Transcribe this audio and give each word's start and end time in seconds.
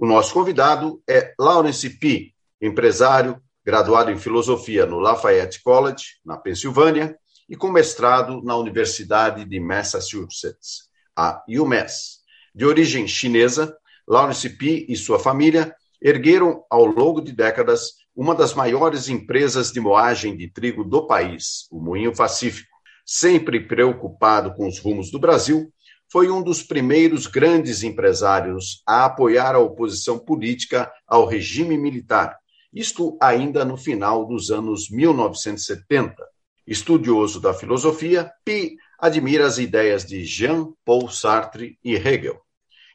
o 0.00 0.06
nosso 0.06 0.32
convidado 0.32 1.02
é 1.06 1.34
Lawrence 1.38 1.90
P., 1.90 2.32
empresário, 2.58 3.38
graduado 3.62 4.10
em 4.10 4.16
filosofia 4.16 4.86
no 4.86 4.98
Lafayette 4.98 5.62
College, 5.62 6.04
na 6.24 6.38
Pensilvânia, 6.38 7.14
e 7.46 7.54
com 7.54 7.70
mestrado 7.70 8.42
na 8.42 8.56
Universidade 8.56 9.44
de 9.44 9.60
Massachusetts, 9.60 10.88
a 11.14 11.44
UMass. 11.46 12.20
De 12.54 12.64
origem 12.64 13.06
chinesa, 13.06 13.76
Lawrence 14.08 14.48
P. 14.48 14.86
e 14.88 14.96
sua 14.96 15.18
família 15.18 15.76
ergueram 16.00 16.64
ao 16.70 16.86
longo 16.86 17.20
de 17.20 17.32
décadas 17.32 17.90
uma 18.16 18.34
das 18.34 18.54
maiores 18.54 19.10
empresas 19.10 19.70
de 19.70 19.80
moagem 19.80 20.34
de 20.34 20.48
trigo 20.48 20.82
do 20.82 21.06
país, 21.06 21.68
o 21.70 21.78
Moinho 21.78 22.16
Pacífico. 22.16 22.70
Sempre 23.04 23.60
preocupado 23.60 24.54
com 24.54 24.66
os 24.66 24.78
rumos 24.78 25.10
do 25.10 25.18
Brasil, 25.18 25.70
foi 26.10 26.28
um 26.28 26.42
dos 26.42 26.62
primeiros 26.62 27.26
grandes 27.26 27.84
empresários 27.84 28.82
a 28.86 29.04
apoiar 29.04 29.54
a 29.54 29.60
oposição 29.60 30.18
política 30.18 30.90
ao 31.06 31.24
regime 31.24 31.78
militar, 31.78 32.36
isto 32.72 33.16
ainda 33.20 33.64
no 33.64 33.76
final 33.76 34.24
dos 34.26 34.50
anos 34.50 34.90
1970. 34.90 36.14
Estudioso 36.66 37.40
da 37.40 37.54
filosofia, 37.54 38.30
Pi 38.44 38.76
admira 38.98 39.46
as 39.46 39.58
ideias 39.58 40.04
de 40.04 40.24
Jean-Paul 40.24 41.08
Sartre 41.08 41.78
e 41.82 41.94
Hegel. 41.94 42.40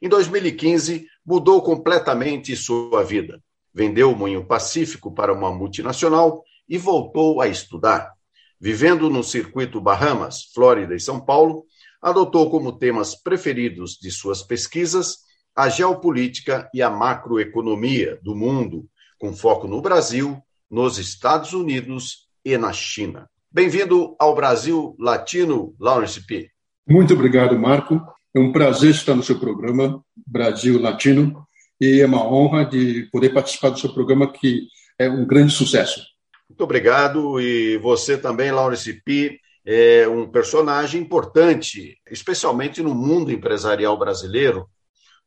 Em 0.01 0.07
2015, 0.07 1.07
mudou 1.25 1.61
completamente 1.61 2.55
sua 2.55 3.03
vida. 3.03 3.41
Vendeu 3.73 4.11
o 4.11 4.15
Moinho 4.15 4.45
Pacífico 4.45 5.13
para 5.13 5.33
uma 5.33 5.53
multinacional 5.53 6.43
e 6.67 6.77
voltou 6.77 7.41
a 7.41 7.47
estudar. 7.47 8.13
Vivendo 8.59 9.09
no 9.09 9.23
circuito 9.23 9.81
Bahamas, 9.81 10.43
Flórida 10.53 10.95
e 10.95 10.99
São 10.99 11.19
Paulo, 11.19 11.65
adotou 12.05 12.51
como 12.51 12.71
temas 12.71 13.15
preferidos 13.15 13.97
de 13.99 14.11
suas 14.11 14.43
pesquisas 14.43 15.21
a 15.55 15.69
geopolítica 15.69 16.69
e 16.71 16.79
a 16.79 16.87
macroeconomia 16.87 18.19
do 18.21 18.35
mundo, 18.35 18.85
com 19.17 19.33
foco 19.33 19.67
no 19.67 19.81
Brasil, 19.81 20.37
nos 20.69 20.99
Estados 20.99 21.53
Unidos 21.53 22.27
e 22.45 22.55
na 22.59 22.71
China. 22.71 23.27
Bem-vindo 23.51 24.15
ao 24.19 24.35
Brasil 24.35 24.95
Latino, 24.99 25.73
Lawrence 25.79 26.23
P. 26.27 26.51
Muito 26.87 27.15
obrigado, 27.15 27.57
Marco. 27.57 27.99
É 28.35 28.39
um 28.39 28.51
prazer 28.51 28.91
estar 28.91 29.15
no 29.15 29.23
seu 29.23 29.39
programa 29.39 29.99
Brasil 30.27 30.79
Latino 30.79 31.43
e 31.81 32.01
é 32.01 32.05
uma 32.05 32.23
honra 32.23 32.65
de 32.65 33.09
poder 33.11 33.33
participar 33.33 33.71
do 33.71 33.79
seu 33.79 33.91
programa 33.91 34.31
que 34.31 34.67
é 34.99 35.09
um 35.09 35.25
grande 35.25 35.53
sucesso. 35.53 36.05
Muito 36.47 36.63
obrigado. 36.63 37.41
E 37.41 37.79
você 37.79 38.15
também, 38.15 38.51
Laurence 38.51 38.93
Pi, 39.03 39.39
é 39.65 40.07
um 40.07 40.29
personagem 40.29 41.01
importante, 41.01 41.97
especialmente 42.09 42.83
no 42.83 42.93
mundo 42.93 43.31
empresarial 43.31 43.97
brasileiro, 43.97 44.69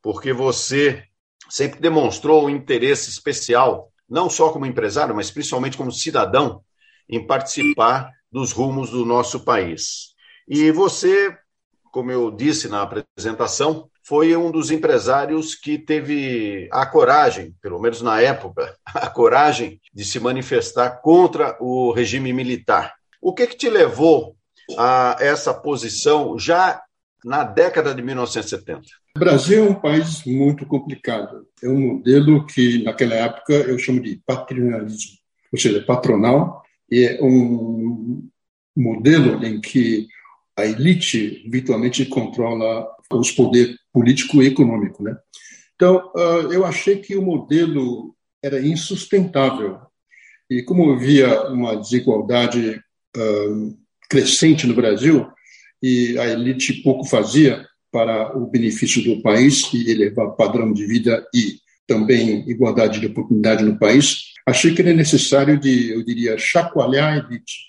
porque 0.00 0.32
você 0.32 1.02
sempre 1.50 1.80
demonstrou 1.80 2.46
um 2.46 2.50
interesse 2.50 3.10
especial, 3.10 3.92
não 4.08 4.30
só 4.30 4.50
como 4.50 4.66
empresário, 4.66 5.14
mas 5.14 5.30
principalmente 5.30 5.76
como 5.76 5.90
cidadão, 5.90 6.62
em 7.08 7.26
participar 7.26 8.12
dos 8.30 8.52
rumos 8.52 8.90
do 8.90 9.04
nosso 9.04 9.40
país. 9.40 10.14
E 10.46 10.70
você, 10.70 11.36
como 11.90 12.12
eu 12.12 12.30
disse 12.30 12.68
na 12.68 12.82
apresentação, 12.82 13.90
foi 14.04 14.36
um 14.36 14.50
dos 14.50 14.70
empresários 14.70 15.54
que 15.54 15.78
teve 15.78 16.68
a 16.72 16.86
coragem, 16.86 17.54
pelo 17.60 17.80
menos 17.80 18.00
na 18.00 18.20
época, 18.20 18.76
a 18.86 19.10
coragem 19.10 19.80
de 19.92 20.04
se 20.04 20.20
manifestar 20.20 21.02
contra 21.02 21.56
o 21.60 21.92
regime 21.92 22.32
militar. 22.32 22.97
O 23.20 23.34
que, 23.34 23.46
que 23.46 23.56
te 23.56 23.68
levou 23.68 24.36
a 24.76 25.16
essa 25.20 25.52
posição 25.54 26.38
já 26.38 26.82
na 27.24 27.44
década 27.44 27.94
de 27.94 28.02
1970? 28.02 28.82
O 29.16 29.18
Brasil 29.18 29.66
é 29.66 29.70
um 29.70 29.74
país 29.74 30.24
muito 30.24 30.64
complicado. 30.66 31.46
É 31.62 31.68
um 31.68 31.94
modelo 31.94 32.46
que, 32.46 32.82
naquela 32.84 33.14
época, 33.14 33.52
eu 33.52 33.78
chamo 33.78 34.00
de 34.00 34.20
patronalismo, 34.24 35.18
ou 35.52 35.58
seja, 35.58 35.82
patronal, 35.84 36.62
e 36.90 37.04
é 37.04 37.18
um 37.22 38.28
modelo 38.76 39.44
em 39.44 39.60
que 39.60 40.06
a 40.56 40.64
elite 40.64 41.44
virtualmente 41.48 42.04
controla 42.06 42.86
os 43.12 43.30
poderes 43.30 43.76
político 43.92 44.42
e 44.42 44.46
econômico. 44.46 45.02
Né? 45.02 45.16
Então, 45.74 46.12
uh, 46.14 46.52
eu 46.52 46.64
achei 46.64 46.98
que 46.98 47.16
o 47.16 47.22
modelo 47.22 48.14
era 48.42 48.60
insustentável. 48.60 49.80
E 50.50 50.62
como 50.62 50.92
havia 50.92 51.48
uma 51.48 51.76
desigualdade 51.76 52.80
uh, 53.16 53.76
crescente 54.08 54.66
no 54.66 54.74
Brasil, 54.74 55.26
e 55.82 56.18
a 56.18 56.26
elite 56.26 56.82
pouco 56.82 57.04
fazia 57.04 57.64
para 57.90 58.36
o 58.36 58.46
benefício 58.46 59.02
do 59.02 59.22
país 59.22 59.72
e 59.72 59.90
elevar 59.90 60.26
o 60.26 60.36
padrão 60.36 60.72
de 60.72 60.86
vida 60.86 61.24
e 61.34 61.56
também 61.86 62.48
igualdade 62.48 63.00
de 63.00 63.06
oportunidade 63.06 63.64
no 63.64 63.78
país, 63.78 64.34
achei 64.46 64.74
que 64.74 64.82
era 64.82 64.92
necessário 64.92 65.58
de, 65.58 65.90
eu 65.90 66.04
diria, 66.04 66.36
chacoalhar 66.36 67.14
a 67.14 67.16
elite. 67.16 67.68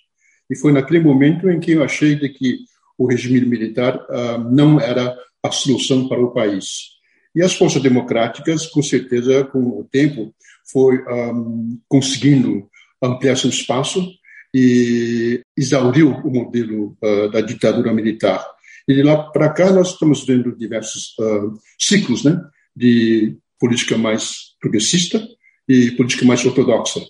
E 0.49 0.55
foi 0.57 0.71
naquele 0.73 0.99
momento 0.99 1.49
em 1.49 1.59
que 1.59 1.71
eu 1.71 1.83
achei 1.83 2.15
de 2.15 2.27
que 2.29 2.57
o 2.97 3.07
regime 3.07 3.41
militar 3.41 3.95
uh, 3.95 4.37
não 4.51 4.79
era 4.79 5.15
a 5.41 5.51
solução 5.51 6.07
para 6.09 6.21
o 6.21 6.33
país. 6.33 6.99
E 7.33 7.41
as 7.41 7.53
forças 7.53 7.81
democráticas, 7.81 8.65
com 8.67 8.81
certeza, 8.81 9.45
com 9.45 9.59
o 9.59 9.87
tempo, 9.89 10.33
foi 10.71 10.97
um, 11.07 11.79
conseguindo 11.87 12.67
ampliar 13.01 13.37
seu 13.37 13.49
espaço 13.49 14.05
e 14.53 15.41
exauriu 15.55 16.09
o 16.09 16.31
modelo 16.31 16.97
uh, 17.03 17.29
da 17.29 17.41
ditadura 17.41 17.93
militar. 17.93 18.45
E 18.87 18.93
de 18.93 19.03
lá 19.03 19.23
para 19.31 19.49
cá 19.49 19.71
nós 19.71 19.91
estamos 19.91 20.25
vendo 20.25 20.55
diversos 20.55 21.15
uh, 21.19 21.53
ciclos, 21.77 22.23
né, 22.23 22.41
de 22.75 23.37
política 23.59 23.97
mais 23.97 24.55
progressista 24.59 25.25
e 25.67 25.91
política 25.91 26.25
mais 26.25 26.43
ortodoxa. 26.45 27.01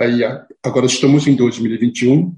Aí, 0.00 0.20
agora 0.62 0.86
estamos 0.86 1.26
em 1.26 1.34
2021 1.34 2.20
uh, 2.20 2.36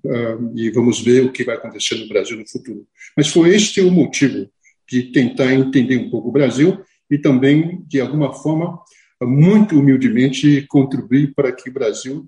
e 0.56 0.70
vamos 0.70 1.00
ver 1.02 1.26
o 1.26 1.32
que 1.32 1.44
vai 1.44 1.56
acontecer 1.56 1.96
no 1.96 2.08
Brasil 2.08 2.38
no 2.38 2.48
futuro. 2.48 2.86
Mas 3.14 3.28
foi 3.28 3.54
este 3.54 3.82
o 3.82 3.90
motivo 3.90 4.48
de 4.88 5.02
tentar 5.12 5.52
entender 5.52 5.98
um 5.98 6.08
pouco 6.08 6.30
o 6.30 6.32
Brasil 6.32 6.80
e 7.10 7.18
também, 7.18 7.84
de 7.86 8.00
alguma 8.00 8.32
forma, 8.32 8.80
muito 9.22 9.78
humildemente 9.78 10.64
contribuir 10.68 11.34
para 11.34 11.52
que 11.52 11.68
o 11.68 11.72
Brasil 11.72 12.26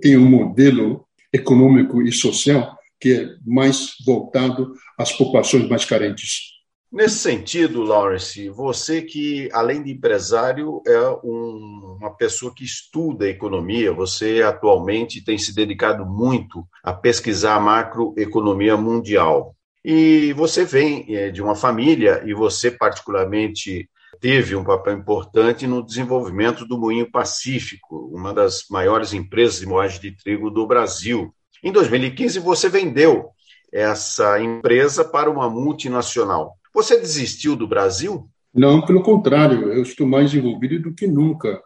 tenha 0.00 0.20
um 0.20 0.28
modelo 0.28 1.07
econômico 1.32 2.02
e 2.02 2.12
social 2.12 2.78
que 3.00 3.12
é 3.12 3.36
mais 3.46 3.94
voltado 4.04 4.74
às 4.98 5.12
populações 5.12 5.68
mais 5.68 5.84
carentes. 5.84 6.58
Nesse 6.90 7.18
sentido, 7.18 7.82
Lawrence, 7.82 8.48
você 8.48 9.02
que, 9.02 9.48
além 9.52 9.82
de 9.82 9.92
empresário, 9.92 10.80
é 10.86 10.98
um, 11.22 11.96
uma 12.00 12.16
pessoa 12.16 12.52
que 12.54 12.64
estuda 12.64 13.28
economia, 13.28 13.92
você 13.92 14.42
atualmente 14.42 15.22
tem 15.22 15.36
se 15.36 15.54
dedicado 15.54 16.06
muito 16.06 16.66
a 16.82 16.94
pesquisar 16.94 17.56
a 17.56 17.60
macroeconomia 17.60 18.74
mundial. 18.74 19.54
E 19.84 20.32
você 20.32 20.64
vem 20.64 21.14
é, 21.14 21.30
de 21.30 21.42
uma 21.42 21.54
família, 21.54 22.22
e 22.24 22.32
você, 22.32 22.70
particularmente, 22.70 23.88
teve 24.20 24.56
um 24.56 24.64
papel 24.64 24.98
importante 24.98 25.66
no 25.66 25.84
desenvolvimento 25.84 26.66
do 26.66 26.78
Moinho 26.78 27.10
Pacífico, 27.10 28.10
uma 28.12 28.32
das 28.32 28.64
maiores 28.70 29.12
empresas 29.12 29.60
de 29.60 29.66
moagem 29.66 30.00
de 30.00 30.12
trigo 30.12 30.50
do 30.50 30.66
Brasil. 30.66 31.34
Em 31.62 31.72
2015, 31.72 32.38
você 32.38 32.68
vendeu 32.68 33.30
essa 33.72 34.40
empresa 34.40 35.04
para 35.04 35.30
uma 35.30 35.48
multinacional. 35.48 36.56
Você 36.74 36.98
desistiu 36.98 37.56
do 37.56 37.66
Brasil? 37.66 38.28
Não, 38.54 38.84
pelo 38.84 39.02
contrário, 39.02 39.72
eu 39.72 39.82
estou 39.82 40.06
mais 40.06 40.32
envolvido 40.34 40.80
do 40.80 40.94
que 40.94 41.06
nunca. 41.06 41.60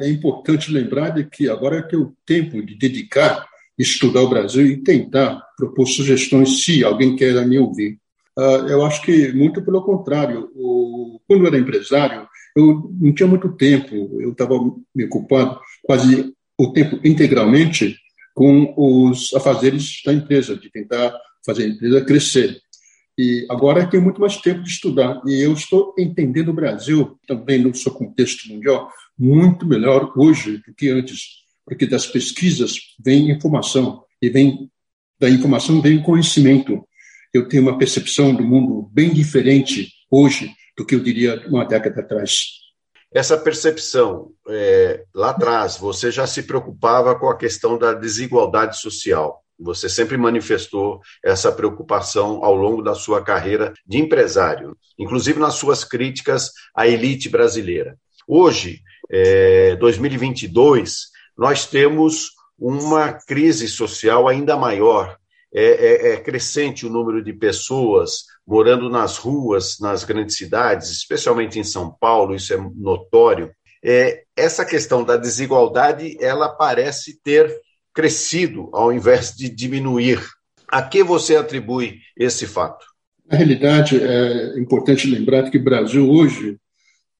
é 0.00 0.08
importante 0.08 0.70
lembrar 0.70 1.10
de 1.10 1.24
que 1.24 1.48
agora 1.48 1.88
é 1.90 1.96
o 1.96 2.12
tempo 2.24 2.64
de 2.64 2.76
dedicar 2.76 3.46
estudar 3.78 4.22
o 4.22 4.28
Brasil 4.28 4.66
e 4.66 4.82
tentar 4.82 5.42
propor 5.56 5.86
sugestões 5.86 6.64
se 6.64 6.84
alguém 6.84 7.16
quer 7.16 7.46
me 7.46 7.58
ouvir. 7.58 7.98
Uh, 8.38 8.66
eu 8.68 8.84
acho 8.84 9.02
que 9.02 9.32
muito 9.32 9.62
pelo 9.62 9.82
contrário. 9.82 10.50
O, 10.54 11.20
quando 11.26 11.42
eu 11.42 11.46
era 11.48 11.58
empresário, 11.58 12.26
eu 12.56 12.90
não 13.00 13.12
tinha 13.12 13.26
muito 13.26 13.52
tempo. 13.56 13.94
Eu 14.20 14.32
estava 14.32 14.54
me 14.94 15.04
ocupado 15.04 15.58
quase 15.82 16.34
o 16.58 16.72
tempo 16.72 16.98
integralmente 17.04 17.96
com 18.34 18.72
os 18.76 19.34
afazeres 19.34 20.00
da 20.04 20.12
empresa, 20.12 20.56
de 20.56 20.70
tentar 20.70 21.14
fazer 21.44 21.64
a 21.64 21.68
empresa 21.68 22.04
crescer. 22.04 22.60
E 23.18 23.46
agora 23.50 23.86
tenho 23.86 24.02
muito 24.02 24.20
mais 24.20 24.36
tempo 24.38 24.62
de 24.62 24.70
estudar. 24.70 25.20
E 25.26 25.42
eu 25.42 25.52
estou 25.52 25.94
entendendo 25.98 26.48
o 26.48 26.54
Brasil, 26.54 27.18
também 27.26 27.58
no 27.58 27.74
seu 27.74 27.92
contexto 27.92 28.48
mundial, 28.48 28.90
muito 29.18 29.66
melhor 29.66 30.12
hoje 30.16 30.58
do 30.66 30.74
que 30.74 30.88
antes. 30.88 31.42
Porque 31.64 31.86
das 31.86 32.06
pesquisas 32.06 32.78
vem 32.98 33.30
informação, 33.30 34.02
e 34.20 34.28
vem 34.28 34.70
da 35.20 35.28
informação 35.28 35.80
vem 35.80 36.02
conhecimento. 36.02 36.84
Eu 37.32 37.48
tenho 37.48 37.62
uma 37.62 37.78
percepção 37.78 38.34
do 38.34 38.44
mundo 38.44 38.90
bem 38.92 39.12
diferente 39.12 39.88
hoje 40.10 40.54
do 40.76 40.84
que 40.84 40.94
eu 40.94 41.00
diria 41.00 41.42
uma 41.48 41.64
década 41.64 42.00
atrás. 42.00 42.62
Essa 43.14 43.36
percepção, 43.36 44.30
é, 44.48 45.04
lá 45.14 45.30
atrás, 45.30 45.76
você 45.76 46.10
já 46.10 46.26
se 46.26 46.42
preocupava 46.42 47.14
com 47.18 47.28
a 47.28 47.36
questão 47.36 47.78
da 47.78 47.92
desigualdade 47.92 48.78
social. 48.78 49.42
Você 49.58 49.88
sempre 49.88 50.16
manifestou 50.16 51.00
essa 51.24 51.52
preocupação 51.52 52.44
ao 52.44 52.54
longo 52.54 52.82
da 52.82 52.94
sua 52.94 53.22
carreira 53.22 53.72
de 53.86 53.98
empresário, 53.98 54.76
inclusive 54.98 55.38
nas 55.38 55.54
suas 55.54 55.84
críticas 55.84 56.50
à 56.74 56.86
elite 56.86 57.28
brasileira. 57.28 57.96
Hoje, 58.26 58.80
é, 59.10 59.76
2022, 59.76 61.08
nós 61.36 61.66
temos 61.66 62.30
uma 62.58 63.12
crise 63.12 63.68
social 63.68 64.28
ainda 64.28 64.56
maior. 64.56 65.16
É, 65.54 65.64
é, 65.64 66.12
é, 66.12 66.16
crescente 66.16 66.86
o 66.86 66.90
número 66.90 67.22
de 67.22 67.32
pessoas 67.32 68.24
morando 68.46 68.88
nas 68.88 69.18
ruas, 69.18 69.78
nas 69.78 70.02
grandes 70.02 70.36
cidades, 70.36 70.90
especialmente 70.90 71.58
em 71.58 71.64
São 71.64 71.94
Paulo, 72.00 72.34
isso 72.34 72.54
é 72.54 72.56
notório. 72.74 73.50
É, 73.84 74.22
essa 74.34 74.64
questão 74.64 75.04
da 75.04 75.16
desigualdade, 75.16 76.16
ela 76.20 76.48
parece 76.48 77.20
ter 77.22 77.54
crescido 77.92 78.70
ao 78.72 78.92
invés 78.92 79.36
de 79.36 79.50
diminuir. 79.50 80.22
A 80.68 80.80
que 80.80 81.02
você 81.02 81.36
atribui 81.36 81.98
esse 82.16 82.46
fato? 82.46 82.86
Na 83.26 83.36
realidade, 83.36 84.02
é 84.02 84.58
importante 84.58 85.06
lembrar 85.06 85.50
que 85.50 85.58
o 85.58 85.62
Brasil 85.62 86.08
hoje 86.10 86.58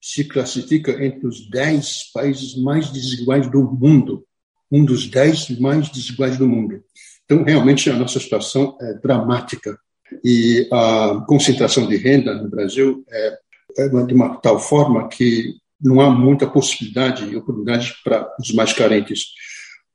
se 0.01 0.25
classifica 0.25 1.05
entre 1.05 1.27
os 1.27 1.49
dez 1.51 2.11
países 2.13 2.57
mais 2.57 2.91
desiguais 2.91 3.51
do 3.51 3.63
mundo. 3.63 4.25
Um 4.71 4.85
dos 4.85 5.07
dez 5.07 5.49
mais 5.61 5.89
desiguais 5.91 6.39
do 6.39 6.49
mundo. 6.49 6.83
Então, 7.33 7.45
realmente, 7.45 7.89
a 7.89 7.97
nossa 7.97 8.21
situação 8.21 8.77
é 8.79 8.93
dramática. 8.93 9.79
E 10.23 10.69
a 10.71 11.25
concentração 11.27 11.87
de 11.87 11.97
renda 11.97 12.35
no 12.35 12.51
Brasil 12.51 13.03
é, 13.11 13.39
é 13.79 13.89
de 13.89 14.13
uma 14.13 14.37
tal 14.37 14.59
forma 14.59 15.09
que 15.09 15.55
não 15.81 16.03
há 16.03 16.11
muita 16.11 16.47
possibilidade 16.47 17.25
e 17.25 17.35
oportunidade 17.35 17.95
para 18.05 18.31
os 18.39 18.53
mais 18.53 18.75
carentes. 18.75 19.29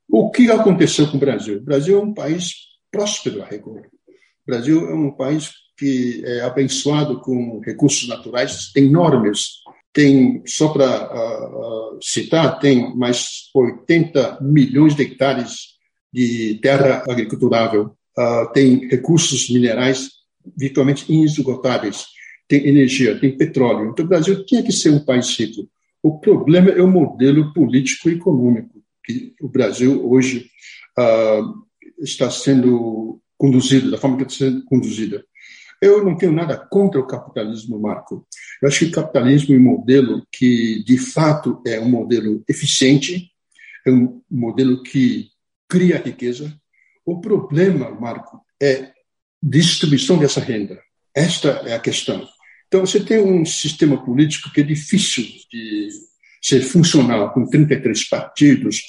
O 0.08 0.32
que 0.32 0.50
aconteceu 0.50 1.06
com 1.06 1.16
o 1.16 1.20
Brasil? 1.20 1.58
O 1.58 1.64
Brasil 1.64 1.96
é 1.96 2.02
um 2.02 2.12
país 2.12 2.54
próspero 2.90 3.40
a 3.40 3.46
rigor. 3.46 3.82
O 3.82 4.44
Brasil 4.44 4.88
é 4.88 4.94
um 4.94 5.12
país 5.12 5.52
que 5.78 6.20
é 6.26 6.40
abençoado 6.40 7.20
com 7.20 7.60
recursos 7.64 8.08
naturais 8.08 8.72
enormes. 8.74 9.60
Tem, 9.92 10.42
só 10.44 10.70
para 10.70 11.04
uh, 11.14 11.98
citar, 12.02 12.58
tem 12.58 12.96
mais 12.96 13.48
80 13.54 14.38
milhões 14.40 14.96
de 14.96 15.02
hectares 15.02 15.77
de 16.12 16.58
terra 16.62 17.04
agriculturável. 17.08 17.96
Uh, 18.18 18.52
tem 18.52 18.88
recursos 18.88 19.48
minerais 19.48 20.10
virtualmente 20.56 21.10
inesgotáveis. 21.12 22.06
Tem 22.48 22.66
energia, 22.66 23.18
tem 23.18 23.36
petróleo. 23.36 23.90
Então, 23.90 24.04
o 24.04 24.08
Brasil 24.08 24.44
tinha 24.44 24.62
que 24.62 24.72
ser 24.72 24.90
um 24.90 25.04
país 25.04 25.28
rico. 25.38 25.68
O 26.02 26.18
problema 26.18 26.70
é 26.70 26.82
o 26.82 26.88
modelo 26.88 27.52
político 27.52 28.08
e 28.08 28.14
econômico 28.14 28.82
que 29.04 29.34
o 29.40 29.48
Brasil 29.48 30.06
hoje 30.10 30.50
uh, 30.98 31.54
está 31.98 32.30
sendo 32.30 33.20
conduzido, 33.36 33.90
da 33.90 33.98
forma 33.98 34.16
que 34.16 34.24
está 34.24 34.46
sendo 34.46 34.64
conduzida. 34.64 35.24
Eu 35.80 36.04
não 36.04 36.16
tenho 36.16 36.32
nada 36.32 36.56
contra 36.56 37.00
o 37.00 37.06
capitalismo, 37.06 37.78
Marco. 37.78 38.26
Eu 38.60 38.68
acho 38.68 38.80
que 38.80 38.86
o 38.86 38.92
capitalismo 38.92 39.54
é 39.54 39.58
um 39.58 39.62
modelo 39.62 40.26
que, 40.32 40.82
de 40.84 40.98
fato, 40.98 41.62
é 41.64 41.80
um 41.80 41.88
modelo 41.88 42.42
eficiente, 42.48 43.30
é 43.86 43.90
um 43.90 44.20
modelo 44.28 44.82
que 44.82 45.28
cria 45.68 45.98
riqueza. 45.98 46.52
O 47.04 47.20
problema, 47.20 47.90
Marco, 47.90 48.40
é 48.60 48.92
distribuição 49.42 50.18
dessa 50.18 50.40
renda. 50.40 50.80
Esta 51.14 51.48
é 51.66 51.74
a 51.74 51.80
questão. 51.80 52.26
Então, 52.66 52.80
você 52.84 53.00
tem 53.00 53.22
um 53.22 53.44
sistema 53.44 54.04
político 54.04 54.52
que 54.52 54.60
é 54.60 54.64
difícil 54.64 55.24
de 55.50 55.88
ser 56.42 56.60
funcional, 56.60 57.32
com 57.32 57.46
33 57.46 58.08
partidos, 58.08 58.82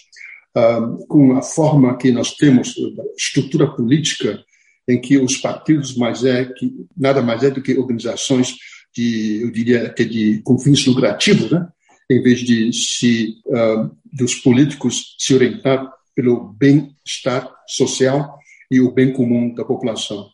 com 1.07 1.37
a 1.37 1.41
forma 1.41 1.97
que 1.97 2.11
nós 2.11 2.35
temos, 2.35 2.73
estrutura 3.17 3.67
política, 3.67 4.43
em 4.87 4.99
que 4.99 5.17
os 5.17 5.37
partidos 5.37 5.95
mais 5.95 6.23
é 6.25 6.45
que 6.45 6.73
nada 6.97 7.21
mais 7.21 7.43
é 7.43 7.51
do 7.51 7.61
que 7.61 7.77
organizações 7.77 8.55
de, 8.95 9.41
eu 9.43 9.51
diria 9.51 9.93
que 9.93 10.03
de 10.03 10.41
com 10.43 10.57
fins 10.57 10.85
lucrativos, 10.85 11.51
né? 11.51 11.67
em 12.09 12.21
vez 12.23 12.39
de 12.39 12.73
se 12.73 13.35
uh, 13.45 13.95
dos 14.11 14.35
políticos 14.35 15.15
se 15.19 15.33
orientar 15.35 15.87
pelo 16.19 16.51
bem-estar 16.51 17.49
social 17.65 18.37
e 18.69 18.81
o 18.81 18.91
bem 18.91 19.13
comum 19.13 19.53
da 19.53 19.63
população. 19.63 20.29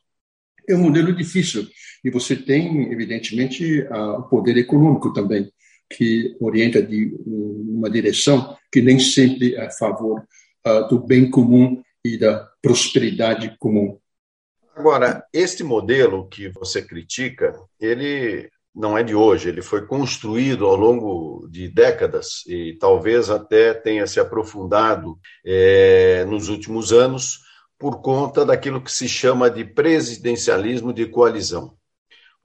É 0.67 0.73
um 0.73 0.79
modelo 0.79 1.15
difícil 1.15 1.67
e 2.03 2.09
você 2.09 2.35
tem, 2.35 2.91
evidentemente, 2.91 3.83
o 3.91 4.23
poder 4.23 4.57
econômico 4.57 5.13
também 5.13 5.47
que 5.87 6.35
orienta 6.39 6.81
de 6.81 7.15
uma 7.27 7.87
direção 7.87 8.57
que 8.71 8.81
nem 8.81 8.97
sempre 8.97 9.53
é 9.53 9.67
a 9.67 9.69
favor 9.69 10.25
uh, 10.65 10.87
do 10.89 11.05
bem 11.05 11.29
comum 11.29 11.83
e 12.03 12.17
da 12.17 12.49
prosperidade 12.63 13.55
comum. 13.59 13.99
Agora, 14.75 15.23
este 15.31 15.63
modelo 15.63 16.27
que 16.27 16.49
você 16.49 16.81
critica, 16.81 17.53
ele 17.79 18.49
não 18.75 18.97
é 18.97 19.03
de 19.03 19.15
hoje, 19.15 19.49
ele 19.49 19.61
foi 19.61 19.85
construído 19.85 20.65
ao 20.65 20.75
longo 20.75 21.47
de 21.49 21.69
décadas 21.69 22.43
e 22.47 22.77
talvez 22.79 23.29
até 23.29 23.73
tenha 23.73 24.05
se 24.05 24.19
aprofundado 24.19 25.17
é, 25.45 26.25
nos 26.25 26.49
últimos 26.49 26.91
anos 26.91 27.39
por 27.79 28.01
conta 28.01 28.45
daquilo 28.45 28.81
que 28.81 28.91
se 28.91 29.07
chama 29.07 29.49
de 29.49 29.63
presidencialismo 29.63 30.93
de 30.93 31.05
coalizão 31.05 31.75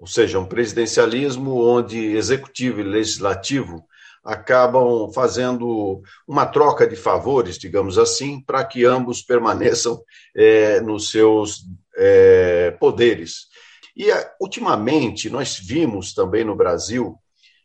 ou 0.01 0.07
seja, 0.07 0.39
um 0.39 0.47
presidencialismo 0.47 1.63
onde 1.63 1.99
executivo 2.17 2.81
e 2.81 2.85
legislativo 2.85 3.85
acabam 4.25 5.13
fazendo 5.13 6.03
uma 6.27 6.47
troca 6.47 6.87
de 6.87 6.97
favores, 6.97 7.59
digamos 7.59 7.99
assim, 7.99 8.41
para 8.41 8.65
que 8.65 8.85
ambos 8.85 9.21
permaneçam 9.21 10.03
é, 10.35 10.81
nos 10.81 11.11
seus 11.11 11.67
é, 11.95 12.71
poderes. 12.81 13.50
E 13.97 14.09
ultimamente 14.41 15.29
nós 15.31 15.59
vimos 15.59 16.15
também 16.15 16.45
no 16.45 16.57
Brasil, 16.57 17.17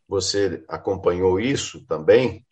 você 0.07 0.63
acompanhou 0.67 1.39
isso 1.39 1.85
também, 1.85 2.45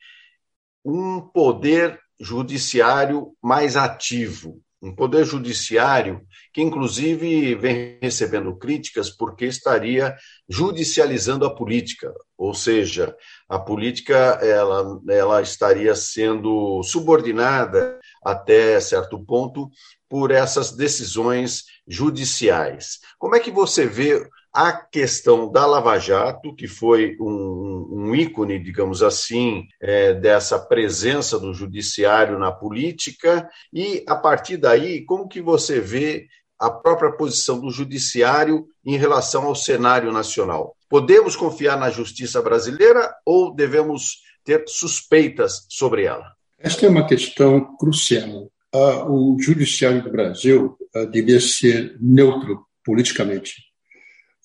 um 0.84 1.22
poder 1.22 2.00
judiciário 2.20 3.36
mais 3.42 3.76
ativo, 3.76 4.62
um 4.82 4.94
poder 4.94 5.26
judiciário 5.26 6.22
que, 6.54 6.62
inclusive, 6.62 7.56
vem 7.56 7.98
recebendo 8.02 8.56
críticas 8.58 9.10
porque 9.10 9.46
estaria 9.46 10.14
judicializando 10.50 11.46
a 11.46 11.56
política, 11.56 12.14
ou 12.38 12.54
seja, 12.54 13.16
a 13.48 13.58
política 13.58 14.14
ela, 14.42 15.00
ela 15.08 15.42
estaria 15.42 15.96
sendo 15.96 16.84
subordinada 16.84 17.98
até 18.22 18.80
certo 18.82 19.24
ponto 19.24 19.70
por 20.14 20.30
essas 20.30 20.72
decisões 20.72 21.64
judiciais. 21.88 23.00
Como 23.18 23.36
é 23.36 23.40
que 23.40 23.50
você 23.50 23.88
vê 23.88 24.24
a 24.54 24.72
questão 24.72 25.52
da 25.52 25.66
Lava 25.66 25.98
Jato, 25.98 26.56
que 26.56 26.68
foi 26.68 27.18
um, 27.20 27.88
um 27.92 28.16
ícone, 28.16 28.60
digamos 28.60 29.02
assim, 29.02 29.64
é, 29.82 30.14
dessa 30.14 30.60
presença 30.60 31.40
do 31.40 31.52
judiciário 31.52 32.38
na 32.38 32.52
política, 32.52 33.50
e 33.74 34.06
a 34.08 34.16
partir 34.16 34.58
daí, 34.58 35.04
como 35.04 35.28
que 35.28 35.42
você 35.42 35.80
vê 35.80 36.28
a 36.60 36.70
própria 36.70 37.12
posição 37.12 37.60
do 37.60 37.72
judiciário 37.72 38.68
em 38.86 38.96
relação 38.98 39.46
ao 39.46 39.56
cenário 39.56 40.12
nacional? 40.12 40.78
Podemos 40.88 41.36
confiar 41.36 41.76
na 41.76 41.90
justiça 41.90 42.40
brasileira 42.40 43.12
ou 43.26 43.52
devemos 43.52 44.20
ter 44.46 44.64
suspeitas 44.68 45.66
sobre 45.70 46.04
ela? 46.04 46.34
Esta 46.60 46.86
é 46.86 46.90
uma 46.90 47.08
questão 47.08 47.76
crucial. 47.78 48.53
Uh, 48.74 49.36
o 49.36 49.38
judiciário 49.40 50.04
do 50.04 50.12
Brasil 50.12 50.78
uh, 50.96 51.06
devia 51.06 51.40
ser 51.40 51.96
neutro 52.02 52.66
politicamente 52.84 53.74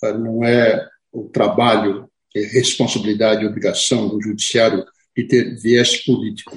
não 0.03 0.45
é 0.45 0.87
o 1.13 1.25
trabalho, 1.29 2.09
é 2.35 2.41
responsabilidade 2.41 3.43
e 3.43 3.47
obrigação 3.47 4.09
do 4.09 4.23
judiciário 4.23 4.85
de 5.17 5.25
ter 5.25 5.57
viés 5.61 6.05
político. 6.05 6.57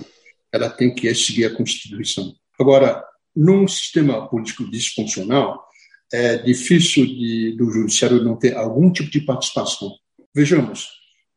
Ela 0.52 0.70
tem 0.70 0.94
que 0.94 1.14
seguir 1.16 1.46
a 1.46 1.56
Constituição. 1.56 2.34
Agora, 2.60 3.04
num 3.36 3.68
sistema 3.68 4.28
político 4.28 4.70
disfuncional, 4.70 5.64
é 6.14 6.38
difícil 6.38 7.06
de, 7.06 7.56
do 7.58 7.72
judiciário 7.72 8.24
não 8.24 8.36
ter 8.36 8.56
algum 8.56 8.92
tipo 8.92 9.10
de 9.10 9.22
participação. 9.22 9.90
Vejamos, 10.36 10.88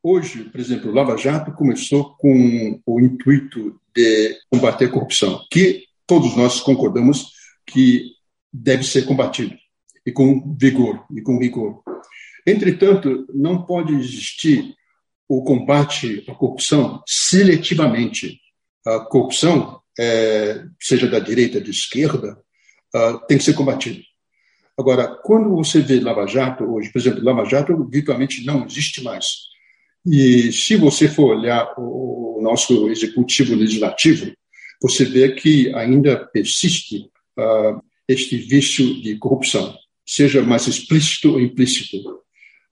hoje, 0.03 0.45
por 0.45 0.61
exemplo, 0.61 0.91
o 0.91 0.95
Lava 0.95 1.17
Jato 1.17 1.53
começou 1.53 2.17
com 2.17 2.81
o 2.85 3.01
intuito 3.01 3.81
de 3.95 4.37
combater 4.51 4.87
a 4.87 4.91
corrupção, 4.91 5.41
que 5.51 5.85
todos 6.07 6.37
nós 6.37 6.61
concordamos 6.61 7.33
que 7.67 8.13
deve 8.53 8.85
ser 8.85 9.05
combatido 9.05 9.55
e 10.07 10.13
com 10.13 10.55
vigor 10.57 11.05
e 11.15 11.23
com 11.23 11.39
rigor. 11.39 11.83
Entretanto, 12.47 13.27
não 13.35 13.65
pode 13.65 13.95
existir 13.95 14.75
o 15.29 15.43
combate 15.43 16.25
à 16.29 16.35
corrupção 16.35 17.03
seletivamente. 17.07 18.41
A 18.87 19.01
corrupção, 19.01 19.81
é, 19.99 20.65
seja 20.81 21.09
da 21.09 21.19
direita 21.19 21.61
de 21.61 21.71
esquerda, 21.71 22.39
uh, 22.95 23.27
tem 23.27 23.39
que 23.39 23.45
ser 23.45 23.55
combatida. 23.55 24.03
Agora, 24.77 25.09
quando 25.23 25.51
você 25.51 25.81
vê 25.81 26.01
Lava 26.01 26.27
Jato 26.27 26.65
hoje, 26.65 26.93
por 26.93 26.99
exemplo, 26.99 27.25
Lava 27.25 27.45
Jato 27.45 27.89
virtualmente 27.89 28.45
não 28.45 28.67
existe 28.67 29.03
mais. 29.03 29.27
E 30.05 30.53
se 30.53 30.77
você 30.77 31.09
for 31.09 31.37
olhar 31.37 31.73
o 31.79 32.41
nosso 32.43 32.91
executivo 32.91 33.55
legislativo, 33.55 34.33
você 34.81 35.05
vê 35.05 35.33
que 35.33 35.75
ainda 35.75 36.17
persiste 36.17 37.11
uh, 37.39 37.83
este 38.09 38.37
vício 38.37 39.01
de 39.01 39.17
corrupção, 39.17 39.75
seja 40.07 40.43
mais 40.43 40.67
explícito 40.67 41.33
ou 41.33 41.41
implícito. 41.41 41.97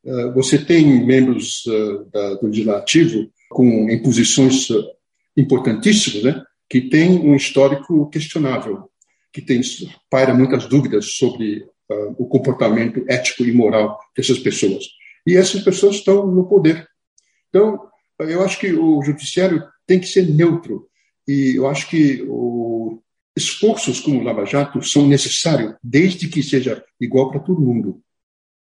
Uh, 0.05 0.33
você 0.35 0.59
tem 0.59 1.05
membros 1.05 1.65
uh, 1.67 2.05
da, 2.11 2.35
do 2.35 2.47
legislativo 2.47 3.31
com 3.51 3.91
em 3.91 4.03
posições 4.03 4.69
importantíssimas, 5.37 6.23
né, 6.23 6.43
que 6.69 6.81
têm 6.81 7.19
um 7.19 7.37
histórico 7.37 8.09
questionável, 8.11 8.91
que 9.33 9.43
tem 9.43 9.61
paira 10.11 10.35
muitas 10.35 10.67
dúvidas 10.67 11.17
sobre 11.17 11.67
o 12.17 12.27
comportamento 12.27 13.05
ético 13.07 13.45
e 13.45 13.53
moral 13.53 13.99
dessas 14.17 14.39
pessoas. 14.39 14.85
E 15.27 15.37
essas 15.37 15.63
pessoas 15.63 15.97
estão 15.97 16.27
no 16.27 16.49
poder. 16.49 16.87
Então, 17.49 17.79
eu 18.19 18.43
acho 18.43 18.59
que 18.59 18.73
o 18.73 19.03
judiciário 19.03 19.63
tem 19.87 20.01
que 20.01 20.07
ser 20.07 20.29
neutro. 20.29 20.89
E 21.27 21.55
eu 21.57 21.69
acho 21.69 21.89
que 21.89 22.25
o, 22.29 23.01
esforços 23.37 24.01
como 24.01 24.21
o 24.21 24.23
Lava 24.23 24.45
Jato 24.45 24.83
são 24.83 25.07
necessários, 25.07 25.75
desde 25.83 26.29
que 26.29 26.43
seja 26.43 26.85
igual 27.01 27.31
para 27.31 27.41
todo 27.41 27.61
mundo. 27.61 28.01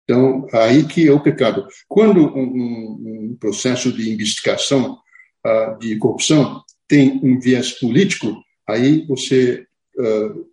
Então, 0.05 0.47
aí 0.53 0.85
que 0.85 1.09
é 1.09 1.13
o 1.13 1.23
pecado. 1.23 1.67
Quando 1.89 2.21
um, 2.37 3.31
um 3.33 3.37
processo 3.39 3.93
de 3.93 4.13
investigação 4.13 4.99
uh, 5.47 5.79
de 5.79 5.97
corrupção 5.97 6.63
tem 6.87 7.21
um 7.23 7.39
viés 7.39 7.73
político, 7.73 8.43
aí 8.69 9.07
você 9.07 9.67
uh, 9.99 10.47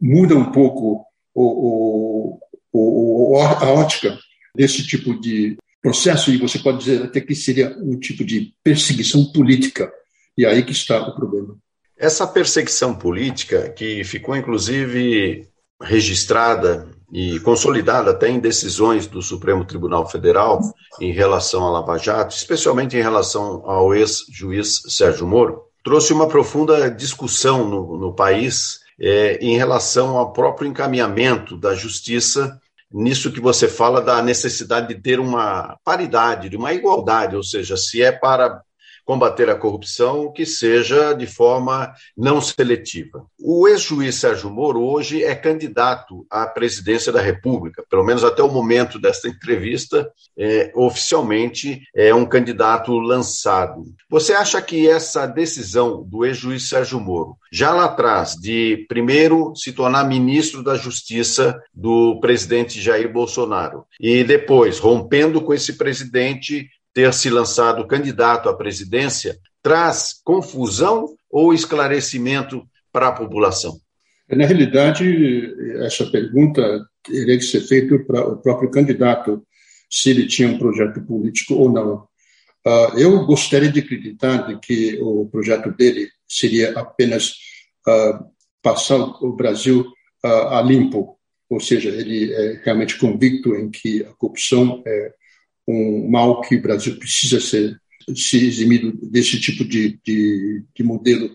muda 0.00 0.36
um 0.36 0.52
pouco 0.52 1.04
o, 1.34 2.38
o, 2.72 3.32
o, 3.32 3.36
a 3.38 3.72
ótica 3.72 4.16
desse 4.54 4.86
tipo 4.86 5.18
de 5.20 5.56
processo, 5.80 6.30
e 6.30 6.36
você 6.36 6.60
pode 6.60 6.78
dizer 6.78 7.02
até 7.02 7.20
que 7.20 7.34
seria 7.34 7.76
um 7.80 7.98
tipo 7.98 8.24
de 8.24 8.54
perseguição 8.62 9.32
política. 9.32 9.92
E 10.36 10.46
aí 10.46 10.62
que 10.62 10.72
está 10.72 11.00
o 11.00 11.14
problema. 11.14 11.56
Essa 11.96 12.26
perseguição 12.26 12.94
política, 12.94 13.68
que 13.70 14.02
ficou 14.04 14.34
inclusive 14.34 15.48
registrada 15.80 16.88
e 17.12 17.38
consolidada 17.40 18.10
até 18.10 18.28
em 18.28 18.40
decisões 18.40 19.06
do 19.06 19.20
Supremo 19.20 19.64
Tribunal 19.64 20.08
Federal 20.08 20.60
em 21.00 21.12
relação 21.12 21.66
à 21.66 21.70
Lava 21.70 21.98
Jato, 21.98 22.34
especialmente 22.34 22.96
em 22.96 23.02
relação 23.02 23.62
ao 23.68 23.94
ex-juiz 23.94 24.82
Sérgio 24.88 25.26
Moro, 25.26 25.62
trouxe 25.84 26.12
uma 26.12 26.28
profunda 26.28 26.90
discussão 26.90 27.68
no, 27.68 27.98
no 27.98 28.14
país 28.14 28.80
é, 28.98 29.36
em 29.44 29.56
relação 29.56 30.16
ao 30.16 30.32
próprio 30.32 30.68
encaminhamento 30.68 31.56
da 31.56 31.74
justiça 31.74 32.58
nisso 32.92 33.32
que 33.32 33.40
você 33.40 33.68
fala 33.68 34.00
da 34.00 34.22
necessidade 34.22 34.88
de 34.88 35.00
ter 35.00 35.18
uma 35.18 35.76
paridade, 35.82 36.48
de 36.48 36.56
uma 36.56 36.72
igualdade, 36.72 37.34
ou 37.34 37.42
seja, 37.42 37.76
se 37.76 38.02
é 38.02 38.12
para 38.12 38.62
combater 39.04 39.50
a 39.50 39.54
corrupção 39.54 40.32
que 40.32 40.46
seja 40.46 41.12
de 41.12 41.26
forma 41.26 41.92
não 42.16 42.40
seletiva. 42.40 43.26
O 43.38 43.66
ex-juiz 43.66 44.16
Sérgio 44.16 44.50
Moro 44.50 44.82
hoje 44.82 45.22
é 45.24 45.34
candidato 45.34 46.26
à 46.30 46.46
presidência 46.46 47.12
da 47.12 47.20
República, 47.20 47.84
pelo 47.88 48.04
menos 48.04 48.24
até 48.24 48.42
o 48.42 48.50
momento 48.50 48.98
desta 48.98 49.28
entrevista, 49.28 50.08
é, 50.38 50.72
oficialmente 50.74 51.82
é 51.94 52.14
um 52.14 52.24
candidato 52.24 52.98
lançado. 52.98 53.84
Você 54.08 54.32
acha 54.32 54.60
que 54.62 54.88
essa 54.88 55.26
decisão 55.26 56.02
do 56.02 56.24
ex-juiz 56.24 56.68
Sérgio 56.68 57.00
Moro, 57.00 57.36
já 57.50 57.72
lá 57.72 57.86
atrás, 57.86 58.34
de 58.34 58.86
primeiro 58.88 59.52
se 59.56 59.72
tornar 59.72 60.04
ministro 60.04 60.62
da 60.62 60.76
Justiça 60.76 61.60
do 61.74 62.20
presidente 62.20 62.80
Jair 62.80 63.12
Bolsonaro, 63.12 63.84
e 64.00 64.24
depois, 64.24 64.78
rompendo 64.78 65.40
com 65.40 65.52
esse 65.52 65.74
presidente, 65.74 66.68
ter 66.94 67.12
se 67.12 67.30
lançado 67.30 67.86
candidato 67.86 68.48
à 68.48 68.56
presidência 68.56 69.38
traz 69.62 70.14
confusão 70.24 71.14
ou 71.30 71.54
esclarecimento 71.54 72.62
para 72.92 73.08
a 73.08 73.12
população? 73.12 73.78
Na 74.28 74.46
realidade, 74.46 75.54
essa 75.84 76.06
pergunta 76.10 76.84
teria 77.02 77.36
que 77.36 77.44
ser 77.44 77.60
feita 77.60 77.98
para 77.98 78.26
o 78.26 78.36
próprio 78.38 78.70
candidato, 78.70 79.44
se 79.90 80.10
ele 80.10 80.26
tinha 80.26 80.48
um 80.48 80.58
projeto 80.58 81.00
político 81.02 81.54
ou 81.54 81.70
não. 81.70 82.06
Uh, 82.64 82.98
eu 82.98 83.26
gostaria 83.26 83.70
de 83.70 83.80
acreditar 83.80 84.46
de 84.46 84.58
que 84.60 84.98
o 85.02 85.28
projeto 85.28 85.70
dele 85.72 86.08
seria 86.28 86.78
apenas 86.78 87.34
uh, 87.86 88.24
passar 88.62 88.96
o 88.96 89.32
Brasil 89.32 89.84
uh, 90.24 90.48
a 90.48 90.62
limpo, 90.62 91.18
ou 91.50 91.60
seja, 91.60 91.90
ele 91.90 92.32
é 92.32 92.60
realmente 92.64 92.98
convicto 92.98 93.54
em 93.54 93.68
que 93.68 94.02
a 94.04 94.12
corrupção 94.14 94.82
é 94.86 95.12
um 95.66 96.10
mal 96.10 96.40
que 96.42 96.56
o 96.56 96.62
Brasil 96.62 96.96
precisa 96.96 97.40
ser 97.40 97.80
se 98.14 98.46
eximido 98.46 98.92
desse 99.10 99.40
tipo 99.40 99.64
de, 99.64 100.00
de, 100.04 100.64
de 100.74 100.82
modelo 100.82 101.30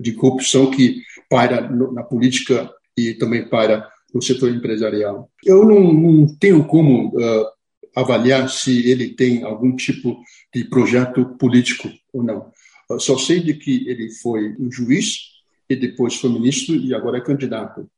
de 0.00 0.12
corrupção 0.12 0.70
que 0.70 1.02
paira 1.28 1.68
no, 1.68 1.92
na 1.92 2.02
política 2.02 2.70
e 2.96 3.14
também 3.14 3.48
paira 3.48 3.88
no 4.14 4.22
setor 4.22 4.50
empresarial. 4.50 5.30
Eu 5.44 5.64
não, 5.64 5.92
não 5.92 6.36
tenho 6.36 6.64
como 6.64 7.08
uh, 7.08 7.46
avaliar 7.94 8.48
se 8.48 8.88
ele 8.88 9.08
tem 9.10 9.42
algum 9.42 9.74
tipo 9.74 10.20
de 10.54 10.64
projeto 10.64 11.24
político 11.36 11.88
ou 12.12 12.22
não. 12.22 12.50
Só 12.98 13.16
sei 13.18 13.40
de 13.40 13.54
que 13.54 13.88
ele 13.88 14.10
foi 14.10 14.54
um 14.58 14.70
juiz 14.70 15.34
e 15.68 15.74
depois 15.74 16.14
foi 16.14 16.30
ministro 16.30 16.76
e 16.76 16.94
agora 16.94 17.18
é 17.18 17.20
candidato. 17.20 17.88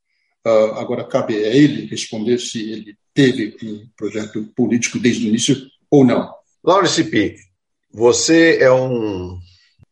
Uh, 0.46 0.78
agora 0.78 1.02
cabe 1.02 1.34
a 1.34 1.48
ele 1.48 1.86
responder 1.86 2.38
se 2.38 2.70
ele 2.70 2.96
teve 3.12 3.56
um 3.64 3.88
projeto 3.96 4.44
político 4.54 4.96
desde 4.96 5.26
o 5.26 5.28
início 5.28 5.56
ou 5.90 6.04
não? 6.04 6.32
Laurence 6.62 7.02
P., 7.02 7.34
você 7.92 8.58
é 8.60 8.70
um 8.70 9.40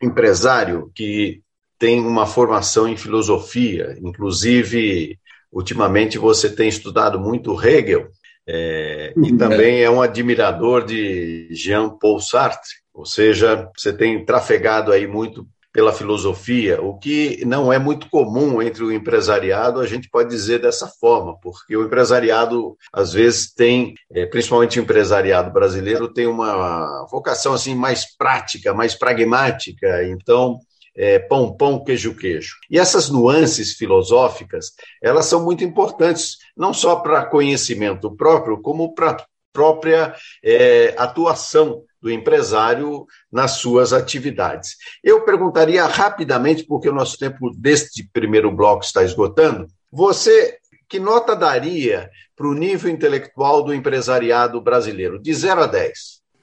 empresário 0.00 0.92
que 0.94 1.42
tem 1.76 1.98
uma 1.98 2.24
formação 2.24 2.86
em 2.86 2.96
filosofia, 2.96 3.98
inclusive, 4.00 5.18
ultimamente 5.50 6.18
você 6.18 6.48
tem 6.48 6.68
estudado 6.68 7.18
muito 7.18 7.60
Hegel, 7.60 8.08
é, 8.46 9.12
e 9.16 9.32
uhum. 9.32 9.36
também 9.36 9.82
é 9.82 9.90
um 9.90 10.02
admirador 10.02 10.84
de 10.84 11.48
Jean-Paul 11.50 12.20
Sartre, 12.20 12.74
ou 12.92 13.04
seja, 13.04 13.68
você 13.76 13.92
tem 13.92 14.24
trafegado 14.24 14.92
aí 14.92 15.04
muito 15.04 15.48
pela 15.74 15.92
filosofia, 15.92 16.80
o 16.80 16.96
que 16.96 17.44
não 17.44 17.72
é 17.72 17.80
muito 17.80 18.08
comum 18.08 18.62
entre 18.62 18.84
o 18.84 18.92
empresariado, 18.92 19.80
a 19.80 19.86
gente 19.88 20.08
pode 20.08 20.30
dizer 20.30 20.60
dessa 20.60 20.86
forma, 20.86 21.36
porque 21.40 21.76
o 21.76 21.84
empresariado, 21.84 22.76
às 22.92 23.12
vezes, 23.12 23.52
tem, 23.52 23.92
é, 24.12 24.24
principalmente 24.24 24.78
o 24.78 24.82
empresariado 24.82 25.52
brasileiro, 25.52 26.12
tem 26.12 26.28
uma 26.28 27.04
vocação 27.10 27.52
assim 27.52 27.74
mais 27.74 28.16
prática, 28.16 28.72
mais 28.72 28.94
pragmática, 28.94 30.04
então. 30.04 30.60
É, 30.96 31.18
pão, 31.18 31.56
pão, 31.56 31.82
queijo, 31.82 32.14
queijo. 32.14 32.54
E 32.70 32.78
essas 32.78 33.10
nuances 33.10 33.72
filosóficas, 33.72 34.66
elas 35.02 35.26
são 35.26 35.42
muito 35.42 35.64
importantes, 35.64 36.36
não 36.56 36.72
só 36.72 36.94
para 36.94 37.26
conhecimento 37.26 38.14
próprio, 38.14 38.62
como 38.62 38.94
para 38.94 39.16
própria 39.52 40.14
é, 40.40 40.94
atuação 40.96 41.82
do 42.04 42.10
empresário 42.10 43.06
nas 43.32 43.52
suas 43.52 43.94
atividades. 43.94 44.76
Eu 45.02 45.24
perguntaria 45.24 45.86
rapidamente, 45.86 46.62
porque 46.62 46.86
o 46.86 46.94
nosso 46.94 47.16
tempo 47.16 47.50
deste 47.56 48.06
primeiro 48.12 48.54
bloco 48.54 48.84
está 48.84 49.02
esgotando, 49.02 49.66
você 49.90 50.58
que 50.86 50.98
nota 50.98 51.34
daria 51.34 52.10
para 52.36 52.46
o 52.46 52.52
nível 52.52 52.90
intelectual 52.90 53.64
do 53.64 53.72
empresariado 53.72 54.60
brasileiro, 54.60 55.18
de 55.18 55.32
0 55.32 55.62
a 55.62 55.66
10? 55.66 55.92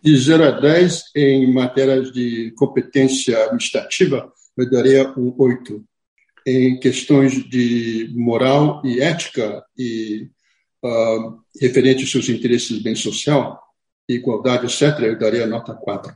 De 0.01 0.17
0 0.17 0.43
a 0.45 0.51
10, 0.59 1.03
em 1.15 1.53
matérias 1.53 2.11
de 2.11 2.51
competência 2.57 3.37
administrativa, 3.43 4.31
eu 4.57 4.67
daria 4.67 5.13
um 5.15 5.31
8. 5.37 5.83
Em 6.47 6.79
questões 6.79 7.33
de 7.47 8.11
moral 8.15 8.81
e 8.83 8.99
ética 8.99 9.63
e 9.77 10.27
uh, 10.83 11.37
referente 11.61 12.01
aos 12.01 12.09
seus 12.09 12.29
interesses 12.29 12.81
bem 12.81 12.95
social, 12.95 13.61
igualdade, 14.07 14.65
etc., 14.65 14.99
eu 15.01 15.17
daria 15.17 15.45
nota 15.45 15.73
4. 15.73 16.13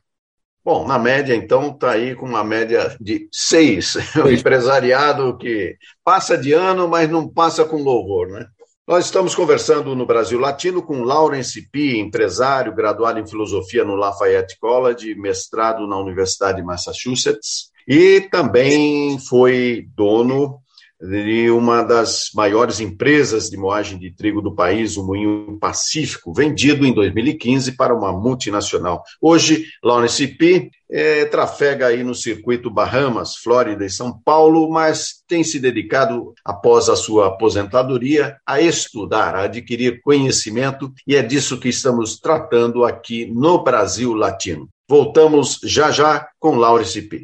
Bom, 0.63 0.87
na 0.87 0.97
média, 0.97 1.35
então, 1.35 1.69
está 1.69 1.91
aí 1.91 2.15
com 2.15 2.25
uma 2.25 2.43
média 2.43 2.97
de 2.99 3.27
6. 3.31 4.15
O 4.25 4.29
empresariado 4.33 5.37
que 5.37 5.77
passa 6.03 6.35
de 6.35 6.53
ano, 6.53 6.87
mas 6.87 7.07
não 7.09 7.27
passa 7.29 7.63
com 7.63 7.83
louvor, 7.83 8.27
né? 8.29 8.47
Nós 8.87 9.05
estamos 9.05 9.33
conversando 9.33 9.95
no 9.95 10.05
Brasil 10.05 10.39
Latino 10.39 10.81
com 10.81 11.03
Lawrence 11.03 11.69
P., 11.71 11.97
empresário, 11.97 12.73
graduado 12.75 13.19
em 13.19 13.27
filosofia 13.27 13.83
no 13.83 13.95
Lafayette 13.95 14.59
College, 14.59 15.15
mestrado 15.15 15.87
na 15.87 15.97
Universidade 15.97 16.57
de 16.57 16.63
Massachusetts, 16.63 17.71
e 17.87 18.21
também 18.31 19.19
foi 19.19 19.87
dono 19.95 20.59
de 21.01 21.49
uma 21.49 21.83
das 21.83 22.29
maiores 22.33 22.79
empresas 22.79 23.49
de 23.49 23.57
moagem 23.57 23.99
de 23.99 24.11
trigo 24.11 24.41
do 24.41 24.55
país, 24.55 24.97
o 24.97 25.05
Moinho 25.05 25.57
Pacífico, 25.59 26.33
vendido 26.33 26.85
em 26.85 26.93
2015 26.93 27.73
para 27.73 27.95
uma 27.95 28.11
multinacional. 28.11 29.03
Hoje, 29.21 29.65
Lawrence 29.83 30.27
P. 30.27 30.69
É, 30.87 31.25
trafega 31.25 31.87
aí 31.87 32.03
no 32.03 32.13
circuito 32.13 32.69
Bahamas, 32.69 33.35
Flórida 33.37 33.83
e 33.83 33.89
São 33.89 34.21
Paulo, 34.23 34.69
mas 34.69 35.23
tem 35.27 35.43
se 35.43 35.59
dedicado, 35.59 36.31
após 36.45 36.89
a 36.89 36.95
sua 36.95 37.27
aposentadoria, 37.27 38.37
a 38.45 38.61
estudar, 38.61 39.33
a 39.33 39.45
adquirir 39.45 39.99
conhecimento, 40.01 40.93
e 41.07 41.15
é 41.15 41.23
disso 41.23 41.59
que 41.59 41.69
estamos 41.69 42.19
tratando 42.19 42.85
aqui 42.85 43.25
no 43.25 43.63
Brasil 43.63 44.13
Latino. 44.13 44.69
Voltamos 44.87 45.59
já 45.63 45.89
já 45.89 46.27
com 46.39 46.55
Laurence 46.55 47.01
P. 47.01 47.23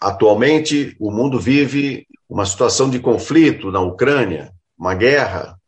Atualmente, 0.00 0.96
o 0.98 1.10
mundo 1.10 1.38
vive 1.38 2.06
uma 2.28 2.46
situação 2.46 2.88
de 2.88 2.98
conflito 2.98 3.70
na 3.70 3.80
Ucrânia, 3.80 4.50
uma 4.78 4.94
guerra. 4.94 5.58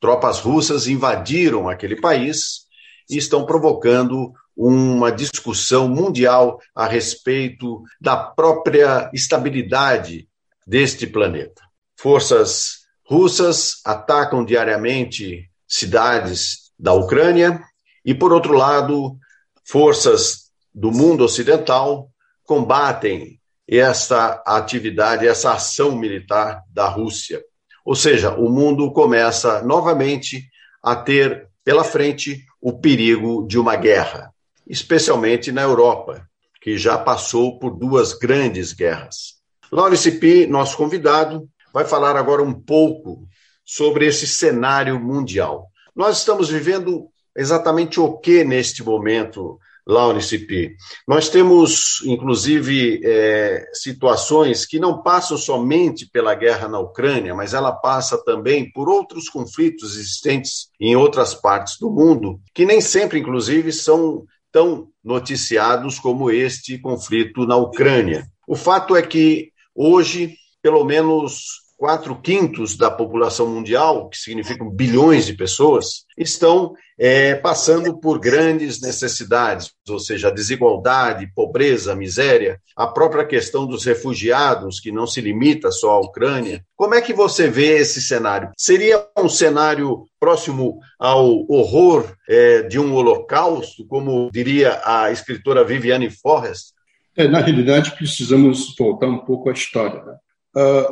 Tropas 0.00 0.40
russas 0.40 0.88
invadiram 0.88 1.68
aquele 1.68 2.00
país 2.00 2.66
e 3.08 3.16
estão 3.16 3.46
provocando 3.46 4.32
uma 4.56 5.12
discussão 5.12 5.88
mundial 5.88 6.58
a 6.74 6.86
respeito 6.88 7.82
da 8.00 8.16
própria 8.16 9.08
estabilidade 9.14 10.28
deste 10.66 11.06
planeta. 11.06 11.62
Forças 11.96 12.78
russas 13.06 13.80
atacam 13.84 14.44
diariamente 14.44 15.48
cidades 15.68 16.72
da 16.76 16.92
Ucrânia 16.92 17.62
e, 18.04 18.12
por 18.12 18.32
outro 18.32 18.54
lado, 18.54 19.16
forças 19.64 20.50
do 20.74 20.90
mundo 20.90 21.22
ocidental 21.24 22.10
combatem 22.44 23.37
esta 23.68 24.42
atividade, 24.46 25.28
essa 25.28 25.52
ação 25.52 25.94
militar 25.94 26.62
da 26.72 26.88
Rússia. 26.88 27.42
Ou 27.84 27.94
seja, 27.94 28.34
o 28.34 28.48
mundo 28.48 28.90
começa 28.92 29.62
novamente 29.62 30.48
a 30.82 30.96
ter 30.96 31.48
pela 31.62 31.84
frente 31.84 32.44
o 32.60 32.72
perigo 32.72 33.46
de 33.46 33.58
uma 33.58 33.76
guerra, 33.76 34.32
especialmente 34.66 35.52
na 35.52 35.62
Europa, 35.62 36.26
que 36.62 36.78
já 36.78 36.96
passou 36.96 37.58
por 37.58 37.76
duas 37.76 38.14
grandes 38.14 38.72
guerras. 38.72 39.38
Lawrence 39.70 40.10
P., 40.12 40.46
nosso 40.46 40.76
convidado, 40.76 41.48
vai 41.72 41.84
falar 41.84 42.16
agora 42.16 42.42
um 42.42 42.54
pouco 42.54 43.28
sobre 43.64 44.06
esse 44.06 44.26
cenário 44.26 44.98
mundial. 44.98 45.70
Nós 45.94 46.18
estamos 46.18 46.48
vivendo 46.48 47.08
exatamente 47.36 48.00
o 48.00 48.16
que 48.16 48.44
neste 48.44 48.82
momento 48.82 49.58
Laurence 49.88 50.38
P. 50.38 50.76
Nós 51.06 51.30
temos, 51.30 52.02
inclusive, 52.04 53.00
é, 53.02 53.64
situações 53.72 54.66
que 54.66 54.78
não 54.78 55.02
passam 55.02 55.38
somente 55.38 56.06
pela 56.06 56.34
guerra 56.34 56.68
na 56.68 56.78
Ucrânia, 56.78 57.34
mas 57.34 57.54
ela 57.54 57.72
passa 57.72 58.22
também 58.22 58.70
por 58.70 58.88
outros 58.88 59.30
conflitos 59.30 59.96
existentes 59.96 60.68
em 60.78 60.94
outras 60.94 61.34
partes 61.34 61.78
do 61.78 61.90
mundo, 61.90 62.38
que 62.54 62.66
nem 62.66 62.82
sempre, 62.82 63.18
inclusive, 63.18 63.72
são 63.72 64.24
tão 64.52 64.88
noticiados 65.02 65.98
como 65.98 66.30
este 66.30 66.78
conflito 66.78 67.46
na 67.46 67.56
Ucrânia. 67.56 68.26
O 68.46 68.54
fato 68.54 68.94
é 68.94 69.00
que 69.00 69.52
hoje, 69.74 70.34
pelo 70.60 70.84
menos 70.84 71.67
quatro 71.78 72.20
quintos 72.20 72.76
da 72.76 72.90
população 72.90 73.46
mundial, 73.46 74.08
que 74.08 74.18
significam 74.18 74.68
bilhões 74.68 75.24
de 75.24 75.34
pessoas, 75.34 76.04
estão 76.18 76.74
é, 76.98 77.36
passando 77.36 77.96
por 77.96 78.18
grandes 78.18 78.80
necessidades, 78.80 79.70
ou 79.88 80.00
seja, 80.00 80.28
desigualdade, 80.28 81.30
pobreza, 81.32 81.94
miséria, 81.94 82.60
a 82.76 82.88
própria 82.88 83.24
questão 83.24 83.64
dos 83.64 83.84
refugiados, 83.84 84.80
que 84.80 84.90
não 84.90 85.06
se 85.06 85.20
limita 85.20 85.70
só 85.70 85.92
à 85.92 86.00
Ucrânia. 86.00 86.64
Como 86.74 86.96
é 86.96 87.00
que 87.00 87.14
você 87.14 87.48
vê 87.48 87.78
esse 87.78 88.02
cenário? 88.02 88.50
Seria 88.56 89.06
um 89.16 89.28
cenário 89.28 90.02
próximo 90.18 90.80
ao 90.98 91.46
horror 91.48 92.12
é, 92.28 92.62
de 92.62 92.80
um 92.80 92.92
holocausto, 92.92 93.86
como 93.86 94.28
diria 94.32 94.80
a 94.84 95.12
escritora 95.12 95.64
Viviane 95.64 96.10
Forrest? 96.10 96.72
É, 97.16 97.28
na 97.28 97.38
realidade, 97.40 97.92
precisamos 97.92 98.74
voltar 98.76 99.06
um 99.06 99.18
pouco 99.18 99.48
à 99.48 99.52
história. 99.52 100.02
Né? 100.02 100.16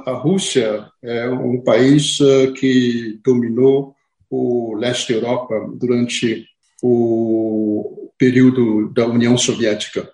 A 0.06 0.12
Rússia 0.12 0.88
é 1.02 1.28
um 1.28 1.60
país 1.62 2.20
uh, 2.20 2.52
que 2.52 3.18
dominou 3.24 3.94
o 4.30 4.74
leste 4.76 5.12
Europa 5.12 5.54
durante 5.74 6.46
o 6.82 8.10
período 8.18 8.92
da 8.92 9.06
União 9.06 9.36
Soviética 9.36 10.10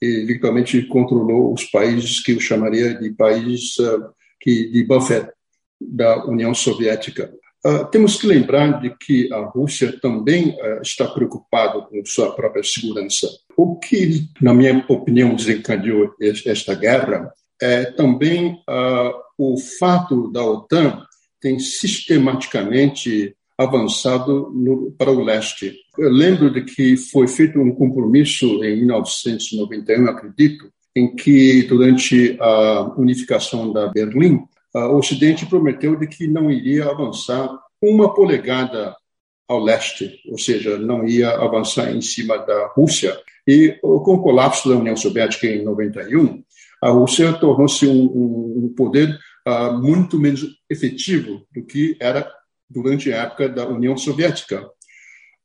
e 0.00 0.24
virtualmente 0.24 0.82
controlou 0.86 1.52
os 1.52 1.64
países 1.64 2.20
que 2.22 2.32
eu 2.32 2.40
chamaria 2.40 2.94
de 2.94 3.10
países 3.10 3.76
uh, 3.78 4.10
que 4.40 4.70
de 4.70 4.84
buffer 4.84 5.32
da 5.80 6.26
União 6.26 6.54
Soviética. 6.54 7.32
Uh, 7.66 7.86
temos 7.90 8.16
que 8.16 8.26
lembrar 8.26 8.80
de 8.80 8.94
que 8.98 9.32
a 9.32 9.38
Rússia 9.46 9.98
também 10.00 10.50
uh, 10.50 10.82
está 10.82 11.06
preocupada 11.08 11.80
com 11.80 12.04
sua 12.04 12.34
própria 12.34 12.62
segurança. 12.62 13.26
O 13.56 13.78
que, 13.78 14.28
na 14.40 14.52
minha 14.52 14.84
opinião, 14.88 15.34
desencadeou 15.34 16.14
esta 16.20 16.74
guerra 16.74 17.32
é 17.60 17.84
também 17.84 18.52
uh, 18.68 19.14
o 19.38 19.56
fato 19.58 20.30
da 20.30 20.44
OTAN 20.44 21.02
tem 21.40 21.58
sistematicamente 21.58 23.34
avançado 23.56 24.50
no, 24.54 24.90
para 24.92 25.10
o 25.10 25.22
leste. 25.22 25.74
Eu 25.96 26.10
lembro 26.10 26.50
de 26.52 26.62
que 26.62 26.96
foi 26.96 27.28
feito 27.28 27.60
um 27.60 27.72
compromisso 27.72 28.64
em 28.64 28.78
1991, 28.78 30.08
acredito, 30.08 30.68
em 30.96 31.14
que 31.14 31.62
durante 31.64 32.36
a 32.40 32.94
unificação 32.96 33.72
da 33.72 33.88
Berlim, 33.88 34.44
uh, 34.74 34.78
o 34.78 34.98
Ocidente 34.98 35.46
prometeu 35.46 35.96
de 35.96 36.06
que 36.06 36.26
não 36.26 36.50
iria 36.50 36.86
avançar 36.86 37.48
uma 37.80 38.12
polegada 38.14 38.94
ao 39.48 39.62
leste, 39.62 40.20
ou 40.30 40.38
seja, 40.38 40.78
não 40.78 41.06
ia 41.06 41.30
avançar 41.30 41.94
em 41.94 42.00
cima 42.00 42.38
da 42.38 42.68
Rússia. 42.68 43.16
E 43.46 43.78
com 43.82 44.14
o 44.14 44.22
colapso 44.22 44.68
da 44.68 44.76
União 44.76 44.96
Soviética 44.96 45.46
em 45.46 45.62
91, 45.62 46.42
a 46.84 46.90
Rússia 46.90 47.32
tornou-se 47.32 47.88
um, 47.88 48.04
um, 48.04 48.64
um, 48.64 48.74
poder 48.76 49.18
uh, 49.48 49.72
muito 49.72 50.20
menos 50.20 50.46
efetivo 50.68 51.46
do 51.50 51.64
que 51.64 51.96
era 51.98 52.30
durante 52.68 53.10
a 53.10 53.22
época 53.22 53.48
da 53.48 53.66
União 53.66 53.96
Soviética. 53.96 54.68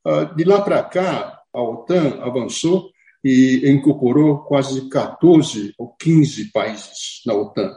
Uh, 0.06 0.34
de 0.36 0.44
lá 0.44 0.60
para 0.60 0.82
cá, 0.82 1.40
a 1.50 1.62
OTAN 1.62 2.20
avançou 2.20 2.90
e 3.24 3.70
incorporou 3.70 4.40
quase 4.40 4.86
14 4.90 5.72
ou 5.78 5.96
15 5.98 6.52
países 6.52 7.22
na 7.24 7.32
OTAN. 7.32 7.74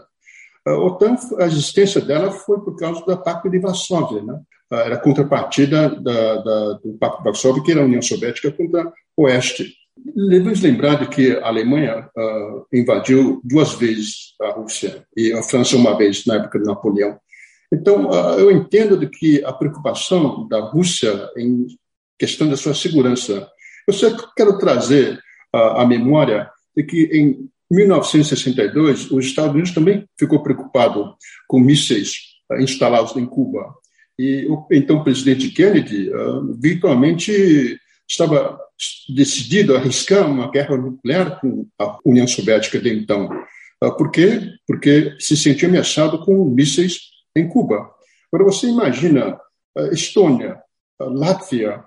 A 0.67 0.73
OTAN, 0.76 1.15
a 1.39 1.45
existência 1.45 2.02
dela 2.02 2.32
foi 2.32 2.60
por 2.60 2.76
causa 2.76 2.99
do 3.06 3.23
Pacto 3.23 3.49
de 3.49 3.60
Varsóvia, 3.60 4.21
né? 4.23 4.41
Ah, 4.69 4.82
era 4.82 4.97
contrapartida 4.97 5.88
da, 5.88 6.36
da, 6.36 6.73
do 6.84 6.97
Pacto 6.99 7.19
de 7.19 7.23
Varsóvia, 7.23 7.63
que 7.63 7.71
era 7.71 7.82
a 7.82 7.86
União 7.86 8.02
Soviética 8.02 8.52
contra 8.52 8.91
o 9.15 9.23
Oeste. 9.23 9.73
Devemos 9.97 10.62
lembrar 10.62 10.95
de 10.95 11.08
que 11.08 11.32
a 11.32 11.47
Alemanha 11.47 12.10
uh, 12.17 12.65
invadiu 12.73 13.39
duas 13.43 13.73
vezes 13.73 14.34
a 14.41 14.49
Rússia 14.49 15.06
e 15.15 15.32
a 15.32 15.43
França 15.43 15.77
uma 15.77 15.95
vez 15.95 16.25
na 16.25 16.36
época 16.36 16.60
de 16.60 16.65
Napoleão. 16.65 17.17
Então, 17.71 18.10
uh, 18.10 18.39
eu 18.39 18.51
entendo 18.51 18.97
de 18.97 19.08
que 19.08 19.43
a 19.45 19.53
preocupação 19.53 20.47
da 20.47 20.60
Rússia 20.60 21.29
em 21.38 21.67
questão 22.17 22.49
da 22.49 22.58
sua 22.58 22.73
segurança. 22.73 23.47
Eu 23.88 23.93
só 23.93 24.15
quero 24.36 24.58
trazer 24.58 25.19
uh, 25.53 25.58
a 25.58 25.86
memória 25.86 26.49
de 26.75 26.84
que 26.84 27.03
em 27.12 27.49
1962 27.69 29.12
os 29.12 29.25
Estados 29.25 29.53
Unidos 29.53 29.71
também 29.71 30.08
ficou 30.17 30.41
preocupado 30.41 31.15
com 31.47 31.60
mísseis 31.60 32.13
instalados 32.60 33.15
em 33.15 33.25
Cuba. 33.25 33.73
E 34.17 34.45
o 34.47 34.67
então 34.71 35.03
presidente 35.03 35.49
Kennedy 35.49 36.12
virtualmente 36.60 37.79
estava 38.08 38.60
decidido 39.09 39.75
a 39.75 39.79
arriscar 39.79 40.29
uma 40.29 40.49
guerra 40.49 40.77
nuclear 40.77 41.39
com 41.39 41.67
a 41.79 41.97
União 42.05 42.27
Soviética 42.27 42.79
de 42.79 42.93
então. 42.93 43.29
Ah, 43.81 43.91
por 43.91 44.12
quê? 44.12 44.41
Porque 44.67 45.15
se 45.19 45.36
sentia 45.36 45.67
ameaçado 45.67 46.23
com 46.23 46.45
mísseis 46.45 46.99
em 47.36 47.47
Cuba. 47.47 47.89
Agora, 48.31 48.51
você 48.51 48.67
imagina 48.67 49.39
ah, 49.77 49.89
Estônia, 49.91 50.62
ah, 50.99 51.05
Látvia, 51.05 51.83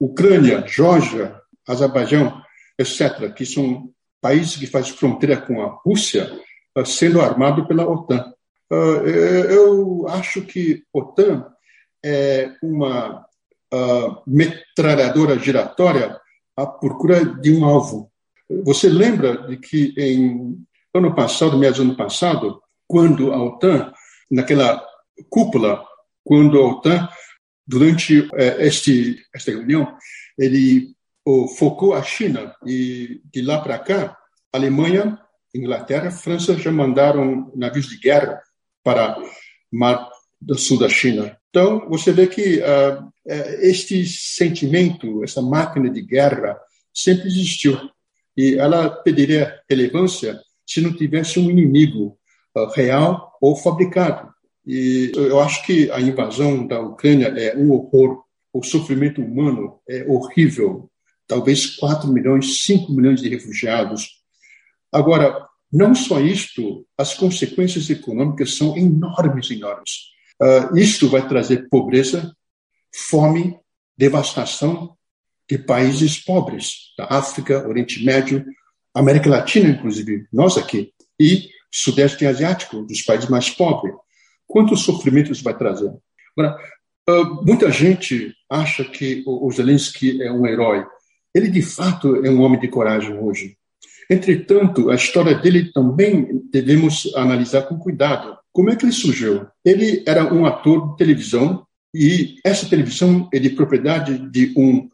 Ucrânia, 0.00 0.66
Geórgia, 0.66 1.40
Azerbaijão, 1.66 2.42
etc., 2.76 3.32
que 3.32 3.46
são 3.46 3.88
países 4.20 4.56
que 4.56 4.66
fazem 4.66 4.92
fronteira 4.92 5.36
com 5.36 5.62
a 5.62 5.78
Rússia, 5.84 6.28
sendo 6.84 7.20
armado 7.20 7.66
pela 7.68 7.88
OTAN. 7.88 8.32
Uh, 8.72 9.06
eu 9.06 10.08
acho 10.08 10.42
que 10.42 10.82
OTAN 10.92 11.46
é 12.04 12.52
uma 12.62 13.24
metralhadora 14.26 15.38
giratória 15.38 16.18
à 16.56 16.66
procura 16.66 17.24
de 17.24 17.52
um 17.52 17.64
alvo. 17.64 18.10
Você 18.64 18.88
lembra 18.88 19.46
de 19.48 19.56
que 19.56 19.94
em 19.96 20.58
ano 20.94 21.14
passado, 21.14 21.58
mês 21.58 21.76
do 21.76 21.82
ano 21.82 21.96
passado, 21.96 22.62
quando 22.86 23.32
a 23.32 23.42
OTAN, 23.42 23.92
naquela 24.30 24.84
cúpula, 25.30 25.82
quando 26.22 26.58
a 26.58 26.68
OTAN, 26.68 27.08
durante 27.66 28.28
eh, 28.34 28.66
este, 28.66 29.24
esta 29.34 29.50
reunião, 29.50 29.96
ele 30.38 30.94
focou 31.56 31.94
a 31.94 32.02
China 32.02 32.54
e 32.66 33.20
de 33.32 33.42
lá 33.42 33.60
para 33.60 33.78
cá, 33.78 34.18
Alemanha, 34.52 35.18
Inglaterra, 35.54 36.10
França 36.10 36.56
já 36.56 36.72
mandaram 36.72 37.50
navios 37.54 37.88
de 37.88 37.98
guerra 37.98 38.42
para 38.82 39.16
mar 39.70 40.10
do 40.40 40.58
sul 40.58 40.78
da 40.78 40.88
China. 40.88 41.38
Então, 41.52 41.86
você 41.86 42.10
vê 42.12 42.26
que 42.26 42.60
uh, 42.60 43.12
este 43.60 44.06
sentimento, 44.06 45.22
essa 45.22 45.42
máquina 45.42 45.90
de 45.90 46.00
guerra, 46.00 46.58
sempre 46.94 47.28
existiu. 47.28 47.78
E 48.34 48.54
ela 48.54 48.88
perderia 48.88 49.60
relevância 49.68 50.40
se 50.66 50.80
não 50.80 50.96
tivesse 50.96 51.38
um 51.38 51.50
inimigo 51.50 52.18
uh, 52.56 52.64
real 52.74 53.36
ou 53.38 53.54
fabricado. 53.54 54.32
E 54.66 55.12
eu 55.14 55.40
acho 55.40 55.62
que 55.66 55.90
a 55.90 56.00
invasão 56.00 56.66
da 56.66 56.80
Ucrânia 56.80 57.26
é 57.26 57.54
um 57.54 57.70
horror. 57.72 58.24
O 58.50 58.62
sofrimento 58.62 59.20
humano 59.20 59.78
é 59.86 60.06
horrível. 60.08 60.90
Talvez 61.26 61.76
4 61.76 62.10
milhões, 62.10 62.62
5 62.64 62.90
milhões 62.92 63.20
de 63.20 63.28
refugiados. 63.28 64.22
Agora, 64.90 65.46
não 65.70 65.94
só 65.94 66.18
isto, 66.18 66.86
as 66.96 67.12
consequências 67.12 67.90
econômicas 67.90 68.56
são 68.56 68.74
enormes, 68.74 69.50
enormes. 69.50 70.11
Uh, 70.42 70.76
isto 70.76 71.08
vai 71.08 71.28
trazer 71.28 71.68
pobreza, 71.68 72.36
fome, 72.92 73.56
devastação 73.96 74.96
de 75.48 75.56
países 75.56 76.18
pobres, 76.18 76.92
da 76.98 77.06
África, 77.10 77.68
Oriente 77.68 78.04
Médio, 78.04 78.44
América 78.92 79.30
Latina, 79.30 79.68
inclusive, 79.68 80.26
nós 80.32 80.58
aqui, 80.58 80.92
e 81.20 81.48
Sudeste 81.70 82.26
Asiático, 82.26 82.82
dos 82.82 83.02
países 83.02 83.28
mais 83.28 83.50
pobres. 83.50 83.94
Quantos 84.46 84.80
sofrimentos 84.80 85.40
vai 85.40 85.56
trazer? 85.56 85.92
Agora, 86.36 86.58
uh, 87.08 87.44
muita 87.46 87.70
gente 87.70 88.34
acha 88.50 88.84
que 88.84 89.22
o, 89.24 89.46
o 89.46 89.52
Zelensky 89.52 90.20
é 90.20 90.32
um 90.32 90.44
herói. 90.44 90.84
Ele, 91.32 91.48
de 91.48 91.62
fato, 91.62 92.16
é 92.16 92.28
um 92.28 92.42
homem 92.42 92.60
de 92.60 92.66
coragem 92.66 93.16
hoje. 93.16 93.56
Entretanto, 94.10 94.90
a 94.90 94.94
história 94.96 95.34
dele 95.36 95.72
também 95.72 96.42
devemos 96.50 97.10
analisar 97.14 97.62
com 97.62 97.78
cuidado. 97.78 98.36
Como 98.52 98.70
é 98.70 98.76
que 98.76 98.84
ele 98.84 98.92
surgiu? 98.92 99.46
Ele 99.64 100.04
era 100.06 100.32
um 100.32 100.44
ator 100.44 100.90
de 100.90 100.96
televisão 100.96 101.66
e 101.94 102.36
essa 102.44 102.68
televisão 102.68 103.28
é 103.32 103.38
de 103.38 103.50
propriedade 103.50 104.18
de 104.30 104.52
um, 104.56 104.88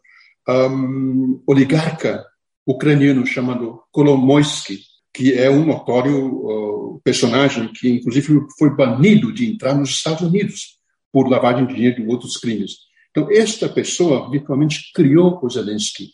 um 0.47 1.43
oligarca 1.45 2.25
ucraniano 2.65 3.25
chamado 3.25 3.81
Kolomoisky, 3.91 4.79
que 5.13 5.33
é 5.33 5.49
um 5.49 5.65
notório 5.65 6.95
uh, 6.95 7.01
personagem 7.03 7.67
que, 7.73 7.89
inclusive, 7.89 8.41
foi 8.57 8.75
banido 8.75 9.33
de 9.33 9.51
entrar 9.51 9.73
nos 9.73 9.89
Estados 9.89 10.21
Unidos 10.21 10.79
por 11.11 11.27
lavagem 11.27 11.65
de 11.65 11.73
dinheiro 11.73 12.01
e 12.01 12.07
outros 12.07 12.37
crimes. 12.37 12.71
Então, 13.09 13.29
esta 13.31 13.67
pessoa 13.67 14.29
virtualmente 14.29 14.91
criou 14.93 15.39
o 15.41 15.49
Zelensky. 15.49 16.11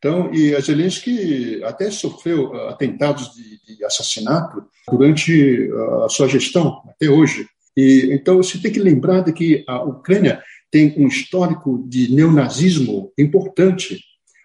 Então, 0.00 0.32
e 0.32 0.54
a 0.54 0.60
Zelensky 0.60 1.62
até 1.62 1.90
sofreu 1.90 2.48
uh, 2.48 2.68
atentados 2.68 3.34
de, 3.34 3.76
de, 3.76 3.84
assassinato 3.84 4.64
durante 4.90 5.70
uh, 5.70 6.04
a 6.04 6.08
sua 6.08 6.26
gestão, 6.26 6.82
até 6.88 7.10
hoje. 7.10 7.46
E, 7.76 8.08
então, 8.10 8.38
você 8.38 8.56
tem 8.56 8.72
que 8.72 8.80
lembrar 8.80 9.20
de 9.20 9.30
que 9.30 9.62
a 9.68 9.82
Ucrânia 9.82 10.42
tem 10.70 10.94
um 10.96 11.06
histórico 11.06 11.84
de 11.86 12.10
neonazismo 12.14 13.12
importante. 13.18 14.00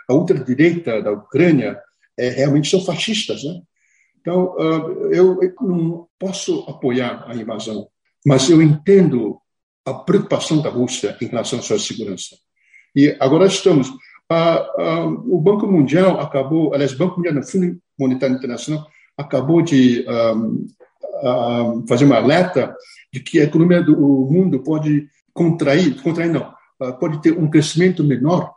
A 0.09 0.13
ultradireita 0.13 1.01
da 1.01 1.13
Ucrânia 1.13 1.79
é, 2.17 2.29
realmente 2.31 2.69
são 2.69 2.83
fascistas. 2.83 3.41
Né? 3.45 3.61
Então, 4.19 4.55
uh, 4.57 5.13
eu, 5.13 5.41
eu 5.41 5.53
não 5.61 6.05
posso 6.19 6.65
apoiar 6.67 7.23
a 7.29 7.33
invasão, 7.33 7.87
mas 8.25 8.49
eu 8.49 8.61
entendo 8.61 9.37
a 9.85 9.93
preocupação 9.93 10.61
da 10.61 10.69
Rússia 10.69 11.15
em 11.21 11.27
relação 11.27 11.59
à 11.59 11.61
sua 11.61 11.79
segurança. 11.79 12.35
E 12.93 13.15
agora 13.21 13.45
estamos 13.45 13.89
o 14.29 15.39
Banco 15.39 15.67
Mundial 15.67 16.19
acabou, 16.19 16.73
aliás, 16.73 16.93
o 16.93 16.97
Banco 16.97 17.17
Mundial, 17.17 17.35
no 17.35 17.45
Fundo 17.45 17.77
Monetário 17.97 18.35
Internacional, 18.35 18.87
acabou 19.17 19.61
de 19.61 20.05
um, 20.07 21.85
fazer 21.87 22.05
uma 22.05 22.17
alerta 22.17 22.75
de 23.13 23.19
que 23.19 23.39
a 23.39 23.43
economia 23.43 23.81
do 23.81 23.95
mundo 23.95 24.59
pode 24.61 25.07
contrair, 25.33 26.01
contrair 26.01 26.31
não, 26.31 26.53
pode 26.99 27.21
ter 27.21 27.37
um 27.37 27.49
crescimento 27.49 28.03
menor 28.03 28.53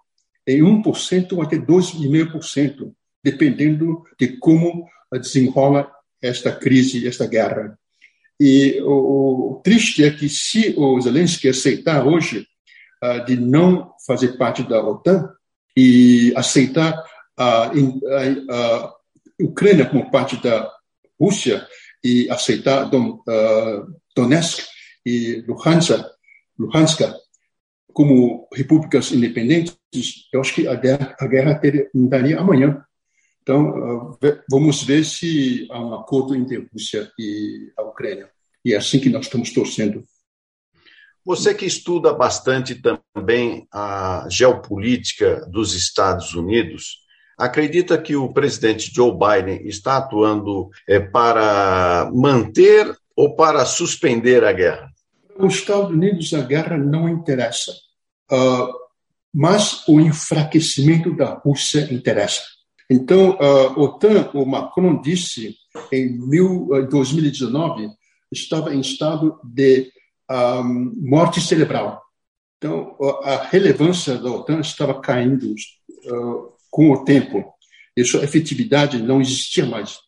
em 0.47 0.61
1% 0.63 1.33
ou 1.33 1.43
até 1.43 1.57
2,5%, 1.57 2.93
dependendo 3.23 4.03
de 4.19 4.39
como 4.39 4.87
desenrola 5.13 5.91
esta 6.23 6.51
crise, 6.51 7.07
esta 7.07 7.27
guerra. 7.27 7.79
E 8.41 8.81
o, 8.83 9.57
o 9.57 9.61
triste 9.63 10.05
é 10.05 10.11
que 10.11 10.29
se 10.29 10.75
o 10.77 11.01
Zelensky 11.01 11.49
aceitar 11.49 12.07
hoje 12.07 12.47
uh, 13.03 13.25
de 13.25 13.37
não 13.37 13.93
fazer 14.07 14.37
parte 14.37 14.63
da 14.63 14.83
OTAN, 14.83 15.29
e 15.79 16.33
aceitar 16.35 16.93
a, 17.37 17.67
a, 17.67 17.71
a 17.71 18.95
Ucrânia 19.41 19.87
como 19.89 20.11
parte 20.11 20.43
da 20.43 20.69
Rússia 21.21 21.65
e 22.03 22.29
aceitar 22.29 22.91
Don, 22.91 23.23
Donetsk 24.17 24.67
e 25.07 25.45
Luhansk, 25.47 26.05
Luhansk 26.59 27.03
como 27.93 28.49
repúblicas 28.53 29.13
independentes, 29.13 29.77
eu 30.33 30.41
acho 30.41 30.53
que 30.53 30.67
a 30.67 30.75
guerra, 30.75 31.17
a 31.21 31.27
guerra 31.29 31.55
terminaria 31.61 32.41
amanhã. 32.41 32.85
Então, 33.41 34.19
vamos 34.51 34.83
ver 34.83 35.05
se 35.05 35.69
há 35.71 35.81
um 35.81 35.95
acordo 35.95 36.35
entre 36.35 36.57
a 36.57 36.67
Rússia 36.73 37.09
e 37.17 37.73
a 37.77 37.83
Ucrânia. 37.83 38.29
E 38.65 38.75
é 38.75 38.77
assim 38.77 38.99
que 38.99 39.09
nós 39.09 39.27
estamos 39.27 39.53
torcendo. 39.53 40.05
Você 41.25 41.55
que 41.55 41.67
estuda 41.67 42.13
bastante 42.13 42.75
também 42.75 43.67
a 43.73 44.27
geopolítica 44.31 45.47
dos 45.51 45.75
Estados 45.75 46.35
Unidos, 46.35 46.99
acredita 47.37 47.97
que 47.99 48.17
o 48.17 48.33
presidente 48.33 48.93
Joe 48.95 49.13
Biden 49.13 49.67
está 49.67 49.99
atuando 49.99 50.71
é, 50.89 50.99
para 50.99 52.11
manter 52.13 52.97
ou 53.15 53.35
para 53.37 53.65
suspender 53.65 54.45
a 54.45 54.53
guerra? 54.53 54.91
Os 55.39 55.55
Estados 55.55 55.91
Unidos, 55.91 56.35
a 56.35 56.41
guerra 56.41 56.77
não 56.77 57.09
interessa, 57.09 57.73
uh, 58.33 58.73
mas 59.33 59.87
o 59.87 60.01
enfraquecimento 60.01 61.15
da 61.15 61.35
Rússia 61.35 61.89
interessa. 61.93 62.43
Então, 62.91 63.33
uh, 63.33 63.81
OTAN, 63.81 64.31
o 64.35 64.45
Macron 64.45 65.01
disse 65.01 65.55
em 65.93 66.19
mil, 66.19 66.69
2019, 66.91 67.89
estava 68.33 68.75
em 68.75 68.81
estado 68.81 69.39
de 69.45 69.93
um, 70.31 70.93
morte 70.97 71.41
cerebral. 71.41 72.03
Então, 72.59 72.97
a 73.23 73.45
relevância 73.45 74.19
da 74.19 74.31
OTAN 74.31 74.61
estava 74.61 75.01
caindo 75.01 75.55
uh, 76.07 76.53
com 76.71 76.91
o 76.91 77.05
tempo. 77.05 77.53
E 77.97 78.05
sua 78.05 78.25
efetividade 78.25 79.01
não 79.01 79.21
existia 79.21 79.65
mais. 79.65 79.99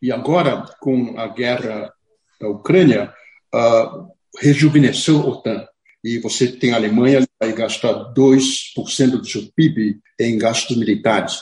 E 0.00 0.12
agora, 0.12 0.64
com 0.80 1.18
a 1.18 1.26
guerra 1.28 1.92
da 2.40 2.48
Ucrânia, 2.48 3.12
uh, 3.54 4.08
rejuvenesceu 4.38 5.20
a 5.20 5.26
OTAN. 5.26 5.66
E 6.02 6.18
você 6.18 6.48
tem 6.48 6.72
a 6.72 6.76
Alemanha 6.76 7.22
que 7.22 7.32
vai 7.40 7.52
gastar 7.54 8.12
2% 8.12 9.10
do 9.12 9.26
seu 9.26 9.42
PIB 9.56 9.98
em 10.20 10.36
gastos 10.36 10.76
militares. 10.76 11.40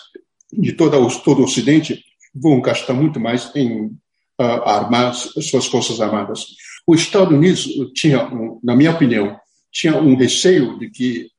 De 0.52 0.72
todo 0.74 0.96
o 0.96 1.42
Ocidente 1.42 2.04
vão 2.32 2.60
gastar 2.60 2.94
muito 2.94 3.18
mais 3.18 3.50
em 3.56 3.90
armar 4.38 5.14
suas 5.14 5.66
forças 5.66 6.00
armadas. 6.00 6.46
Os 6.86 7.00
Estados 7.00 7.32
Unidos 7.32 7.68
tinha, 7.94 8.28
na 8.62 8.74
minha 8.74 8.90
opinião, 8.90 9.38
tinha 9.70 9.96
um 9.96 10.16
receio 10.16 10.78
de 10.78 10.90
que 10.90 11.30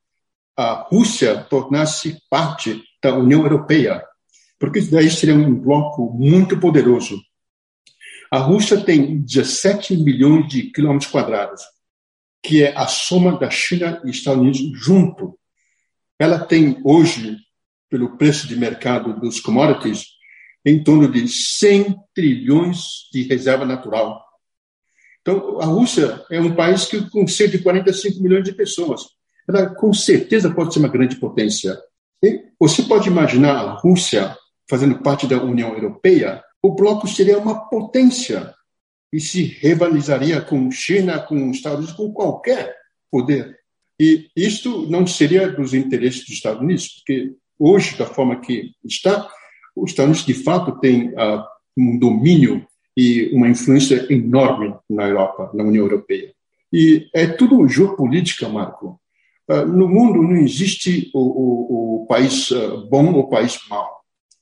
a 0.55 0.87
Rússia 0.89 1.43
tornasse 1.49 2.17
parte 2.29 2.81
da 3.01 3.15
União 3.15 3.41
Europeia, 3.41 4.03
porque 4.59 4.81
daí 4.81 5.09
seria 5.09 5.35
um 5.35 5.53
bloco 5.53 6.11
muito 6.13 6.59
poderoso. 6.59 7.19
A 8.31 8.37
Rússia 8.37 8.83
tem 8.83 9.21
17 9.21 9.97
milhões 9.97 10.47
de 10.47 10.71
quilômetros 10.71 11.11
quadrados, 11.11 11.61
que 12.41 12.63
é 12.63 12.75
a 12.75 12.87
soma 12.87 13.37
da 13.37 13.49
China 13.49 14.01
e 14.03 14.09
Estados 14.09 14.41
Unidos 14.41 14.61
junto. 14.73 15.37
Ela 16.17 16.39
tem 16.39 16.79
hoje, 16.83 17.37
pelo 17.89 18.17
preço 18.17 18.47
de 18.47 18.55
mercado 18.55 19.19
dos 19.19 19.39
commodities, 19.39 20.12
em 20.65 20.83
torno 20.83 21.11
de 21.11 21.27
100 21.27 21.95
trilhões 22.13 23.09
de 23.11 23.23
reserva 23.23 23.65
natural. 23.65 24.23
Então, 25.21 25.59
a 25.59 25.65
Rússia 25.65 26.23
é 26.29 26.39
um 26.39 26.55
país 26.55 26.85
que 26.85 27.09
com 27.09 27.27
cerca 27.27 27.57
de 27.57 27.63
45 27.63 28.21
milhões 28.21 28.43
de 28.43 28.53
pessoas. 28.53 29.01
Ela, 29.47 29.73
com 29.73 29.93
certeza, 29.93 30.53
pode 30.53 30.73
ser 30.73 30.79
uma 30.79 30.89
grande 30.89 31.17
potência. 31.17 31.77
E 32.21 32.43
você 32.59 32.83
pode 32.83 33.09
imaginar 33.09 33.55
a 33.55 33.73
Rússia 33.73 34.35
fazendo 34.69 34.99
parte 34.99 35.27
da 35.27 35.41
União 35.43 35.73
Europeia, 35.73 36.43
o 36.61 36.73
bloco 36.73 37.07
seria 37.07 37.37
uma 37.37 37.69
potência. 37.69 38.53
e 39.11 39.19
se 39.19 39.43
rivalizaria 39.43 40.41
com 40.41 40.71
China, 40.71 41.19
com 41.19 41.51
Estados 41.51 41.79
Unidos, 41.81 41.95
com 41.95 42.11
qualquer 42.11 42.75
poder. 43.11 43.55
E 43.99 44.27
isto 44.35 44.89
não 44.89 45.05
seria 45.05 45.51
dos 45.51 45.75
interesses 45.75 46.21
dos 46.21 46.31
Estados 46.31 46.59
Unidos, 46.63 46.87
porque 46.95 47.31
hoje, 47.59 47.95
da 47.95 48.07
forma 48.07 48.41
que 48.41 48.71
está, 48.83 49.29
os 49.75 49.91
Estados 49.91 50.21
Unidos, 50.21 50.25
de 50.25 50.43
fato, 50.43 50.79
têm 50.79 51.09
uh, 51.09 51.43
um 51.77 51.97
domínio 51.97 52.65
e 52.95 53.31
uma 53.33 53.49
influência 53.49 54.05
enorme 54.11 54.73
na 54.89 55.07
Europa, 55.07 55.51
na 55.53 55.63
União 55.63 55.85
Europeia. 55.85 56.33
E 56.71 57.07
é 57.13 57.27
tudo 57.27 57.67
geopolítica, 57.67 58.47
Marco. 58.47 58.99
Uh, 59.49 59.65
no 59.65 59.87
mundo 59.87 60.21
não 60.21 60.37
existe 60.37 61.11
o, 61.13 61.19
o, 61.19 62.03
o 62.03 62.05
país 62.07 62.49
uh, 62.51 62.87
bom 62.89 63.13
ou 63.13 63.29
país 63.29 63.59
mau. 63.69 64.01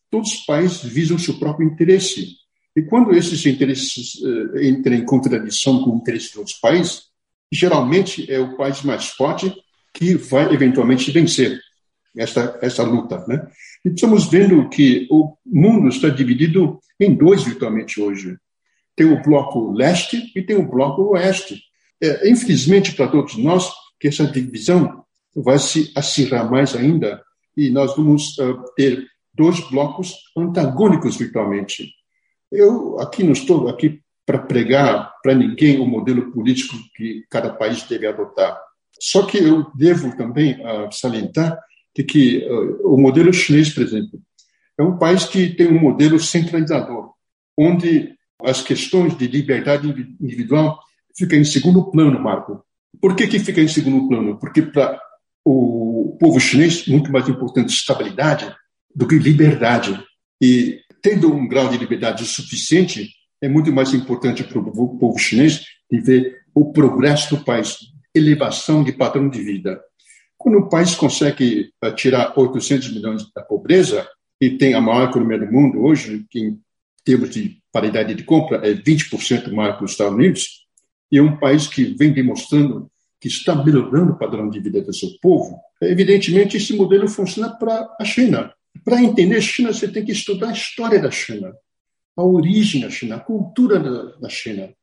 Todos 0.10 0.34
os 0.34 0.46
países 0.46 0.84
visam 0.84 1.18
seu 1.18 1.40
próprio 1.40 1.68
interesse. 1.68 2.36
E 2.76 2.82
quando 2.84 3.14
esses 3.14 3.46
interesses 3.46 4.16
uh, 4.16 4.62
entram 4.62 4.96
em 4.96 5.06
contradição 5.06 5.84
com 5.84 5.92
o 5.92 5.98
interesse 5.98 6.32
de 6.32 6.38
outros 6.38 6.58
países, 6.58 7.04
geralmente 7.52 8.32
é 8.32 8.40
o 8.40 8.56
país 8.56 8.82
mais 8.82 9.08
forte 9.08 9.54
que 9.94 10.16
vai 10.16 10.54
eventualmente 10.54 11.12
vencer 11.12 11.60
essa, 12.16 12.58
essa 12.62 12.84
luta. 12.84 13.26
Né? 13.28 13.46
Estamos 13.84 14.30
vendo 14.30 14.70
que 14.70 15.08
o 15.10 15.36
mundo 15.46 15.88
está 15.88 16.08
dividido 16.10 16.80
em 17.00 17.16
dois 17.16 17.44
virtualmente 17.44 18.00
hoje. 18.00 18.38
Tem 18.96 19.12
o 19.12 19.22
bloco 19.24 19.72
leste 19.72 20.32
e 20.36 20.42
tem 20.42 20.56
o 20.56 20.70
bloco 20.70 21.14
oeste. 21.14 21.60
É, 22.00 22.30
infelizmente 22.30 22.94
para 22.94 23.08
todos 23.08 23.38
nós, 23.38 23.72
que 24.00 24.08
essa 24.08 24.26
divisão 24.26 25.04
vai 25.36 25.58
se 25.58 25.92
acirrar 25.96 26.50
mais 26.50 26.76
ainda 26.76 27.24
e 27.56 27.70
nós 27.70 27.96
vamos 27.96 28.38
uh, 28.38 28.62
ter 28.76 29.06
dois 29.34 29.60
blocos 29.70 30.14
antagônicos 30.38 31.18
virtualmente. 31.18 31.92
Eu 32.52 33.00
aqui 33.00 33.24
não 33.24 33.32
estou 33.32 33.68
aqui 33.68 34.02
para 34.26 34.40
pregar 34.40 35.14
para 35.24 35.34
ninguém 35.34 35.80
o 35.80 35.86
modelo 35.86 36.32
político 36.32 36.76
que 36.96 37.26
cada 37.30 37.52
país 37.52 37.84
deve 37.84 38.08
adotar. 38.08 38.60
Só 39.00 39.26
que 39.26 39.38
eu 39.38 39.72
devo 39.76 40.16
também 40.16 40.54
uh, 40.62 40.92
salientar 40.92 41.60
de 41.96 42.04
que 42.04 42.48
uh, 42.48 42.94
o 42.94 42.98
modelo 42.98 43.34
chinês, 43.34 43.70
por 43.70 43.84
exemplo, 43.84 44.20
é 44.78 44.84
um 44.84 44.98
país 44.98 45.26
que 45.26 45.50
tem 45.50 45.68
um 45.68 45.80
modelo 45.80 46.20
centralizador, 46.20 47.12
onde 47.58 48.14
as 48.44 48.62
questões 48.62 49.18
de 49.18 49.28
liberdade 49.28 49.88
individual 50.20 50.80
ficam 51.16 51.38
em 51.38 51.44
segundo 51.44 51.92
plano, 51.92 52.20
Marco. 52.20 52.64
Por 53.00 53.16
que, 53.16 53.28
que 53.28 53.40
fica 53.40 53.62
em 53.62 53.68
segundo 53.68 54.08
plano? 54.08 54.40
Porque 54.40 54.62
para 54.62 55.00
o 55.46 56.18
povo 56.20 56.40
chinês, 56.40 56.88
muito 56.88 57.12
mais 57.12 57.28
importante 57.28 57.74
estabilidade 57.74 58.54
do 58.94 59.08
que 59.08 59.16
liberdade. 59.16 60.00
E 60.42 60.80
tendo 61.02 61.34
um 61.34 61.48
grau 61.48 61.70
de 61.70 61.78
liberdade 61.78 62.26
suficiente, 62.26 63.10
é 63.42 63.50
muito 63.50 63.72
mais 63.72 63.94
importante 63.94 64.44
para 64.44 64.60
o 64.60 64.98
povo 64.98 65.18
chinês 65.18 65.64
ver 65.92 66.42
o 66.54 66.72
progresso 66.72 67.36
do 67.36 67.44
país, 67.44 67.78
elevação 68.14 68.84
de 68.84 68.92
padrão 68.92 69.30
de 69.30 69.42
vida. 69.42 69.82
Quando 70.42 70.60
o 70.60 70.70
país 70.70 70.96
consegue 70.96 71.72
eh, 71.82 71.92
tirar 71.92 72.34
800 72.36 72.94
milhões 72.94 73.32
da 73.34 73.42
pobreza 73.42 74.08
e 74.40 74.52
tem 74.58 74.74
a 74.74 74.82
maior 74.82 75.10
economia 75.10 75.40
do 75.40 75.52
mundo 75.52 75.84
hoje, 75.84 76.26
que 76.30 76.40
em 76.40 76.60
termos 77.04 77.30
de 77.30 77.62
paridade 77.72 78.16
de 78.16 78.24
compra 78.24 78.58
é 78.68 78.74
20% 78.74 79.52
maior 79.52 79.78
que 79.78 79.84
os 79.84 79.92
Estados 79.92 80.14
Unidos, 80.14 80.66
e 81.12 81.18
é 81.18 81.22
um 81.22 81.38
país 81.38 81.68
que 81.68 81.96
vem 81.96 82.12
demonstrando 82.12 82.90
que 83.20 83.28
está 83.28 83.54
melhorando 83.54 84.14
o 84.14 84.18
padrão 84.18 84.50
de 84.50 84.60
vida 84.60 84.82
do 84.82 84.94
seu 84.94 85.10
povo, 85.22 85.60
evidentemente 85.80 86.58
esse 86.58 86.76
modelo 86.76 87.08
funciona 87.08 87.56
para 87.56 87.88
a 88.00 88.04
China. 88.04 88.52
Para 88.84 89.04
entender 89.04 89.38
a 89.38 89.42
China, 89.42 89.72
você 89.72 89.88
tem 89.88 90.04
que 90.04 90.12
estudar 90.12 90.50
a 90.50 90.54
história 90.54 91.00
da 91.00 91.12
China 91.12 91.54
a 92.16 92.24
origem 92.24 92.82
da 92.82 92.90
China, 92.90 93.16
a 93.16 93.20
cultura 93.20 93.80
da, 94.20 94.30
China, 94.30 94.74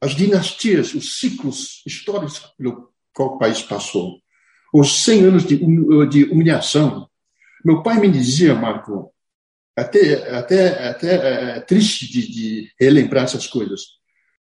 as 0.00 0.14
dinastias, 0.14 0.94
os 0.94 1.18
ciclos 1.18 1.82
históricos 1.86 2.38
pelo 2.56 2.92
qual 3.14 3.34
o 3.34 3.38
país 3.38 3.62
passou, 3.62 4.20
os 4.72 5.04
100 5.04 5.24
anos 5.24 5.46
de, 5.46 5.56
de 6.08 6.24
humilhação. 6.24 7.08
Meu 7.64 7.82
pai 7.82 7.98
me 7.98 8.10
dizia, 8.10 8.54
Marco, 8.54 9.12
até, 9.76 10.30
até, 10.30 10.88
até 10.88 11.56
é 11.56 11.60
triste 11.60 12.10
de, 12.10 12.28
de 12.28 12.72
relembrar 12.80 13.24
essas 13.24 13.46
coisas. 13.46 13.82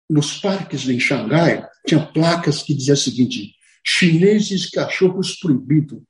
Nos 0.09 0.39
parques 0.39 0.87
em 0.87 0.99
Xangai, 0.99 1.67
tinha 1.85 2.05
placas 2.05 2.63
que 2.63 2.73
diziam 2.73 2.93
o 2.93 2.97
seguinte: 2.97 3.53
chineses 3.85 4.69
cachorros 4.69 5.35
proibido. 5.35 6.03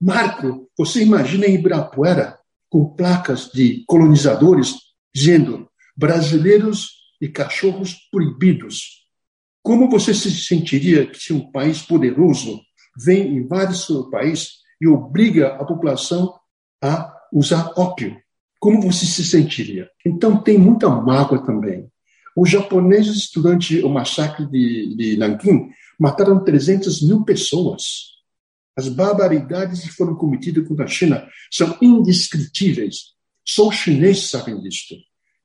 Marco, 0.00 0.70
você 0.76 1.02
imagina 1.02 1.46
em 1.46 1.54
Ibirapuera, 1.54 2.38
com 2.68 2.94
placas 2.94 3.50
de 3.52 3.84
colonizadores 3.86 4.74
dizendo 5.14 5.68
brasileiros 5.96 7.00
e 7.20 7.28
cachorros 7.28 8.08
proibidos. 8.10 9.00
Como 9.62 9.90
você 9.90 10.14
se 10.14 10.30
sentiria 10.30 11.10
se 11.14 11.32
um 11.32 11.50
país 11.50 11.82
poderoso 11.82 12.60
vem 12.96 13.36
em 13.36 13.46
vários 13.46 13.86
países 14.10 14.60
e 14.80 14.86
obriga 14.86 15.48
a 15.54 15.64
população 15.64 16.34
a 16.82 17.14
usar 17.32 17.72
ópio? 17.76 18.16
Como 18.58 18.82
você 18.82 19.06
se 19.06 19.24
sentiria? 19.24 19.88
Então 20.04 20.42
tem 20.42 20.58
muita 20.58 20.88
mágoa 20.88 21.44
também. 21.44 21.90
Os 22.36 22.48
japoneses, 22.48 23.30
durante 23.34 23.80
o 23.80 23.88
massacre 23.88 24.46
de, 24.46 24.94
de 24.96 25.16
Nanquim, 25.16 25.70
mataram 25.98 26.44
300 26.44 27.02
mil 27.02 27.24
pessoas. 27.24 28.10
As 28.76 28.88
barbaridades 28.88 29.80
que 29.80 29.88
foram 29.88 30.14
cometidas 30.14 30.66
contra 30.66 30.84
a 30.84 30.88
China 30.88 31.26
são 31.50 31.76
indescritíveis. 31.82 33.14
Só 33.44 33.68
os 33.68 33.74
chineses 33.74 34.30
sabem 34.30 34.60
disto. 34.60 34.94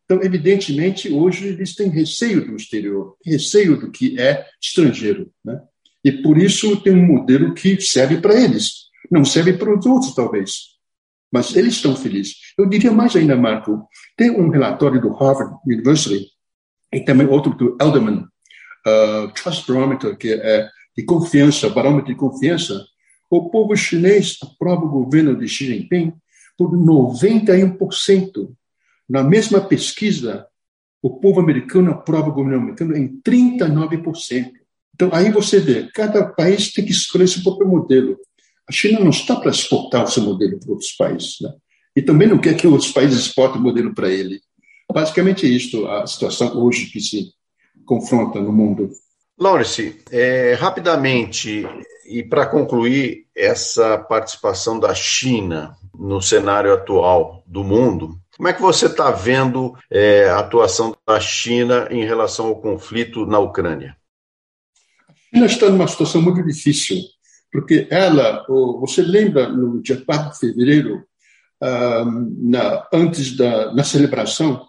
Então, 0.06 0.22
evidentemente, 0.22 1.12
hoje 1.12 1.48
eles 1.48 1.76
têm 1.76 1.90
receio 1.90 2.46
do 2.46 2.56
exterior, 2.56 3.18
receio 3.26 3.80
do 3.80 3.92
que 3.92 4.20
é 4.20 4.46
estrangeiro. 4.62 5.32
Né? 5.44 5.60
E 6.06 6.12
por 6.12 6.38
isso 6.38 6.80
tem 6.84 6.94
um 6.94 7.04
modelo 7.04 7.56
que 7.56 7.82
serve 7.82 8.22
para 8.22 8.40
eles, 8.40 8.92
não 9.10 9.26
serve 9.26 9.54
para 9.54 9.76
os 9.76 9.84
outros, 9.88 10.14
talvez. 10.14 10.76
Mas 11.32 11.56
eles 11.56 11.74
estão 11.74 11.96
felizes. 11.96 12.36
Eu 12.56 12.70
diria 12.70 12.92
mais 12.92 13.16
ainda, 13.16 13.36
Marco, 13.36 13.90
tem 14.16 14.30
um 14.30 14.50
relatório 14.50 15.02
do 15.02 15.12
Harvard 15.12 15.56
University 15.66 16.28
e 16.94 17.00
também 17.02 17.26
outro 17.26 17.56
do 17.56 17.76
Elderman, 17.82 18.20
uh, 18.20 19.34
Trust 19.34 19.68
Barometer, 19.68 20.16
que 20.16 20.32
é 20.32 20.70
de 20.96 21.04
confiança, 21.04 21.70
barômetro 21.70 22.14
de 22.14 22.16
confiança. 22.16 22.86
O 23.28 23.50
povo 23.50 23.76
chinês 23.76 24.38
aprova 24.44 24.86
o 24.86 24.90
governo 24.90 25.36
de 25.36 25.48
Xi 25.48 25.66
Jinping 25.66 26.14
por 26.56 26.72
91%. 26.72 28.54
Na 29.10 29.24
mesma 29.24 29.60
pesquisa, 29.60 30.46
o 31.02 31.20
povo 31.20 31.40
americano 31.40 31.90
aprova 31.90 32.30
o 32.30 32.34
governo 32.34 32.62
americano 32.62 32.96
em 32.96 33.20
39%. 33.22 34.65
Então, 34.96 35.10
aí 35.12 35.30
você 35.30 35.60
vê, 35.60 35.90
cada 35.94 36.26
país 36.26 36.72
tem 36.72 36.86
que 36.86 36.92
escolher 36.92 37.28
seu 37.28 37.44
próprio 37.44 37.68
modelo. 37.68 38.18
A 38.68 38.72
China 38.72 39.02
não 39.02 39.10
está 39.10 39.36
para 39.36 39.52
exportar 39.52 40.06
o 40.06 40.08
seu 40.08 40.24
modelo 40.24 40.58
para 40.58 40.72
outros 40.72 40.94
países. 40.94 41.36
Né? 41.42 41.52
E 41.98 42.02
também 42.02 42.30
não 42.30 42.38
quer 42.38 42.56
que 42.56 42.66
outros 42.66 42.92
países 42.92 43.20
exportem 43.20 43.60
o 43.60 43.64
modelo 43.64 43.94
para 43.94 44.10
ele. 44.10 44.40
Basicamente 44.92 45.46
é 45.46 45.50
isto 45.50 45.86
a 45.86 46.08
situação 46.08 46.58
hoje 46.58 46.86
que 46.86 47.02
se 47.02 47.30
confronta 47.86 48.40
no 48.40 48.54
mundo. 48.54 48.90
Lawrence, 49.38 50.02
é, 50.10 50.54
rapidamente, 50.54 51.68
e 52.08 52.24
para 52.24 52.46
concluir 52.46 53.26
essa 53.36 53.98
participação 53.98 54.80
da 54.80 54.96
China 54.96 55.76
no 55.94 56.22
cenário 56.22 56.74
atual 56.74 57.44
do 57.46 57.66
mundo, 57.66 58.18
como 58.38 58.48
é 58.48 58.54
que 58.54 58.62
você 58.62 58.86
está 58.86 59.12
vendo 59.12 59.74
é, 59.92 60.30
a 60.30 60.40
atuação 60.40 60.96
da 61.06 61.20
China 61.20 61.90
em 61.92 62.06
relação 62.06 62.48
ao 62.48 62.62
conflito 62.62 63.26
na 63.26 63.40
Ucrânia? 63.40 63.98
China 65.36 65.48
está 65.48 65.70
numa 65.70 65.88
situação 65.88 66.22
muito 66.22 66.42
difícil, 66.42 66.98
porque 67.52 67.90
ela, 67.92 68.46
você 68.80 69.02
lembra 69.02 69.50
no 69.50 69.82
dia 69.82 70.02
4 70.02 70.32
de 70.32 70.40
fevereiro, 70.40 71.04
na, 71.62 72.88
antes 72.94 73.36
da 73.36 73.74
na 73.74 73.84
celebração 73.84 74.66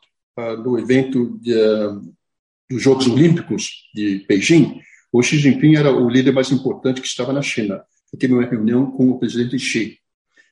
do 0.65 0.77
evento 0.77 1.39
de, 1.41 1.55
dos 2.69 2.83
Jogos 2.83 3.07
Olímpicos 3.07 3.89
de 3.95 4.27
Beijing, 4.29 4.81
o 5.13 5.23
Xi 5.23 5.39
Jinping 5.39 5.77
era 5.77 5.93
o 5.93 6.11
líder 6.11 6.33
mais 6.33 6.51
importante 6.51 7.01
que 7.01 7.07
estava 7.07 7.33
na 7.33 7.43
China. 7.43 7.85
Ele 8.13 8.21
teve 8.21 8.35
uma 8.35 8.45
reunião 8.45 8.91
com 8.91 9.11
o 9.11 9.19
presidente 9.21 9.57
Xi. 9.61 9.99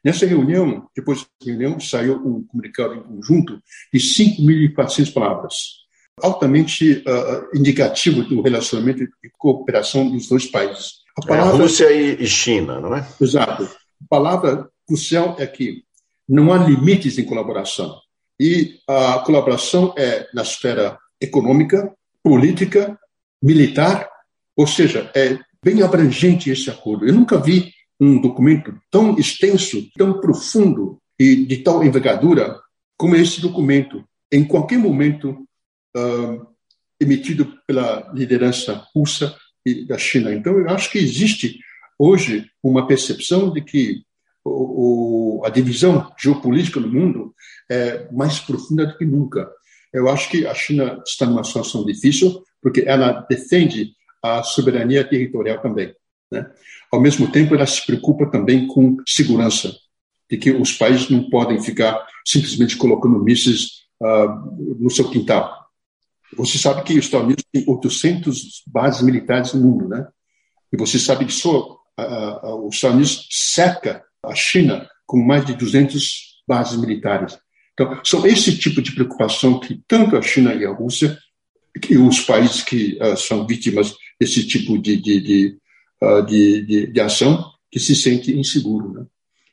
Nessa 0.05 0.27
reunião, 0.27 0.89
depois 0.95 1.23
da 1.23 1.27
reunião, 1.45 1.81
saiu 1.81 2.17
um 2.25 2.45
comunicado 2.45 2.95
em 2.95 3.03
conjunto 3.03 3.61
de 3.93 3.99
5.400 3.99 5.13
palavras, 5.13 5.84
altamente 6.23 7.03
uh, 7.07 7.57
indicativo 7.57 8.23
do 8.23 8.41
relacionamento 8.41 9.03
e 9.03 9.31
cooperação 9.37 10.11
dos 10.11 10.29
dois 10.29 10.47
países. 10.47 11.05
A 11.17 11.27
palavra, 11.27 11.57
é 11.57 11.63
Rússia 11.63 11.93
e 11.93 12.27
China, 12.27 12.81
não 12.81 12.95
é? 12.95 13.07
Exato. 13.21 13.65
A 13.65 14.07
palavra 14.09 14.69
crucial 14.87 15.37
é 15.39 15.47
que 15.47 15.83
não 16.29 16.53
há 16.53 16.59
limites 16.59 17.19
em 17.19 17.25
colaboração. 17.25 17.99
E 18.39 18.79
a 18.89 19.21
colaboração 19.21 19.95
é 19.97 20.27
na 20.35 20.43
esfera 20.43 20.99
econômica, 21.21 21.93
política, 22.23 22.99
militar, 23.43 24.09
ou 24.57 24.67
seja, 24.67 25.11
é 25.15 25.39
bem 25.63 25.83
abrangente 25.83 26.51
esse 26.51 26.69
acordo. 26.71 27.07
Eu 27.07 27.15
nunca 27.15 27.39
vi 27.39 27.73
um 28.01 28.21
documento 28.21 28.75
tão 28.91 29.17
extenso, 29.17 29.89
tão 29.97 30.21
profundo 30.21 30.99
e 31.19 31.47
de 31.47 31.59
tal 31.59 31.85
envergadura 31.85 32.59
como 32.97 33.15
esse 33.15 33.41
documento. 33.41 34.05
Em 34.33 34.45
qualquer 34.45 34.79
momento, 34.79 35.47
uh, 35.97 36.47
emitido 37.01 37.59
pela 37.67 38.11
liderança 38.15 38.87
russa 38.95 39.37
e 39.65 39.85
da 39.87 39.99
China. 39.99 40.33
Então, 40.33 40.59
eu 40.59 40.69
acho 40.71 40.91
que 40.91 40.99
existe 40.99 41.59
hoje 41.99 42.47
uma 42.63 42.87
percepção 42.87 43.53
de 43.53 43.61
que 43.61 44.03
o, 44.45 45.41
o, 45.41 45.45
a 45.45 45.49
divisão 45.49 46.13
geopolítica 46.19 46.79
no 46.81 46.89
mundo 46.89 47.35
é 47.71 48.11
mais 48.13 48.39
profunda 48.39 48.87
do 48.87 48.97
que 48.97 49.05
nunca. 49.05 49.51
Eu 49.93 50.09
acho 50.09 50.29
que 50.29 50.47
a 50.47 50.55
China 50.55 51.03
está 51.07 51.25
numa 51.25 51.45
situação 51.45 51.85
difícil 51.85 52.43
porque 52.61 52.83
ela 52.87 53.25
defende 53.29 53.93
a 54.23 54.43
soberania 54.43 55.05
territorial 55.05 55.61
também. 55.61 55.95
Né? 56.31 56.51
Ao 56.91 57.01
mesmo 57.01 57.31
tempo, 57.31 57.55
ela 57.55 57.67
se 57.67 57.85
preocupa 57.85 58.27
também 58.27 58.67
com 58.67 58.97
segurança, 59.07 59.75
de 60.31 60.39
que 60.39 60.51
os 60.51 60.73
países 60.73 61.11
não 61.11 61.29
podem 61.29 61.61
ficar 61.61 62.07
simplesmente 62.27 62.77
colocando 62.77 63.23
mísseis 63.23 63.85
uh, 64.01 64.81
no 64.81 64.91
seu 64.91 65.11
quintal. 65.11 65.64
Você 66.37 66.59
sabe 66.59 66.83
que 66.83 66.99
os 66.99 67.05
Estados 67.05 67.27
Unidos 67.27 67.45
tem 67.53 67.65
800 67.67 68.63
bases 68.67 69.03
militares 69.03 69.53
no 69.55 69.63
mundo, 69.63 69.89
né? 69.89 70.07
E 70.73 70.77
você 70.77 70.99
sabe 70.99 71.25
que 71.25 71.33
só 71.33 71.79
os 72.67 72.75
Estados 72.75 72.97
Unidos 72.97 73.29
cerca 73.31 74.03
a 74.25 74.35
China 74.35 74.89
com 75.07 75.23
mais 75.23 75.45
de 75.45 75.55
200 75.55 76.43
bases 76.47 76.79
militares. 76.79 77.39
Então, 77.73 78.01
são 78.05 78.27
esse 78.27 78.57
tipo 78.57 78.81
de 78.81 78.93
preocupação 78.93 79.59
que 79.59 79.83
tanto 79.87 80.17
a 80.17 80.23
China 80.23 80.55
e 80.55 80.65
a 80.65 80.71
Rússia, 80.71 81.19
que 81.81 81.99
os 81.99 82.21
países 82.21 82.63
que 82.63 82.99
uh, 83.03 83.17
são 83.17 83.47
vítimas 83.47 83.95
desse 84.19 84.47
tipo 84.47 84.79
de, 84.79 84.97
de, 84.97 85.21
de, 85.21 85.59
uh, 86.03 86.23
de, 86.25 86.87
de, 86.93 87.01
ação, 87.01 87.45
que 87.71 87.81
se 87.81 87.97
sente 87.97 88.33
inseguro. 88.33 88.93
Né? 88.93 89.07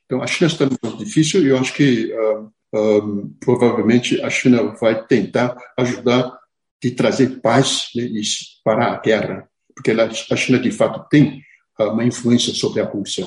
Então, 0.06 0.22
a 0.22 0.28
China 0.28 0.48
está 0.48 0.66
muito 0.66 0.98
difícil 1.04 1.44
e 1.44 1.48
eu 1.48 1.58
acho 1.58 1.74
que 1.74 2.14
uh, 2.14 3.36
provavelmente 3.40 4.22
a 4.22 4.30
China 4.30 4.76
vai 4.80 5.04
tentar 5.08 5.58
ajudar 5.78 6.32
de 6.82 6.92
trazer 6.92 7.42
paz 7.42 7.90
né, 7.96 8.10
para 8.64 8.94
a 8.94 9.00
guerra, 9.00 9.48
porque 9.76 9.92
a 9.92 10.36
China, 10.36 10.60
de 10.60 10.72
fato, 10.72 11.08
tem 11.10 11.42
uma 11.80 12.04
influência 12.04 12.54
sobre 12.54 12.82
a 12.82 12.86
Rússia. 12.86 13.26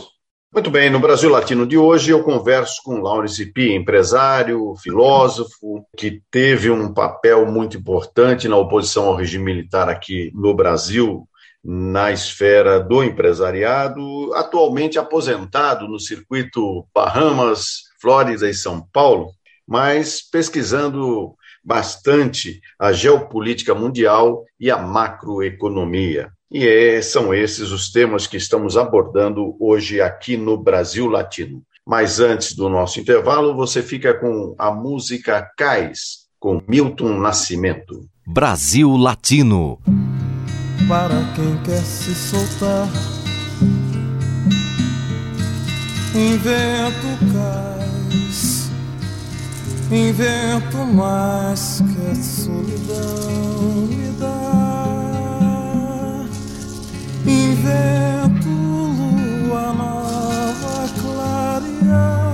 Muito 0.52 0.70
bem, 0.70 0.88
no 0.88 1.00
Brasil 1.00 1.28
Latino 1.28 1.66
de 1.66 1.76
hoje 1.76 2.12
eu 2.12 2.22
converso 2.22 2.80
com 2.84 3.00
Laurence 3.00 3.44
Pi, 3.52 3.72
empresário, 3.72 4.74
filósofo, 4.80 5.84
que 5.96 6.22
teve 6.30 6.70
um 6.70 6.94
papel 6.94 7.44
muito 7.50 7.76
importante 7.76 8.46
na 8.46 8.56
oposição 8.56 9.06
ao 9.06 9.16
regime 9.16 9.44
militar 9.44 9.88
aqui 9.88 10.30
no 10.32 10.54
Brasil, 10.54 11.28
na 11.64 12.12
esfera 12.12 12.78
do 12.78 13.02
empresariado, 13.02 14.32
atualmente 14.34 14.96
aposentado 14.96 15.88
no 15.88 15.98
circuito 15.98 16.86
Bahamas, 16.94 17.84
Flórida 18.00 18.48
e 18.48 18.54
São 18.54 18.80
Paulo, 18.92 19.30
mas 19.66 20.22
pesquisando 20.22 21.34
bastante 21.64 22.60
a 22.78 22.92
geopolítica 22.92 23.74
mundial 23.74 24.44
e 24.60 24.70
a 24.70 24.76
macroeconomia. 24.76 26.30
E 26.50 26.66
é, 26.66 27.02
são 27.02 27.34
esses 27.34 27.70
os 27.70 27.90
temas 27.90 28.26
que 28.26 28.36
estamos 28.36 28.76
abordando 28.76 29.56
hoje 29.58 30.00
aqui 30.00 30.36
no 30.36 30.56
Brasil 30.56 31.08
Latino. 31.08 31.62
Mas 31.86 32.20
antes 32.20 32.54
do 32.54 32.68
nosso 32.68 33.00
intervalo, 33.00 33.54
você 33.54 33.82
fica 33.82 34.14
com 34.14 34.54
a 34.58 34.70
música 34.70 35.50
Cais, 35.56 36.28
com 36.38 36.62
Milton 36.68 37.18
Nascimento. 37.18 38.08
Brasil 38.26 38.96
Latino. 38.96 39.78
Para 40.88 41.22
quem 41.34 41.56
quer 41.62 41.82
se 41.82 42.14
soltar, 42.14 42.88
invento 46.14 47.32
cais, 47.32 48.63
invento 49.94 50.78
mais 50.78 51.80
que 51.80 52.10
a 52.10 52.14
solidão 52.16 53.86
me 53.88 54.10
dá. 54.18 54.34
Invento 57.24 58.48
lua 58.48 59.72
nova 59.72 60.88
clarear, 61.00 62.26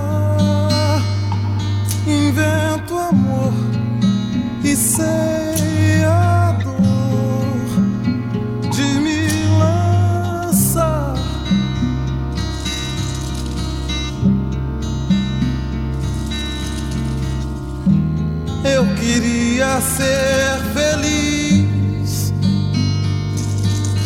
invento 2.07 2.97
amor 2.97 3.53
e 4.63 4.75
sei 4.75 5.50
queria 19.61 19.79
ser 19.81 20.57
feliz 20.73 22.33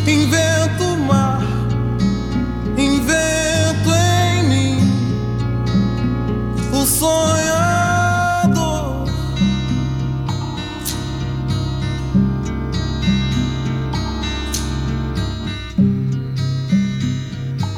invento 0.05 0.97
mar, 1.07 1.41
invento 2.77 3.89
em 3.89 4.43
mim 4.49 4.77
o 6.73 6.85
sonhador. 6.85 8.25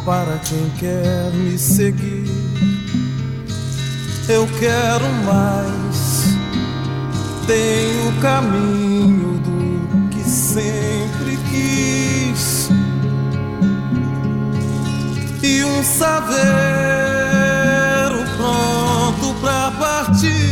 Para 0.04 0.40
quem 0.40 0.70
quer 0.80 1.32
me 1.34 1.58
seguir, 1.60 2.26
eu 4.28 4.48
quero 4.60 5.06
mais. 5.26 5.87
Tenho 7.48 8.10
o 8.10 8.14
caminho 8.20 9.40
do 9.40 10.10
que 10.10 10.22
sempre 10.22 11.38
quis 11.50 12.70
e 15.42 15.64
um 15.64 15.82
saveiro 15.82 16.38
pronto 18.36 19.34
pra 19.40 19.72
partir. 19.80 20.47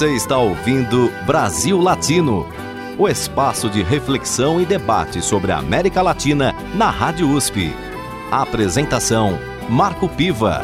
Você 0.00 0.14
está 0.14 0.38
ouvindo 0.38 1.10
Brasil 1.26 1.78
Latino, 1.78 2.46
o 2.98 3.06
espaço 3.06 3.68
de 3.68 3.82
reflexão 3.82 4.58
e 4.58 4.64
debate 4.64 5.20
sobre 5.20 5.52
a 5.52 5.58
América 5.58 6.00
Latina 6.00 6.54
na 6.74 6.88
Rádio 6.88 7.28
USP. 7.28 7.70
A 8.32 8.40
apresentação: 8.40 9.38
Marco 9.68 10.08
Piva. 10.08 10.62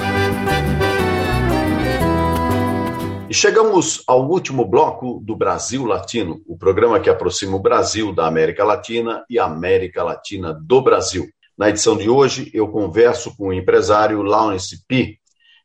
Chegamos 3.31 4.03
ao 4.07 4.27
último 4.27 4.65
bloco 4.65 5.21
do 5.23 5.37
Brasil 5.37 5.85
Latino, 5.85 6.41
o 6.47 6.57
programa 6.57 6.99
que 6.99 7.11
aproxima 7.11 7.59
o 7.59 7.61
Brasil 7.61 8.15
da 8.15 8.27
América 8.27 8.65
Latina 8.65 9.23
e 9.29 9.39
a 9.39 9.45
América 9.45 10.03
Latina 10.03 10.55
do 10.55 10.81
Brasil. 10.81 11.29
Na 11.59 11.69
edição 11.69 11.95
de 11.95 12.09
hoje, 12.09 12.51
eu 12.55 12.69
converso 12.69 13.37
com 13.37 13.49
o 13.49 13.53
empresário 13.53 14.23
Lawrence 14.23 14.83
P., 14.89 15.19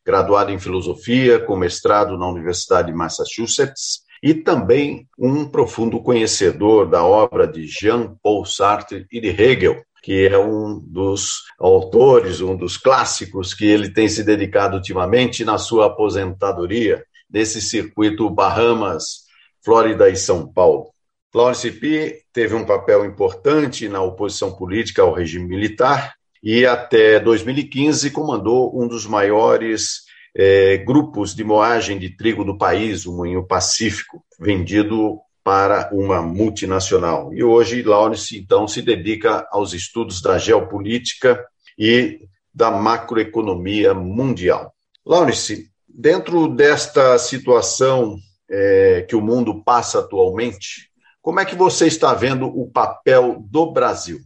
graduado 0.04 0.50
em 0.50 0.58
filosofia, 0.58 1.38
com 1.40 1.56
mestrado 1.56 2.18
na 2.18 2.28
Universidade 2.28 2.88
de 2.88 2.94
Massachusetts 2.94 4.02
e 4.22 4.34
também 4.34 5.08
um 5.18 5.48
profundo 5.48 6.00
conhecedor 6.00 6.88
da 6.88 7.04
obra 7.04 7.46
de 7.46 7.66
Jean-Paul 7.66 8.44
Sartre 8.44 9.06
e 9.10 9.20
de 9.20 9.28
Hegel, 9.28 9.82
que 10.02 10.26
é 10.26 10.38
um 10.38 10.80
dos 10.80 11.42
autores, 11.58 12.40
um 12.40 12.56
dos 12.56 12.76
clássicos 12.76 13.54
que 13.54 13.64
ele 13.64 13.90
tem 13.90 14.08
se 14.08 14.22
dedicado 14.22 14.76
ultimamente 14.76 15.44
na 15.44 15.58
sua 15.58 15.86
aposentadoria, 15.86 17.04
nesse 17.30 17.60
circuito 17.60 18.28
Bahamas, 18.28 19.22
Flórida 19.64 20.08
e 20.08 20.16
São 20.16 20.52
Paulo. 20.52 20.90
Lawrence 21.34 21.70
P. 21.70 22.22
teve 22.32 22.54
um 22.54 22.66
papel 22.66 23.06
importante 23.06 23.88
na 23.88 24.02
oposição 24.02 24.52
política 24.52 25.02
ao 25.02 25.14
regime 25.14 25.48
militar 25.48 26.12
e, 26.42 26.66
até 26.66 27.20
2015, 27.20 28.10
comandou 28.10 28.76
um 28.78 28.88
dos 28.88 29.06
maiores 29.06 30.02
é, 30.34 30.78
grupos 30.78 31.34
de 31.34 31.44
moagem 31.44 31.98
de 31.98 32.16
trigo 32.16 32.44
do 32.44 32.58
país, 32.58 33.06
o 33.06 33.16
Moinho 33.16 33.46
Pacífico, 33.46 34.24
vendido 34.40 35.20
para 35.44 35.90
uma 35.92 36.22
multinacional. 36.22 37.32
E 37.32 37.42
hoje, 37.42 37.82
Lawrence, 37.82 38.36
então, 38.36 38.66
se 38.66 38.80
dedica 38.80 39.46
aos 39.50 39.72
estudos 39.72 40.20
da 40.22 40.38
geopolítica 40.38 41.44
e 41.78 42.20
da 42.54 42.70
macroeconomia 42.70 43.94
mundial. 43.94 44.74
Lawrence, 45.04 45.70
dentro 45.88 46.48
desta 46.48 47.18
situação 47.18 48.16
é, 48.50 49.04
que 49.08 49.16
o 49.16 49.20
mundo 49.20 49.62
passa 49.62 50.00
atualmente, 50.00 50.90
como 51.20 51.40
é 51.40 51.44
que 51.44 51.54
você 51.54 51.86
está 51.86 52.12
vendo 52.14 52.46
o 52.46 52.70
papel 52.70 53.44
do 53.48 53.72
Brasil? 53.72 54.20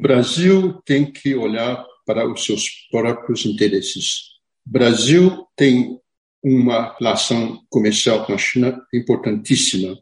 Brasil 0.00 0.80
tem 0.86 1.04
que 1.04 1.34
olhar 1.34 1.84
para 2.06 2.26
os 2.26 2.46
seus 2.46 2.88
próprios 2.90 3.44
interesses. 3.44 4.30
Brasil 4.64 5.46
tem 5.54 5.98
uma 6.42 6.96
relação 6.98 7.60
comercial 7.68 8.24
com 8.24 8.32
a 8.32 8.38
China 8.38 8.80
importantíssima. 8.94 9.98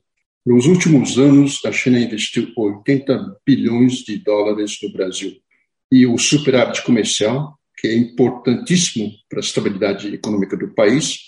Nos 0.46 0.66
últimos 0.66 1.18
anos, 1.18 1.61
a 1.64 1.72
China 1.72 1.99
investiu 1.99 2.53
80 2.57 3.40
bilhões 3.44 4.05
de 4.05 4.18
dólares 4.18 4.78
no 4.80 4.92
Brasil. 4.92 5.32
E 5.90 6.07
o 6.07 6.16
superávit 6.16 6.84
comercial, 6.84 7.59
que 7.76 7.88
é 7.88 7.96
importantíssimo 7.96 9.11
para 9.28 9.40
a 9.40 9.42
estabilidade 9.42 10.14
econômica 10.14 10.57
do 10.57 10.72
país, 10.74 11.18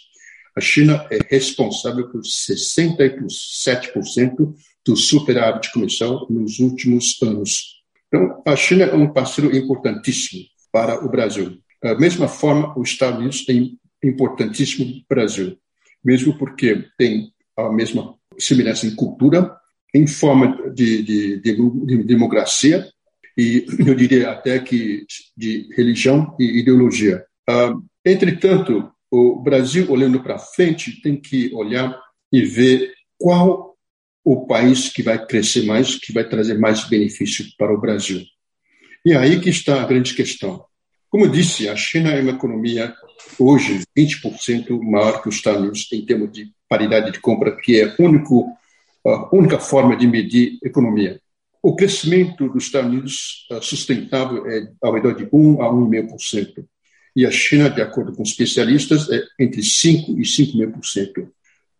a 0.57 0.61
China 0.61 1.09
é 1.11 1.19
responsável 1.29 2.09
por 2.09 2.21
67% 2.21 4.55
do 4.87 4.95
superávit 4.95 5.73
comercial 5.73 6.29
nos 6.31 6.61
últimos 6.61 7.21
anos. 7.21 7.80
Então, 8.13 8.43
a 8.45 8.57
China 8.57 8.85
é 8.85 8.95
um 8.95 9.13
parceiro 9.13 9.57
importantíssimo 9.57 10.43
para 10.73 11.05
o 11.05 11.09
Brasil. 11.09 11.59
Da 11.81 11.97
mesma 11.97 12.27
forma, 12.27 12.77
os 12.77 12.91
Estados 12.91 13.19
Unidos 13.19 13.45
têm 13.45 13.79
importantíssimo 14.03 14.85
para 15.07 15.19
o 15.19 15.21
Brasil, 15.21 15.57
mesmo 16.05 16.37
porque 16.37 16.85
tem 16.99 17.33
a 17.57 17.71
mesma 17.71 18.15
semelhança 18.39 18.87
em 18.87 18.95
cultura, 18.97 19.55
em 19.95 20.07
forma 20.07 20.73
de, 20.73 21.03
de, 21.03 21.41
de, 21.41 21.87
de 21.87 22.05
democracia 22.05 22.87
e 23.37 23.65
eu 23.87 23.95
diria 23.95 24.31
até 24.31 24.59
que 24.59 25.07
de 25.37 25.69
religião 25.75 26.35
e 26.39 26.61
ideologia. 26.61 27.25
Uh, 27.49 27.83
entretanto, 28.05 28.91
o 29.11 29.41
Brasil, 29.41 29.91
olhando 29.91 30.23
para 30.23 30.39
frente, 30.39 31.01
tem 31.01 31.17
que 31.17 31.53
olhar 31.55 31.99
e 32.33 32.43
ver 32.43 32.93
qual 33.19 33.70
o 34.25 34.47
país 34.47 34.89
que 34.89 35.03
vai 35.03 35.25
crescer 35.25 35.65
mais, 35.65 35.97
que 35.97 36.13
vai 36.13 36.29
trazer 36.29 36.59
mais 36.59 36.89
benefício 36.89 37.45
para 37.57 37.73
o 37.73 37.81
Brasil. 37.81 38.23
E 39.05 39.13
é 39.13 39.17
aí 39.17 39.41
que 39.41 39.49
está 39.49 39.81
a 39.81 39.87
grande 39.87 40.15
questão. 40.15 40.65
Como 41.09 41.29
disse, 41.29 41.69
a 41.69 41.75
China 41.75 42.11
é 42.11 42.21
uma 42.21 42.33
economia 42.33 42.95
hoje 43.39 43.83
20% 43.99 44.81
maior 44.83 45.23
que 45.23 45.29
os 45.29 45.37
Estados 45.37 45.61
Unidos 45.61 45.89
em 45.93 46.05
termos 46.05 46.31
de 46.33 46.53
paridade 46.69 47.11
de 47.11 47.21
compra, 47.21 47.57
que 47.57 47.81
é 47.81 47.85
a 47.85 49.35
única 49.35 49.59
forma 49.59 49.97
de 49.97 50.07
medir 50.07 50.59
economia. 50.63 51.21
O 51.63 51.75
crescimento 51.75 52.49
dos 52.49 52.65
Estados 52.65 52.91
Unidos 52.91 53.47
ah, 53.51 53.61
sustentável 53.61 54.47
é 54.47 54.71
ao 54.81 54.95
redor 54.95 55.15
de 55.15 55.29
1 55.31 55.63
a 55.63 55.71
1,5%. 55.71 56.65
E 57.15 57.27
a 57.27 57.31
China, 57.31 57.69
de 57.69 57.83
acordo 57.83 58.13
com 58.13 58.23
especialistas, 58.23 59.11
é 59.11 59.23
entre 59.39 59.63
5 59.63 60.13
e 60.13 60.23
5,5%. 60.23 61.29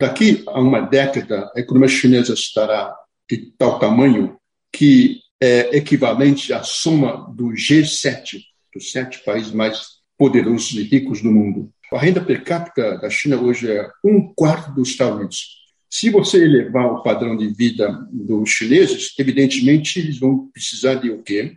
Daqui 0.01 0.43
a 0.47 0.59
uma 0.59 0.81
década, 0.81 1.53
a 1.55 1.61
economia 1.61 1.87
chinesa 1.87 2.33
estará 2.33 2.97
de 3.31 3.53
tal 3.59 3.79
tamanho 3.79 4.39
que 4.73 5.21
é 5.39 5.77
equivalente 5.77 6.55
à 6.55 6.63
soma 6.63 7.31
do 7.37 7.49
G7, 7.49 8.41
dos 8.75 8.93
sete 8.93 9.23
países 9.23 9.53
mais 9.53 10.01
poderosos 10.17 10.73
e 10.73 10.85
ricos 10.85 11.21
do 11.21 11.31
mundo. 11.31 11.71
A 11.93 11.99
renda 11.99 12.25
per 12.25 12.43
capita 12.45 12.97
da 12.97 13.11
China 13.11 13.39
hoje 13.43 13.71
é 13.71 13.91
um 14.03 14.33
quarto 14.33 14.73
dos 14.73 14.89
Estados 14.89 15.19
Unidos. 15.19 15.47
Se 15.91 16.09
você 16.09 16.43
elevar 16.43 16.87
o 16.87 17.03
padrão 17.03 17.37
de 17.37 17.49
vida 17.49 17.91
dos 18.11 18.49
chineses, 18.49 19.13
evidentemente 19.19 19.99
eles 19.99 20.19
vão 20.19 20.49
precisar 20.51 20.95
de 20.95 21.11
o 21.11 21.23
quê? 21.23 21.57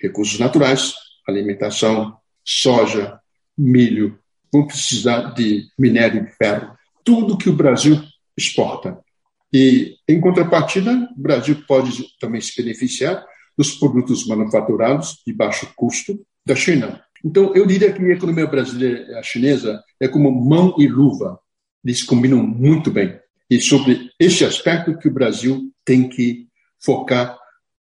Recursos 0.00 0.38
naturais, 0.38 0.94
alimentação, 1.28 2.16
soja, 2.42 3.20
milho, 3.58 4.18
vão 4.50 4.66
precisar 4.66 5.34
de 5.34 5.66
minério 5.78 6.24
de 6.24 6.32
ferro 6.32 6.74
tudo 7.04 7.38
que 7.38 7.50
o 7.50 7.52
Brasil 7.52 8.02
exporta. 8.36 8.98
E, 9.52 9.96
em 10.08 10.20
contrapartida, 10.20 11.08
o 11.16 11.20
Brasil 11.20 11.62
pode 11.68 12.04
também 12.18 12.40
se 12.40 12.60
beneficiar 12.60 13.24
dos 13.56 13.76
produtos 13.76 14.26
manufaturados 14.26 15.18
de 15.24 15.32
baixo 15.32 15.72
custo 15.76 16.18
da 16.44 16.56
China. 16.56 17.04
Então, 17.24 17.54
eu 17.54 17.64
diria 17.64 17.92
que 17.92 18.02
a 18.02 18.14
economia 18.14 18.46
brasileira 18.46 19.18
a 19.18 19.22
chinesa 19.22 19.80
é 20.00 20.08
como 20.08 20.30
mão 20.30 20.74
e 20.78 20.88
luva. 20.88 21.38
Eles 21.84 22.02
combinam 22.02 22.42
muito 22.42 22.90
bem. 22.90 23.16
E 23.48 23.60
sobre 23.60 24.10
esse 24.18 24.44
aspecto 24.44 24.98
que 24.98 25.06
o 25.06 25.12
Brasil 25.12 25.70
tem 25.84 26.08
que 26.08 26.48
focar 26.82 27.38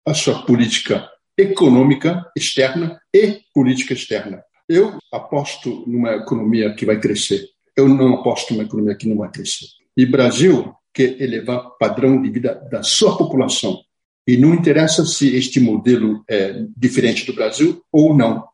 a 0.05 0.13
sua 0.13 0.43
política 0.43 1.09
econômica 1.39 2.29
externa 2.37 3.01
e 3.15 3.41
política 3.55 3.95
externa. 3.95 4.43
Eu 4.69 4.99
aposto 5.13 5.85
numa 5.87 6.17
economia 6.17 6.75
que 6.75 6.85
vai 6.85 6.99
crescer 6.99 7.47
eu 7.81 7.89
não 7.89 8.15
aposto 8.15 8.53
numa 8.53 8.65
economia 8.65 8.95
que 8.95 9.09
não 9.09 9.17
vai 9.17 9.31
crescer. 9.31 9.67
E 9.97 10.07
Brasil 10.07 10.73
quer 10.93 11.21
elevar 11.21 11.67
o 11.67 11.71
padrão 11.73 12.21
de 12.21 12.31
vida 12.31 12.55
da 12.71 12.83
sua 12.83 13.17
população. 13.17 13.81
E 14.27 14.37
não 14.37 14.55
interessa 14.55 15.05
se 15.05 15.35
este 15.35 15.59
modelo 15.59 16.25
é 16.29 16.65
diferente 16.77 17.27
do 17.27 17.33
Brasil 17.33 17.83
ou 17.91 18.15
não. 18.15 18.47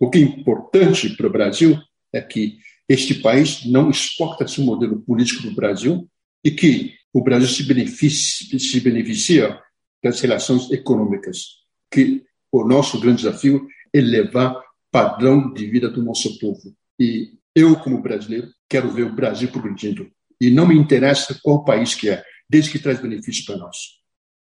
O 0.00 0.10
que 0.10 0.18
é 0.18 0.22
importante 0.22 1.16
para 1.16 1.26
o 1.26 1.32
Brasil 1.32 1.78
é 2.12 2.20
que 2.20 2.58
este 2.88 3.14
país 3.14 3.64
não 3.64 3.90
exporta 3.90 4.46
seu 4.46 4.64
modelo 4.64 5.00
político 5.00 5.42
do 5.42 5.54
Brasil 5.54 6.08
e 6.44 6.50
que 6.50 6.94
o 7.12 7.22
Brasil 7.22 7.48
se 7.48 7.62
beneficia, 7.62 8.58
se 8.58 8.80
beneficia 8.80 9.58
das 10.02 10.20
relações 10.20 10.70
econômicas. 10.70 11.62
Que 11.90 12.22
o 12.52 12.64
nosso 12.64 13.00
grande 13.00 13.22
desafio 13.22 13.66
é 13.94 13.98
elevar 13.98 14.56
o 14.56 14.62
padrão 14.90 15.52
de 15.52 15.66
vida 15.66 15.88
do 15.88 16.02
nosso 16.02 16.38
povo. 16.38 16.74
E 16.98 17.32
eu, 17.54 17.76
como 17.76 18.02
brasileiro, 18.02 18.48
quero 18.68 18.90
ver 18.90 19.04
o 19.04 19.14
Brasil 19.14 19.50
progredindo. 19.50 20.10
E 20.40 20.50
não 20.50 20.66
me 20.66 20.76
interessa 20.76 21.38
qual 21.42 21.64
país 21.64 21.94
que 21.94 22.10
é, 22.10 22.22
desde 22.48 22.70
que 22.70 22.78
traz 22.78 23.00
benefício 23.00 23.44
para 23.46 23.56
nós. 23.56 23.76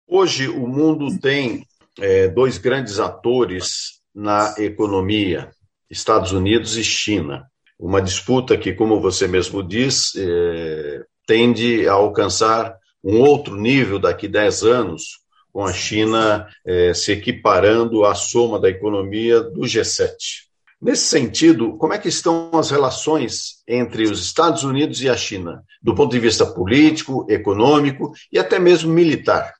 Hoje, 0.07 0.47
o 0.47 0.67
mundo 0.67 1.17
tem 1.19 1.65
é, 1.99 2.27
dois 2.27 2.57
grandes 2.57 2.99
atores 2.99 4.01
na 4.13 4.55
economia, 4.57 5.51
Estados 5.89 6.31
Unidos 6.31 6.75
e 6.77 6.83
China. 6.83 7.45
Uma 7.79 8.01
disputa 8.01 8.57
que, 8.57 8.73
como 8.73 8.99
você 8.99 9.27
mesmo 9.27 9.63
diz, 9.63 10.13
é, 10.15 11.03
tende 11.25 11.87
a 11.87 11.93
alcançar 11.93 12.75
um 13.03 13.21
outro 13.21 13.55
nível 13.55 13.99
daqui 13.99 14.25
a 14.25 14.31
10 14.31 14.63
anos, 14.63 15.19
com 15.51 15.63
a 15.63 15.73
China 15.73 16.47
é, 16.65 16.93
se 16.93 17.11
equiparando 17.11 18.05
à 18.05 18.13
soma 18.15 18.59
da 18.59 18.69
economia 18.69 19.41
do 19.41 19.61
G7. 19.61 20.46
Nesse 20.79 21.05
sentido, 21.05 21.75
como 21.77 21.93
é 21.93 21.97
que 21.97 22.07
estão 22.07 22.51
as 22.53 22.69
relações 22.69 23.63
entre 23.67 24.03
os 24.03 24.21
Estados 24.21 24.63
Unidos 24.63 25.01
e 25.01 25.09
a 25.09 25.17
China, 25.17 25.63
do 25.81 25.95
ponto 25.95 26.11
de 26.11 26.19
vista 26.19 26.45
político, 26.45 27.25
econômico 27.29 28.11
e 28.31 28.37
até 28.37 28.59
mesmo 28.59 28.93
militar? 28.93 29.53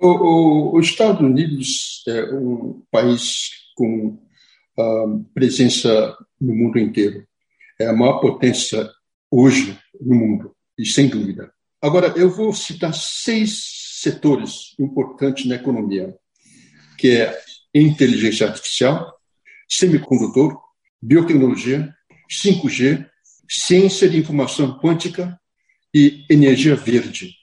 Os 0.00 0.86
Estados 0.86 1.20
Unidos 1.20 2.02
é 2.08 2.24
um 2.34 2.82
país 2.90 3.50
com 3.76 4.18
uh, 4.76 5.24
presença 5.32 6.16
no 6.40 6.54
mundo 6.54 6.78
inteiro. 6.78 7.24
É 7.80 7.86
a 7.86 7.92
maior 7.92 8.18
potência 8.18 8.90
hoje 9.30 9.78
no 10.00 10.16
mundo, 10.16 10.54
e 10.76 10.84
sem 10.84 11.08
dúvida. 11.08 11.52
Agora, 11.80 12.12
eu 12.16 12.30
vou 12.30 12.52
citar 12.52 12.94
seis 12.94 14.00
setores 14.00 14.74
importantes 14.78 15.46
na 15.46 15.54
economia, 15.54 16.14
que 16.98 17.10
é 17.10 17.38
inteligência 17.74 18.46
artificial, 18.46 19.14
semicondutor, 19.68 20.63
biotecnologia, 21.04 21.94
5G, 22.30 23.06
ciência 23.46 24.08
de 24.08 24.16
informação 24.16 24.78
quântica 24.78 25.38
e 25.94 26.24
energia 26.30 26.74
verde. 26.74 27.34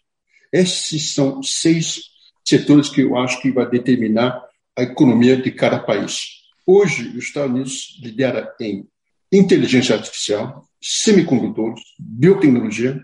Esses 0.51 1.13
são 1.13 1.43
seis 1.43 2.01
setores 2.43 2.89
que 2.89 3.01
eu 3.01 3.15
acho 3.15 3.39
que 3.39 3.51
vai 3.51 3.69
determinar 3.69 4.43
a 4.75 4.81
economia 4.81 5.37
de 5.37 5.51
cada 5.51 5.77
país. 5.77 6.41
Hoje, 6.65 7.09
os 7.09 7.25
Estados 7.25 7.51
Unidos 7.51 7.99
lidera 8.01 8.51
em 8.59 8.87
inteligência 9.31 9.95
artificial, 9.95 10.67
semicondutores, 10.81 11.81
biotecnologia 11.99 12.99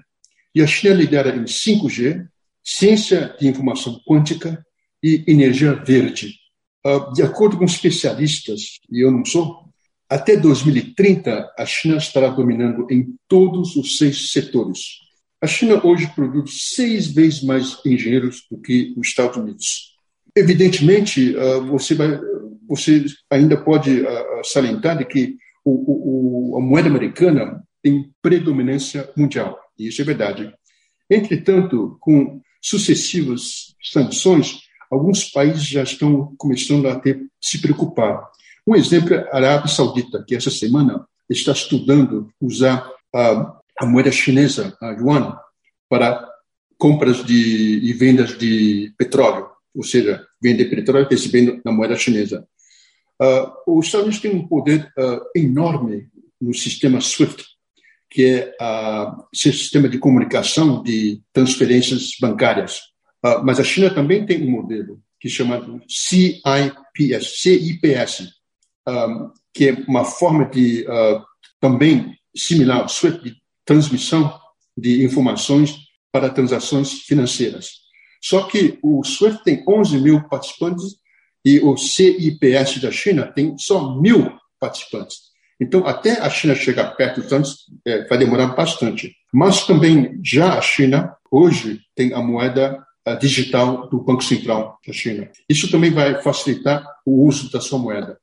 E 0.55 0.61
a 0.61 0.67
China 0.67 0.95
lidera 0.95 1.35
em 1.35 1.43
5G, 1.43 2.27
ciência 2.63 3.35
de 3.39 3.47
informação 3.47 4.01
quântica 4.07 4.65
e 5.03 5.23
energia 5.27 5.73
verde. 5.75 6.33
Uh, 6.83 7.13
de 7.13 7.21
acordo 7.21 7.57
com 7.57 7.65
especialistas, 7.65 8.79
e 8.89 9.05
eu 9.05 9.11
não 9.11 9.23
sou, 9.23 9.66
até 10.09 10.37
2030 10.37 11.53
a 11.57 11.65
China 11.65 11.97
estará 11.97 12.29
dominando 12.29 12.87
em 12.89 13.15
todos 13.27 13.75
os 13.75 13.97
seis 13.97 14.31
setores. 14.31 14.79
A 15.41 15.47
China 15.47 15.85
hoje 15.85 16.07
produz 16.15 16.73
seis 16.73 17.07
vezes 17.07 17.43
mais 17.43 17.77
engenheiros 17.85 18.45
do 18.49 18.57
que 18.59 18.93
os 18.97 19.07
Estados 19.07 19.37
Unidos. 19.37 19.95
Evidentemente, 20.35 21.35
uh, 21.35 21.63
você, 21.65 21.93
vai, 21.93 22.19
você 22.67 23.05
ainda 23.29 23.57
pode 23.57 24.01
uh, 24.01 24.43
salientar 24.43 24.97
de 24.97 25.05
que 25.05 25.35
o, 25.63 26.53
o, 26.53 26.57
a 26.57 26.61
moeda 26.61 26.87
americana 26.87 27.63
tem 27.83 28.09
predominância 28.21 29.09
mundial, 29.15 29.59
e 29.77 29.87
isso 29.87 30.01
é 30.01 30.05
verdade. 30.05 30.51
Entretanto, 31.09 31.97
com 31.99 32.41
sucessivas 32.61 33.75
sanções, 33.81 34.59
alguns 34.89 35.25
países 35.25 35.65
já 35.65 35.83
estão 35.83 36.33
começando 36.37 36.87
a 36.87 36.99
ter, 36.99 37.19
se 37.41 37.61
preocupar. 37.61 38.23
Um 38.67 38.75
exemplo 38.75 39.13
é 39.13 39.29
a 39.31 39.37
Arábia 39.37 39.69
Saudita, 39.69 40.25
que 40.27 40.35
essa 40.35 40.51
semana 40.51 41.07
está 41.29 41.53
estudando 41.53 42.29
usar 42.41 42.91
a, 43.15 43.57
a 43.79 43.85
moeda 43.85 44.11
chinesa, 44.11 44.75
a 44.81 44.91
yuan, 44.91 45.37
para 45.89 46.27
compras 46.77 47.23
de, 47.23 47.79
e 47.81 47.93
vendas 47.93 48.37
de 48.37 48.93
petróleo, 48.97 49.47
ou 49.73 49.83
seja, 49.83 50.27
vender 50.41 50.65
petróleo 50.65 51.07
recebendo 51.09 51.61
na 51.63 51.71
moeda 51.71 51.95
chinesa. 51.95 52.45
Uh, 53.21 53.77
os 53.79 53.85
Estados 53.85 54.07
Unidos 54.07 54.21
têm 54.21 54.35
um 54.35 54.45
poder 54.45 54.91
uh, 54.97 55.21
enorme 55.33 56.09
no 56.39 56.53
sistema 56.53 56.99
SWIFT, 56.99 57.45
que 58.09 58.25
é 58.25 58.53
o 58.61 59.27
sistema 59.33 59.87
de 59.87 59.97
comunicação 59.97 60.83
de 60.83 61.21
transferências 61.31 62.11
bancárias. 62.19 62.79
Uh, 63.25 63.41
mas 63.45 63.61
a 63.61 63.63
China 63.63 63.89
também 63.89 64.25
tem 64.25 64.43
um 64.43 64.51
modelo 64.51 65.01
que 65.21 65.29
é 65.29 65.31
chamado 65.31 65.81
CIPS, 65.87 67.41
CIPS 67.41 68.36
que 69.53 69.69
é 69.69 69.73
uma 69.87 70.05
forma 70.05 70.45
de 70.45 70.85
também 71.59 72.15
similar 72.35 72.81
ao 72.81 72.89
SWIFT, 72.89 73.23
de 73.23 73.35
transmissão 73.65 74.39
de 74.77 75.03
informações 75.03 75.75
para 76.11 76.29
transações 76.29 77.01
financeiras. 77.01 77.69
Só 78.21 78.43
que 78.43 78.79
o 78.81 79.03
SWIFT 79.03 79.43
tem 79.43 79.63
11 79.67 79.99
mil 79.99 80.21
participantes 80.29 80.95
e 81.43 81.59
o 81.59 81.75
CIPS 81.77 82.79
da 82.81 82.91
China 82.91 83.25
tem 83.25 83.57
só 83.57 83.99
mil 83.99 84.31
participantes. 84.59 85.27
Então, 85.59 85.87
até 85.87 86.19
a 86.19 86.29
China 86.29 86.53
chegar 86.53 86.95
perto 86.95 87.21
dos 87.21 87.65
é, 87.85 88.07
vai 88.07 88.17
demorar 88.17 88.47
bastante. 88.47 89.15
Mas 89.33 89.65
também 89.65 90.19
já 90.23 90.57
a 90.57 90.61
China, 90.61 91.15
hoje, 91.31 91.81
tem 91.95 92.13
a 92.13 92.21
moeda 92.21 92.85
digital 93.19 93.89
do 93.89 94.01
Banco 94.01 94.23
Central 94.23 94.77
da 94.85 94.93
China. 94.93 95.29
Isso 95.49 95.71
também 95.71 95.91
vai 95.91 96.21
facilitar 96.21 96.85
o 97.05 97.25
uso 97.25 97.51
da 97.51 97.61
sua 97.61 97.79
moeda. 97.79 98.19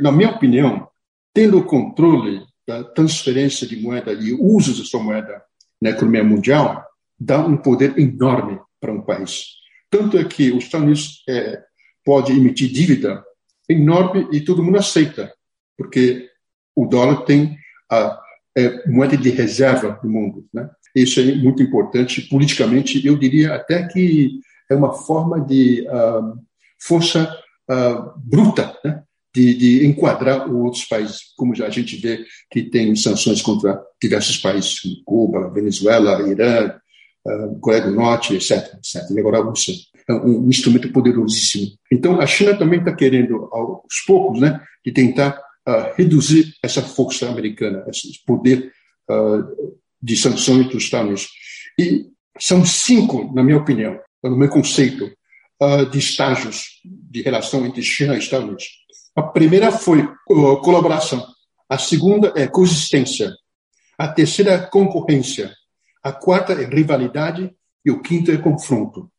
Na 0.00 0.12
minha 0.12 0.30
opinião, 0.30 0.88
tendo 1.32 1.58
o 1.58 1.64
controle 1.64 2.44
da 2.66 2.84
transferência 2.84 3.66
de 3.66 3.76
moeda 3.76 4.12
e 4.12 4.32
uso 4.32 4.78
da 4.78 4.84
sua 4.84 5.02
moeda 5.02 5.42
na 5.80 5.90
economia 5.90 6.24
mundial, 6.24 6.86
dá 7.18 7.44
um 7.44 7.56
poder 7.56 7.98
enorme 7.98 8.58
para 8.80 8.92
um 8.92 9.02
país. 9.02 9.46
Tanto 9.90 10.16
é 10.16 10.24
que 10.24 10.50
os 10.50 10.64
Estados 10.64 10.84
Unidos 10.84 11.24
é, 11.28 11.62
pode 12.04 12.32
emitir 12.32 12.70
dívida 12.70 13.24
enorme 13.68 14.28
e 14.32 14.40
todo 14.40 14.62
mundo 14.62 14.78
aceita, 14.78 15.32
porque 15.76 16.28
o 16.74 16.86
dólar 16.86 17.24
tem 17.24 17.56
a 17.90 18.20
é, 18.56 18.88
moeda 18.88 19.16
de 19.16 19.30
reserva 19.30 19.98
do 20.02 20.08
mundo. 20.08 20.46
Né? 20.52 20.68
Isso 20.94 21.20
é 21.20 21.34
muito 21.34 21.62
importante 21.62 22.22
politicamente. 22.22 23.04
Eu 23.04 23.16
diria 23.16 23.54
até 23.54 23.86
que 23.86 24.40
é 24.70 24.74
uma 24.74 24.92
forma 24.92 25.40
de 25.40 25.86
uh, 25.88 26.38
força 26.78 27.36
uh, 27.70 28.12
bruta 28.16 28.78
né? 28.84 29.02
De, 29.34 29.54
de, 29.54 29.86
enquadrar 29.86 30.48
outros 30.52 30.84
países, 30.84 31.32
como 31.36 31.54
já 31.54 31.66
a 31.66 31.70
gente 31.70 31.96
vê 31.96 32.24
que 32.50 32.62
tem 32.62 32.94
sanções 32.94 33.42
contra 33.42 33.80
diversos 34.00 34.38
países, 34.38 34.78
como 34.80 35.04
Cuba, 35.04 35.50
Venezuela, 35.50 36.28
Irã, 36.28 36.72
uh, 37.26 37.58
Coreia 37.58 37.82
do 37.82 37.90
Norte, 37.90 38.34
etc. 38.34 38.74
etc. 38.74 39.10
E 39.10 39.18
agora 39.18 39.38
a 39.38 39.42
Rússia 39.42 39.74
é 40.08 40.12
um 40.12 40.48
instrumento 40.48 40.90
poderosíssimo. 40.92 41.66
Então, 41.90 42.20
a 42.20 42.26
China 42.26 42.56
também 42.56 42.78
está 42.78 42.94
querendo, 42.94 43.48
aos 43.52 44.00
poucos, 44.06 44.40
né, 44.40 44.60
de 44.84 44.92
tentar 44.92 45.40
uh, 45.66 45.94
reduzir 45.96 46.54
essa 46.62 46.82
força 46.82 47.28
americana, 47.28 47.84
esse 47.88 48.22
poder 48.24 48.70
uh, 49.10 49.74
de 50.00 50.16
sanções 50.16 50.68
dos 50.68 50.84
Estados 50.84 51.06
Unidos. 51.06 51.28
E 51.78 52.06
são 52.38 52.64
cinco, 52.64 53.32
na 53.34 53.42
minha 53.42 53.56
opinião, 53.56 53.98
no 54.22 54.36
meu 54.36 54.48
conceito, 54.48 55.10
uh, 55.60 55.86
de 55.90 55.98
estágios 55.98 56.80
de 56.84 57.22
relação 57.22 57.64
entre 57.64 57.82
China 57.82 58.14
e 58.14 58.18
Estados 58.18 58.46
Unidos. 58.46 58.83
A 59.14 59.22
primeira 59.22 59.70
foi 59.70 60.08
colaboração. 60.26 61.24
A 61.68 61.78
segunda 61.78 62.32
é 62.36 62.46
coexistência. 62.46 63.32
A 63.96 64.08
terceira 64.08 64.52
é 64.52 64.58
concorrência. 64.58 65.52
A 66.02 66.12
quarta 66.12 66.52
é 66.52 66.64
rivalidade. 66.64 67.54
E 67.84 67.90
o 67.90 68.00
quinto 68.00 68.30
é 68.30 68.38
confronto. 68.38 69.10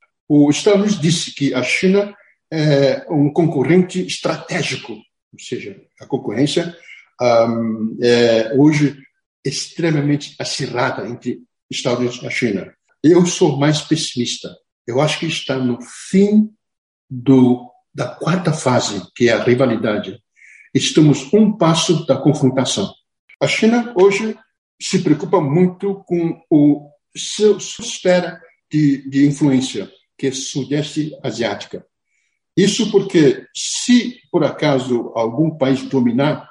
Estados 0.49 0.81
Unidos 0.81 0.99
disse 0.99 1.33
que 1.33 1.53
a 1.53 1.61
China 1.61 2.15
é 2.51 3.05
um 3.09 3.31
concorrente 3.31 4.05
estratégico, 4.05 4.93
ou 4.93 5.39
seja, 5.39 5.79
a 5.99 6.05
concorrência 6.05 6.75
um, 7.21 7.97
é 8.01 8.53
hoje 8.55 8.97
extremamente 9.43 10.35
acirrada 10.39 11.07
entre 11.07 11.41
Estados 11.69 11.99
Unidos 11.99 12.21
e 12.21 12.27
a 12.27 12.29
China. 12.29 12.73
Eu 13.03 13.25
sou 13.25 13.57
mais 13.57 13.81
pessimista. 13.81 14.49
Eu 14.87 14.99
acho 14.99 15.19
que 15.19 15.27
está 15.27 15.57
no 15.57 15.79
fim 15.81 16.49
do, 17.09 17.71
da 17.95 18.07
quarta 18.07 18.51
fase, 18.51 19.01
que 19.15 19.29
é 19.29 19.31
a 19.31 19.41
rivalidade. 19.41 20.21
Estamos 20.73 21.33
um 21.33 21.57
passo 21.57 22.05
da 22.05 22.17
confrontação. 22.17 22.93
A 23.41 23.47
China 23.47 23.93
hoje 23.95 24.37
se 24.81 24.99
preocupa 24.99 25.39
muito 25.39 26.03
com 26.05 26.41
o 26.51 26.89
seu, 27.15 27.57
sua 27.57 27.85
esfera 27.85 28.41
de, 28.69 29.09
de 29.09 29.25
influência 29.25 29.89
que 30.17 30.27
é 30.27 30.31
Sudeste 30.31 31.17
Asiática. 31.23 31.85
Isso 32.55 32.91
porque, 32.91 33.45
se 33.55 34.19
por 34.29 34.43
acaso 34.43 35.11
algum 35.15 35.57
país 35.57 35.81
dominar 35.83 36.49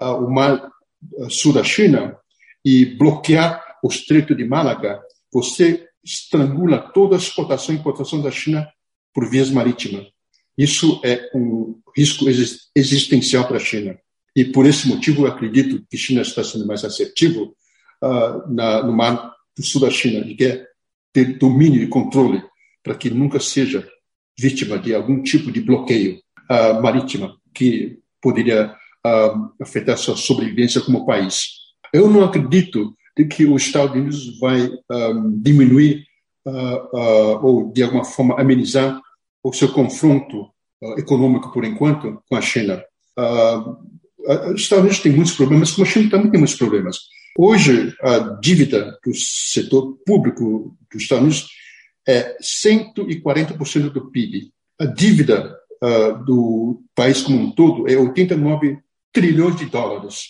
uh, 0.00 0.14
o 0.14 0.30
mar 0.30 0.70
uh, 1.12 1.30
sul 1.30 1.52
da 1.52 1.62
China 1.62 2.16
e 2.64 2.84
bloquear 2.84 3.78
o 3.82 3.88
Estreito 3.88 4.34
de 4.34 4.44
Málaga, 4.44 5.00
você 5.32 5.88
estrangula 6.04 6.78
toda 6.92 7.14
a 7.14 7.18
exportação 7.18 7.74
e 7.74 7.78
importação 7.78 8.20
da 8.20 8.30
China 8.30 8.68
por 9.12 9.28
vias 9.28 9.50
marítimas. 9.50 10.06
Isso 10.56 11.00
é 11.04 11.30
um 11.34 11.80
risco 11.96 12.26
existencial 12.74 13.46
para 13.46 13.56
a 13.56 13.60
China. 13.60 13.98
E 14.34 14.44
por 14.44 14.66
esse 14.66 14.88
motivo, 14.88 15.22
eu 15.22 15.26
acredito 15.26 15.84
que 15.88 15.96
a 15.96 16.00
China 16.00 16.22
está 16.22 16.44
sendo 16.44 16.66
mais 16.66 16.84
assertivo 16.84 17.54
uh, 18.02 18.52
na, 18.52 18.82
no 18.82 18.92
mar 18.92 19.34
do 19.56 19.64
sul 19.64 19.80
da 19.80 19.90
China, 19.90 20.24
e 20.26 20.34
quer 20.34 20.66
ter 21.12 21.38
domínio 21.38 21.82
e 21.82 21.88
controle 21.88 22.42
para 22.82 22.94
que 22.94 23.10
nunca 23.10 23.40
seja 23.40 23.86
vítima 24.38 24.78
de 24.78 24.94
algum 24.94 25.22
tipo 25.22 25.50
de 25.50 25.60
bloqueio 25.60 26.20
uh, 26.50 26.80
marítima 26.80 27.36
que 27.52 27.98
poderia 28.22 28.74
uh, 29.06 29.52
afetar 29.60 29.98
sua 29.98 30.16
sobrevivência 30.16 30.80
como 30.80 31.06
país. 31.06 31.48
Eu 31.92 32.08
não 32.08 32.24
acredito 32.24 32.94
de 33.16 33.24
que 33.26 33.44
os 33.44 33.62
Estados 33.62 33.94
Unidos 33.94 34.38
vai 34.38 34.66
um, 34.66 34.78
ah, 34.88 35.12
diminuir 35.42 36.06
uh, 36.46 37.44
ou 37.44 37.72
de 37.72 37.82
alguma 37.82 38.04
forma 38.04 38.40
amenizar 38.40 39.00
o 39.42 39.52
seu 39.52 39.72
confronto 39.72 40.50
econômico 40.96 41.52
por 41.52 41.64
enquanto 41.64 42.22
com 42.28 42.36
a 42.36 42.40
China. 42.40 42.82
os 44.52 44.60
Estados 44.62 44.84
Unidos 44.84 45.00
têm 45.00 45.12
muitos 45.12 45.34
problemas, 45.34 45.72
como 45.72 45.86
a 45.86 45.90
China 45.90 46.10
também 46.10 46.30
tem 46.30 46.40
muitos 46.40 46.56
problemas. 46.56 46.98
Hoje, 47.38 47.94
a 48.02 48.18
dívida 48.40 48.98
do 49.04 49.14
setor 49.14 49.96
público 50.04 50.76
dos 50.92 51.02
Estados 51.02 51.24
Unidos 51.24 51.48
é 52.06 52.36
140% 52.42 53.90
do 53.90 54.10
PIB. 54.10 54.52
A 54.78 54.86
dívida 54.86 55.56
uh, 55.82 56.24
do 56.24 56.82
país 56.94 57.22
como 57.22 57.38
um 57.38 57.50
todo 57.52 57.88
é 57.88 57.96
89 57.96 58.78
trilhões 59.12 59.56
de 59.56 59.66
dólares. 59.66 60.24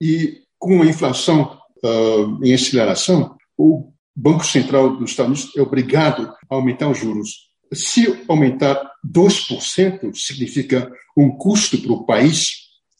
E 0.00 0.42
com 0.58 0.82
a 0.82 0.86
inflação 0.86 1.58
uh, 1.84 2.44
em 2.44 2.52
aceleração, 2.54 3.36
o 3.56 3.92
Banco 4.14 4.44
Central 4.44 4.96
dos 4.96 5.10
Estados 5.10 5.40
Unidos 5.40 5.56
é 5.56 5.62
obrigado 5.62 6.32
a 6.50 6.54
aumentar 6.54 6.88
os 6.88 6.98
juros. 6.98 7.50
Se 7.72 8.24
aumentar 8.28 8.90
2%, 9.06 10.14
significa 10.14 10.90
um 11.16 11.30
custo 11.30 11.78
para 11.78 11.92
o 11.92 12.04
país 12.04 12.50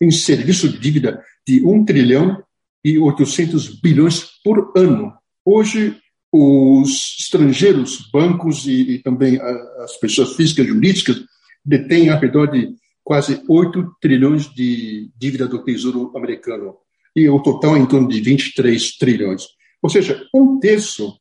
em 0.00 0.10
serviço 0.10 0.68
de 0.68 0.78
dívida 0.78 1.22
de 1.46 1.64
1 1.64 1.84
trilhão 1.84 2.42
e 2.84 2.98
800 2.98 3.80
bilhões 3.80 4.24
por 4.42 4.72
ano. 4.76 5.12
Hoje, 5.44 5.96
os 6.32 7.16
estrangeiros, 7.20 8.08
bancos 8.12 8.66
e, 8.66 8.94
e 8.94 8.98
também 8.98 9.38
as 9.40 9.96
pessoas 9.98 10.34
físicas 10.34 10.64
e 10.64 10.68
jurídicas 10.68 11.22
detêm 11.64 12.08
ao 12.08 12.18
redor 12.18 12.46
de 12.46 12.74
quase 13.04 13.42
8 13.48 13.96
trilhões 14.00 14.52
de 14.54 15.10
dívida 15.16 15.46
do 15.46 15.62
Tesouro 15.62 16.12
americano. 16.16 16.76
E 17.14 17.28
o 17.28 17.40
total 17.40 17.76
é 17.76 17.80
em 17.80 17.86
torno 17.86 18.08
de 18.08 18.20
23 18.20 18.96
trilhões. 18.96 19.44
Ou 19.82 19.90
seja, 19.90 20.24
um 20.34 20.58
terço 20.58 21.18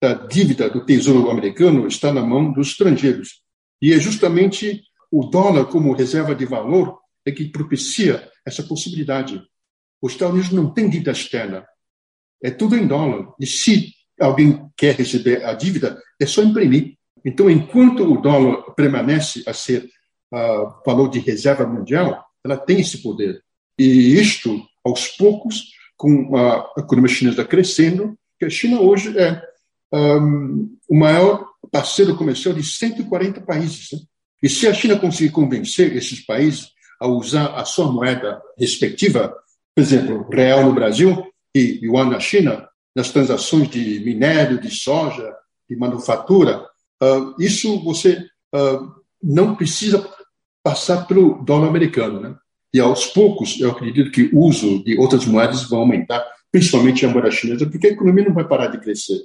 da 0.00 0.14
dívida 0.14 0.70
do 0.70 0.84
Tesouro 0.84 1.30
americano 1.30 1.86
está 1.86 2.12
na 2.12 2.22
mão 2.22 2.52
dos 2.52 2.68
estrangeiros. 2.68 3.42
E 3.82 3.92
é 3.92 3.98
justamente 3.98 4.82
o 5.10 5.26
dólar 5.26 5.66
como 5.66 5.92
reserva 5.92 6.34
de 6.34 6.46
valor 6.46 6.98
é 7.26 7.30
que 7.30 7.48
propicia 7.48 8.30
essa 8.46 8.62
possibilidade. 8.62 9.42
Os 10.00 10.12
Estados 10.12 10.34
Unidos 10.34 10.52
não 10.52 10.72
têm 10.72 10.88
dívida 10.88 11.10
externa. 11.10 11.66
É 12.42 12.50
tudo 12.50 12.76
em 12.76 12.86
dólar. 12.86 13.34
E 13.38 13.46
se 13.46 13.92
alguém 14.18 14.70
quer 14.76 14.94
receber 14.94 15.44
a 15.44 15.52
dívida, 15.52 16.00
é 16.18 16.24
só 16.24 16.42
imprimir. 16.42 16.94
Então, 17.24 17.50
enquanto 17.50 18.02
o 18.02 18.20
dólar 18.20 18.74
permanece 18.74 19.42
a 19.46 19.52
ser 19.52 19.84
uh, 20.32 20.82
valor 20.86 21.10
de 21.10 21.18
reserva 21.18 21.66
mundial, 21.66 22.24
ela 22.42 22.56
tem 22.56 22.80
esse 22.80 23.02
poder. 23.02 23.42
E 23.78 24.18
isto, 24.18 24.62
aos 24.82 25.08
poucos, 25.08 25.72
com 25.96 26.34
a 26.36 26.72
economia 26.78 27.14
chinesa 27.14 27.44
crescendo, 27.44 28.18
que 28.38 28.46
a 28.46 28.50
China 28.50 28.80
hoje 28.80 29.18
é 29.18 29.49
um, 29.92 30.76
o 30.88 30.96
maior 30.96 31.46
parceiro 31.70 32.16
comercial 32.16 32.54
de 32.54 32.62
140 32.62 33.40
países. 33.42 33.88
Né? 33.92 33.98
E 34.42 34.48
se 34.48 34.66
a 34.66 34.74
China 34.74 34.98
conseguir 34.98 35.30
convencer 35.30 35.94
esses 35.96 36.24
países 36.24 36.68
a 37.00 37.06
usar 37.06 37.54
a 37.54 37.64
sua 37.64 37.90
moeda 37.90 38.40
respectiva, 38.58 39.34
por 39.74 39.82
exemplo, 39.82 40.28
real 40.30 40.64
no 40.64 40.72
Brasil 40.72 41.26
e 41.54 41.80
yuan 41.82 42.10
na 42.10 42.20
China, 42.20 42.68
nas 42.94 43.10
transações 43.10 43.68
de 43.68 44.00
minério, 44.00 44.60
de 44.60 44.70
soja, 44.70 45.34
de 45.68 45.76
manufatura, 45.76 46.66
uh, 47.02 47.34
isso 47.38 47.82
você 47.84 48.26
uh, 48.54 48.92
não 49.22 49.54
precisa 49.54 50.06
passar 50.62 51.06
pelo 51.06 51.42
dólar 51.44 51.68
americano. 51.68 52.20
Né? 52.20 52.34
E 52.74 52.80
aos 52.80 53.06
poucos, 53.06 53.58
eu 53.60 53.70
acredito 53.70 54.10
que 54.10 54.30
o 54.34 54.40
uso 54.40 54.82
de 54.84 54.98
outras 54.98 55.24
moedas 55.24 55.68
vai 55.68 55.78
aumentar, 55.78 56.24
principalmente 56.50 57.04
a 57.04 57.08
moeda 57.08 57.30
chinesa, 57.30 57.66
porque 57.66 57.88
a 57.88 57.92
economia 57.92 58.24
não 58.24 58.34
vai 58.34 58.46
parar 58.46 58.68
de 58.68 58.80
crescer. 58.80 59.20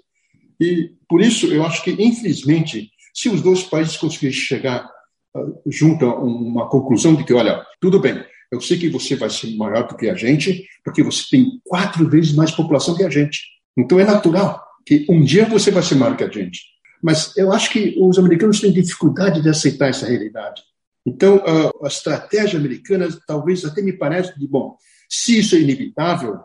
E 0.59 0.91
por 1.07 1.21
isso, 1.21 1.47
eu 1.47 1.65
acho 1.65 1.83
que, 1.83 1.91
infelizmente, 1.91 2.91
se 3.13 3.29
os 3.29 3.41
dois 3.41 3.63
países 3.63 3.97
conseguirem 3.97 4.35
chegar 4.35 4.89
uh, 5.35 5.61
junto 5.67 6.05
a 6.05 6.15
uma 6.15 6.69
conclusão 6.69 7.15
de 7.15 7.23
que, 7.23 7.33
olha, 7.33 7.65
tudo 7.79 7.99
bem, 7.99 8.23
eu 8.51 8.61
sei 8.61 8.77
que 8.77 8.89
você 8.89 9.15
vai 9.15 9.29
ser 9.29 9.55
maior 9.55 9.87
do 9.87 9.95
que 9.95 10.09
a 10.09 10.15
gente, 10.15 10.67
porque 10.83 11.03
você 11.03 11.23
tem 11.29 11.59
quatro 11.63 12.07
vezes 12.09 12.33
mais 12.33 12.51
população 12.51 12.95
que 12.95 13.03
a 13.03 13.09
gente. 13.09 13.41
Então 13.77 13.99
é 13.99 14.05
natural 14.05 14.63
que 14.85 15.05
um 15.09 15.23
dia 15.23 15.45
você 15.45 15.71
vai 15.71 15.83
ser 15.83 15.95
maior 15.95 16.15
que 16.15 16.23
a 16.23 16.29
gente. 16.29 16.61
Mas 17.01 17.35
eu 17.35 17.51
acho 17.51 17.71
que 17.71 17.95
os 17.99 18.17
americanos 18.17 18.61
têm 18.61 18.71
dificuldade 18.71 19.41
de 19.41 19.49
aceitar 19.49 19.89
essa 19.89 20.07
realidade. 20.07 20.61
Então, 21.05 21.43
a, 21.45 21.85
a 21.85 21.87
estratégia 21.87 22.59
americana 22.59 23.07
talvez 23.27 23.63
até 23.63 23.81
me 23.81 23.93
parece 23.93 24.37
de, 24.39 24.47
bom, 24.47 24.75
se 25.09 25.39
isso 25.39 25.55
é 25.55 25.59
inevitável, 25.59 26.39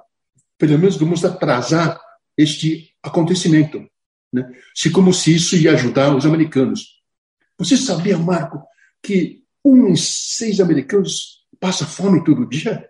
pelo 0.59 0.79
menos 0.79 0.97
vamos 0.97 1.25
atrasar 1.25 1.99
este 2.37 2.91
acontecimento. 3.03 3.87
Né? 4.33 4.49
Se 4.75 4.91
como 4.91 5.13
se 5.13 5.35
isso 5.35 5.57
ia 5.57 5.73
ajudar 5.73 6.15
os 6.15 6.25
americanos. 6.25 7.01
Você 7.59 7.77
sabia, 7.77 8.17
Marco, 8.17 8.63
que 9.03 9.43
um 9.65 9.89
em 9.89 9.97
seis 9.97 10.61
americanos 10.61 11.45
passa 11.59 11.85
fome 11.85 12.25
todo 12.25 12.49
dia? 12.49 12.89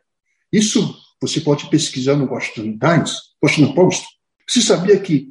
Isso 0.53 0.97
você 1.21 1.41
pode 1.41 1.69
pesquisar 1.69 2.17
no 2.17 2.31
Washington 2.31 2.79
Times, 2.79 3.13
Washington 3.43 3.75
Post. 3.75 4.07
Você 4.49 4.61
sabia 4.61 4.99
que 4.99 5.29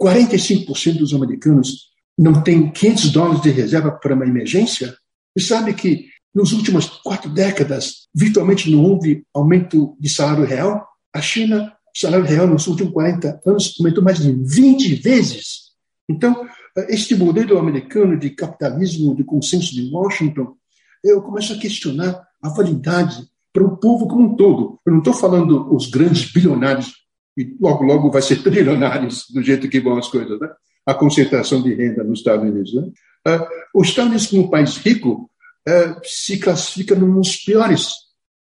45% 0.00 0.98
dos 0.98 1.14
americanos 1.14 1.90
não 2.18 2.42
têm 2.42 2.70
500 2.70 3.10
dólares 3.10 3.42
de 3.42 3.50
reserva 3.50 3.90
para 3.90 4.14
uma 4.14 4.26
emergência? 4.26 4.96
E 5.36 5.40
sabe 5.40 5.74
que 5.74 6.08
nos 6.34 6.52
últimas 6.52 6.86
quatro 6.86 7.30
décadas, 7.30 8.08
virtualmente 8.14 8.70
não 8.70 8.82
houve 8.82 9.24
aumento 9.34 9.96
de 9.98 10.08
salário 10.08 10.44
real? 10.44 10.86
A 11.12 11.20
China 11.20 11.72
o 11.96 11.98
salário 11.98 12.26
real 12.26 12.46
nos 12.46 12.66
últimos 12.66 12.92
40 12.92 13.40
anos 13.46 13.74
aumentou 13.80 14.04
mais 14.04 14.18
de 14.18 14.30
20 14.30 14.96
vezes. 14.96 15.70
Então, 16.06 16.46
este 16.88 17.14
modelo 17.14 17.58
americano 17.58 18.18
de 18.18 18.30
capitalismo 18.30 19.16
de 19.16 19.24
consenso 19.24 19.74
de 19.74 19.90
Washington, 19.90 20.54
eu 21.02 21.22
começo 21.22 21.54
a 21.54 21.58
questionar 21.58 22.22
a 22.42 22.48
validade 22.50 23.26
para 23.50 23.64
o 23.64 23.78
povo 23.78 24.06
como 24.06 24.24
um 24.24 24.36
todo. 24.36 24.78
Eu 24.84 24.92
não 24.92 24.98
estou 24.98 25.14
falando 25.14 25.74
os 25.74 25.88
grandes 25.88 26.30
bilionários, 26.30 26.92
e 27.34 27.56
logo, 27.58 27.82
logo 27.82 28.10
vai 28.10 28.20
ser 28.20 28.36
trilionários 28.44 29.24
do 29.32 29.42
jeito 29.42 29.68
que 29.68 29.80
vão 29.80 29.96
as 29.96 30.08
coisas, 30.08 30.38
né? 30.38 30.48
a 30.84 30.92
concentração 30.92 31.62
de 31.62 31.74
renda 31.74 32.04
nos 32.04 32.18
Estados 32.18 32.46
Unidos. 32.46 32.74
Né? 32.74 32.82
Uh, 33.26 33.80
os 33.80 33.88
Estados 33.88 34.10
Unidos, 34.10 34.26
como 34.26 34.42
um 34.42 34.50
país 34.50 34.76
rico, 34.76 35.30
uh, 35.66 36.00
se 36.04 36.38
classifica 36.38 36.94
nos 36.94 37.36
piores 37.36 37.94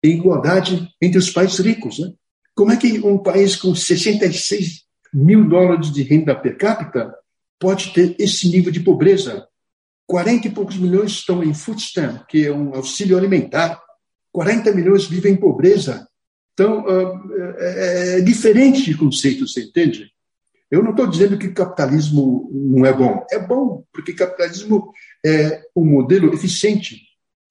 em 0.04 0.18
igualdade 0.18 0.90
entre 1.00 1.20
os 1.20 1.30
países 1.30 1.60
ricos. 1.60 2.00
Né? 2.00 2.12
Como 2.56 2.72
é 2.72 2.78
que 2.78 3.00
um 3.00 3.18
país 3.18 3.56
com 3.56 3.74
66 3.74 4.84
mil 5.14 5.48
dólares 5.48 5.92
de 5.92 6.04
renda 6.04 6.36
per 6.36 6.58
capita 6.58 7.14
pode 7.60 7.94
ter 7.94 8.16
esse 8.20 8.50
nível 8.50 8.72
de 8.72 8.80
pobreza? 8.80 9.48
40 10.06 10.48
e 10.48 10.52
poucos 10.52 10.78
milhões 10.78 11.12
estão 11.12 11.44
em 11.44 11.54
food 11.54 11.82
stamp, 11.82 12.26
que 12.28 12.46
é 12.46 12.52
um 12.52 12.76
auxílio 12.76 13.18
alimentar. 13.18 13.82
40 14.32 14.72
milhões 14.72 15.06
vivem 15.06 15.34
em 15.34 15.38
pobreza. 15.38 16.08
Então, 16.54 16.86
é, 17.58 18.18
é 18.18 18.22
diferente 18.22 18.84
de 18.84 18.98
conceito, 18.98 19.48
você 19.48 19.64
entende? 19.64 20.12
Eu 20.70 20.84
não 20.84 20.92
estou 20.92 21.08
dizendo 21.08 21.38
que 21.38 21.50
capitalismo 21.50 22.50
não 22.52 22.86
é 22.86 22.92
bom. 22.92 23.26
É 23.32 23.40
bom, 23.40 23.84
porque 23.94 24.14
capitalismo 24.14 24.92
é 25.26 25.62
um 25.76 25.86
modelo 25.86 26.34
eficiente 26.34 27.00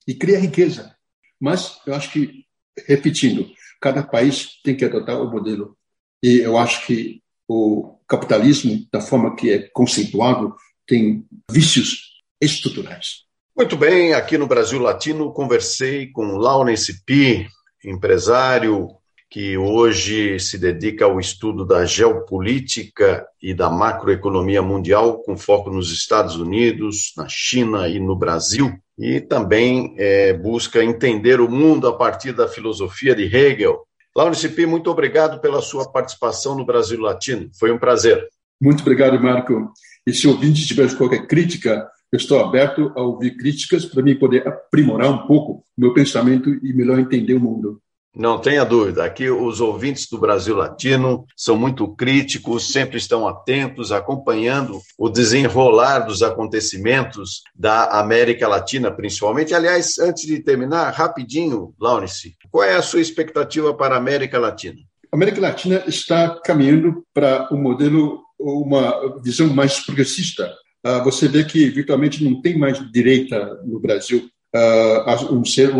e 0.07 0.15
cria 0.15 0.39
riqueza. 0.39 0.95
Mas 1.41 1.79
eu 1.87 1.95
acho 1.95 2.13
que, 2.13 2.45
repetindo, 2.87 3.49
cada 3.83 4.03
país 4.05 4.61
tem 4.63 4.77
que 4.77 4.85
adotar 4.85 5.21
o 5.21 5.29
modelo. 5.29 5.77
E 6.23 6.39
eu 6.39 6.57
acho 6.57 6.87
que 6.87 7.21
o 7.49 7.99
capitalismo, 8.07 8.87
da 8.93 9.01
forma 9.01 9.35
que 9.35 9.51
é 9.51 9.69
conceituado, 9.73 10.55
tem 10.87 11.27
vícios 11.51 12.23
estruturais. 12.41 13.25
Muito 13.57 13.77
bem, 13.77 14.15
aqui 14.15 14.39
no 14.39 14.47
Brasil 14.47 14.79
Latino 14.79 15.33
conversei 15.33 16.07
com 16.13 16.37
Laurence 16.37 17.05
Pi, 17.05 17.49
empresário 17.85 18.89
que 19.33 19.57
hoje 19.57 20.39
se 20.39 20.59
dedica 20.59 21.07
ao 21.07 21.19
estudo 21.19 21.65
da 21.65 21.87
geopolítica 21.87 23.27
e 23.43 23.55
da 23.55 23.71
macroeconomia 23.71 24.61
mundial, 24.61 25.23
com 25.23 25.39
foco 25.39 25.71
nos 25.71 25.91
Estados 25.91 26.37
Unidos, 26.37 27.15
na 27.17 27.27
China 27.31 27.89
e 27.89 27.99
no 27.99 28.15
Brasil 28.15 28.79
e 28.99 29.23
também 29.23 29.95
é, 29.97 30.35
busca 30.35 30.85
entender 30.85 31.41
o 31.41 31.51
mundo 31.51 31.89
a 31.89 31.97
partir 31.97 32.33
da 32.33 32.47
filosofia 32.47 33.15
de 33.15 33.25
Hegel. 33.25 33.81
Laurence 34.15 34.47
P., 34.51 34.67
muito 34.67 34.91
obrigado 34.91 35.41
pela 35.41 35.63
sua 35.63 35.91
participação 35.91 36.55
no 36.55 36.67
Brasil 36.67 37.01
Latino. 37.01 37.49
Foi 37.59 37.73
um 37.73 37.79
prazer. 37.79 38.23
Muito 38.61 38.83
obrigado, 38.83 39.19
Marco. 39.19 39.73
E 40.07 40.13
se 40.13 40.29
o 40.29 40.33
ouvinte 40.33 40.67
tiver 40.67 40.95
qualquer 40.95 41.27
crítica, 41.27 41.89
eu 42.13 42.19
estou 42.19 42.39
aberto 42.39 42.93
a 42.95 43.01
ouvir 43.01 43.35
críticas 43.39 43.87
para 43.87 44.03
mim 44.03 44.15
poder 44.15 44.47
aprimorar 44.47 45.11
um 45.11 45.27
pouco 45.27 45.53
o 45.53 45.81
meu 45.81 45.95
pensamento 45.95 46.51
e 46.63 46.75
melhor 46.75 46.99
entender 46.99 47.33
o 47.33 47.41
mundo. 47.41 47.81
Não 48.15 48.39
tenha 48.39 48.63
dúvida, 48.63 49.05
aqui 49.05 49.31
os 49.31 49.59
ouvintes 49.59 50.07
do 50.07 50.19
Brasil 50.19 50.55
Latino 50.55 51.25
são 51.35 51.57
muito 51.57 51.89
críticos, 51.97 52.71
sempre 52.71 52.99
estão 52.99 53.27
atentos, 53.27 53.91
acompanhando 53.91 54.79
o 54.99 55.09
desenrolar 55.09 56.01
dos 56.01 56.23
acontecimentos 56.23 57.43
da 57.55 57.99
América 57.99 58.47
Latina, 58.47 58.91
principalmente. 58.91 59.55
Aliás, 59.55 59.99
antes 59.99 60.27
de 60.27 60.41
terminar, 60.41 60.93
rapidinho, 60.93 61.73
Laurence, 61.81 62.37
qual 62.51 62.65
é 62.65 62.77
a 62.77 62.83
sua 62.83 63.01
expectativa 63.01 63.73
para 63.73 63.95
a 63.95 63.99
América 63.99 64.39
Latina? 64.39 64.77
A 65.11 65.17
América 65.17 65.41
Latina 65.41 65.83
está 65.87 66.39
caminhando 66.45 67.03
para 67.15 67.49
um 67.51 67.57
modelo, 67.57 68.21
uma 68.39 69.23
visão 69.23 69.49
mais 69.49 69.81
progressista. 69.81 70.53
Ah, 70.85 70.99
você 70.99 71.29
vê 71.29 71.45
que 71.45 71.71
virtualmente 71.71 72.23
não 72.23 72.43
tem 72.43 72.59
mais 72.59 72.79
direita 72.91 73.59
no 73.65 73.81
Brasil 73.81 74.29
uh, 74.55 75.35
um 75.35 75.45
ser, 75.45 75.73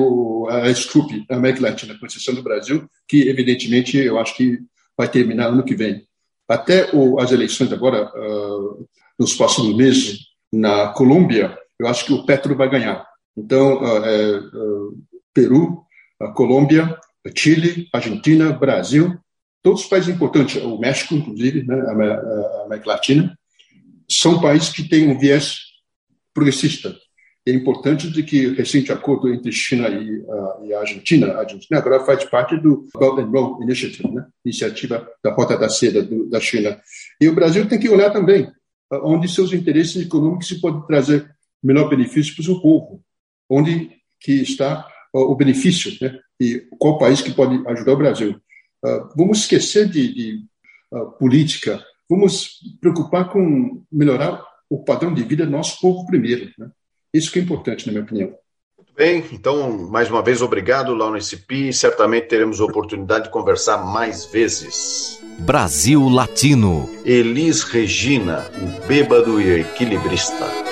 a 0.49 0.71
SCUP, 0.71 1.25
a 1.29 1.37
América 1.37 1.63
Latina, 1.63 1.97
com 1.99 2.07
exceção 2.07 2.35
do 2.35 2.43
Brasil, 2.43 2.89
que 3.07 3.29
evidentemente 3.29 3.97
eu 3.97 4.19
acho 4.19 4.37
que 4.37 4.59
vai 4.97 5.09
terminar 5.09 5.49
ano 5.49 5.65
que 5.65 5.75
vem. 5.75 6.07
Até 6.49 6.91
o, 6.95 7.19
as 7.19 7.33
eleições 7.33 7.73
agora, 7.73 8.11
uh, 8.15 8.87
nos 9.19 9.35
próximos 9.35 9.75
meses, 9.77 10.19
na 10.53 10.89
Colômbia, 10.89 11.57
eu 11.79 11.87
acho 11.87 12.05
que 12.05 12.13
o 12.13 12.25
Petro 12.25 12.57
vai 12.57 12.69
ganhar. 12.69 13.07
Então, 13.37 13.83
uh, 13.83 14.05
é, 14.05 14.41
Peru, 15.33 15.83
Colômbia, 16.35 16.99
Chile, 17.35 17.89
Argentina, 17.93 18.53
Brasil, 18.53 19.19
todos 19.63 19.83
os 19.83 19.87
países 19.87 20.15
importantes, 20.15 20.63
o 20.63 20.79
México, 20.79 21.15
inclusive, 21.15 21.65
né, 21.65 21.75
a 21.81 22.65
América 22.65 22.91
Latina, 22.91 23.39
são 24.09 24.41
países 24.41 24.69
que 24.69 24.87
têm 24.87 25.09
um 25.09 25.19
viés 25.19 25.59
progressista 26.35 26.95
é 27.47 27.53
importante 27.53 28.11
de 28.11 28.23
que 28.23 28.47
o 28.47 28.55
recente 28.55 28.93
acordo 28.93 29.33
entre 29.33 29.51
China 29.51 29.89
e, 29.89 30.21
uh, 30.21 30.65
e, 30.65 30.73
a 30.73 30.81
Argentina, 30.81 31.33
a 31.33 31.41
Argentina 31.41 31.81
agora 31.81 32.05
faz 32.05 32.25
parte 32.25 32.57
do 32.57 32.87
Belt 32.97 33.19
and 33.19 33.31
Road 33.31 33.65
Initiative, 33.65 34.13
né? 34.13 34.27
iniciativa 34.45 35.09
da 35.23 35.33
Rota 35.33 35.59
da 35.59 35.69
Seda 35.69 36.03
do, 36.03 36.29
da 36.29 36.39
China. 36.39 36.81
E 37.21 37.29
o 37.29 37.35
Brasil 37.35 37.69
tem 37.69 37.81
que 37.81 37.89
olhar 37.89 38.11
também 38.11 38.45
uh, 38.45 39.01
onde 39.05 39.29
seus 39.29 39.53
interesses 39.53 40.07
econômicos 40.07 40.47
se 40.47 40.61
podem 40.61 40.87
trazer 40.87 41.29
melhor 41.63 41.89
benefício 41.89 42.35
para 42.35 42.43
o 42.43 42.45
seu 42.45 42.61
povo, 42.61 43.03
onde 43.51 43.91
que 44.21 44.35
está 44.43 44.87
uh, 45.13 45.21
o 45.21 45.35
benefício, 45.35 45.93
né? 46.01 46.19
e 46.41 46.65
qual 46.79 46.99
país 46.99 47.21
que 47.21 47.33
pode 47.33 47.61
ajudar 47.69 47.93
o 47.93 47.99
Brasil. 47.99 48.41
vamos 49.17 49.43
esquecer 49.43 49.89
de, 49.89 50.13
de 50.13 50.45
política 51.17 51.81
vamos 52.13 52.59
preocupar 52.81 53.31
com 53.31 53.83
melhorar 53.91 54.45
o 54.69 54.85
padrão 54.85 55.15
de 55.15 55.23
vida 55.23 55.47
do 55.47 55.53
nosso 55.53 55.81
povo 55.81 56.07
primeiro. 56.07 56.51
Né? 56.59 56.71
Isso 57.13 57.31
que 57.31 57.39
é 57.39 57.43
importante, 57.43 57.87
na 57.87 57.93
minha 57.93 58.05
opinião. 58.05 58.35
Muito 58.77 58.95
bem, 58.97 59.25
então, 59.33 59.89
mais 59.89 60.11
uma 60.11 60.23
vez, 60.23 60.41
obrigado, 60.41 60.95
Laurence 60.95 61.37
Pi. 61.37 61.73
Certamente 61.73 62.29
teremos 62.29 62.61
oportunidade 62.61 63.25
de 63.25 63.31
conversar 63.31 63.79
mais 63.85 64.27
vezes. 64.27 65.21
Brasil 65.41 66.09
Latino. 66.09 66.89
Elis 67.05 67.63
Regina, 67.63 68.51
o 68.57 68.87
bêbado 68.87 69.41
e 69.41 69.61
equilibrista. 69.61 70.72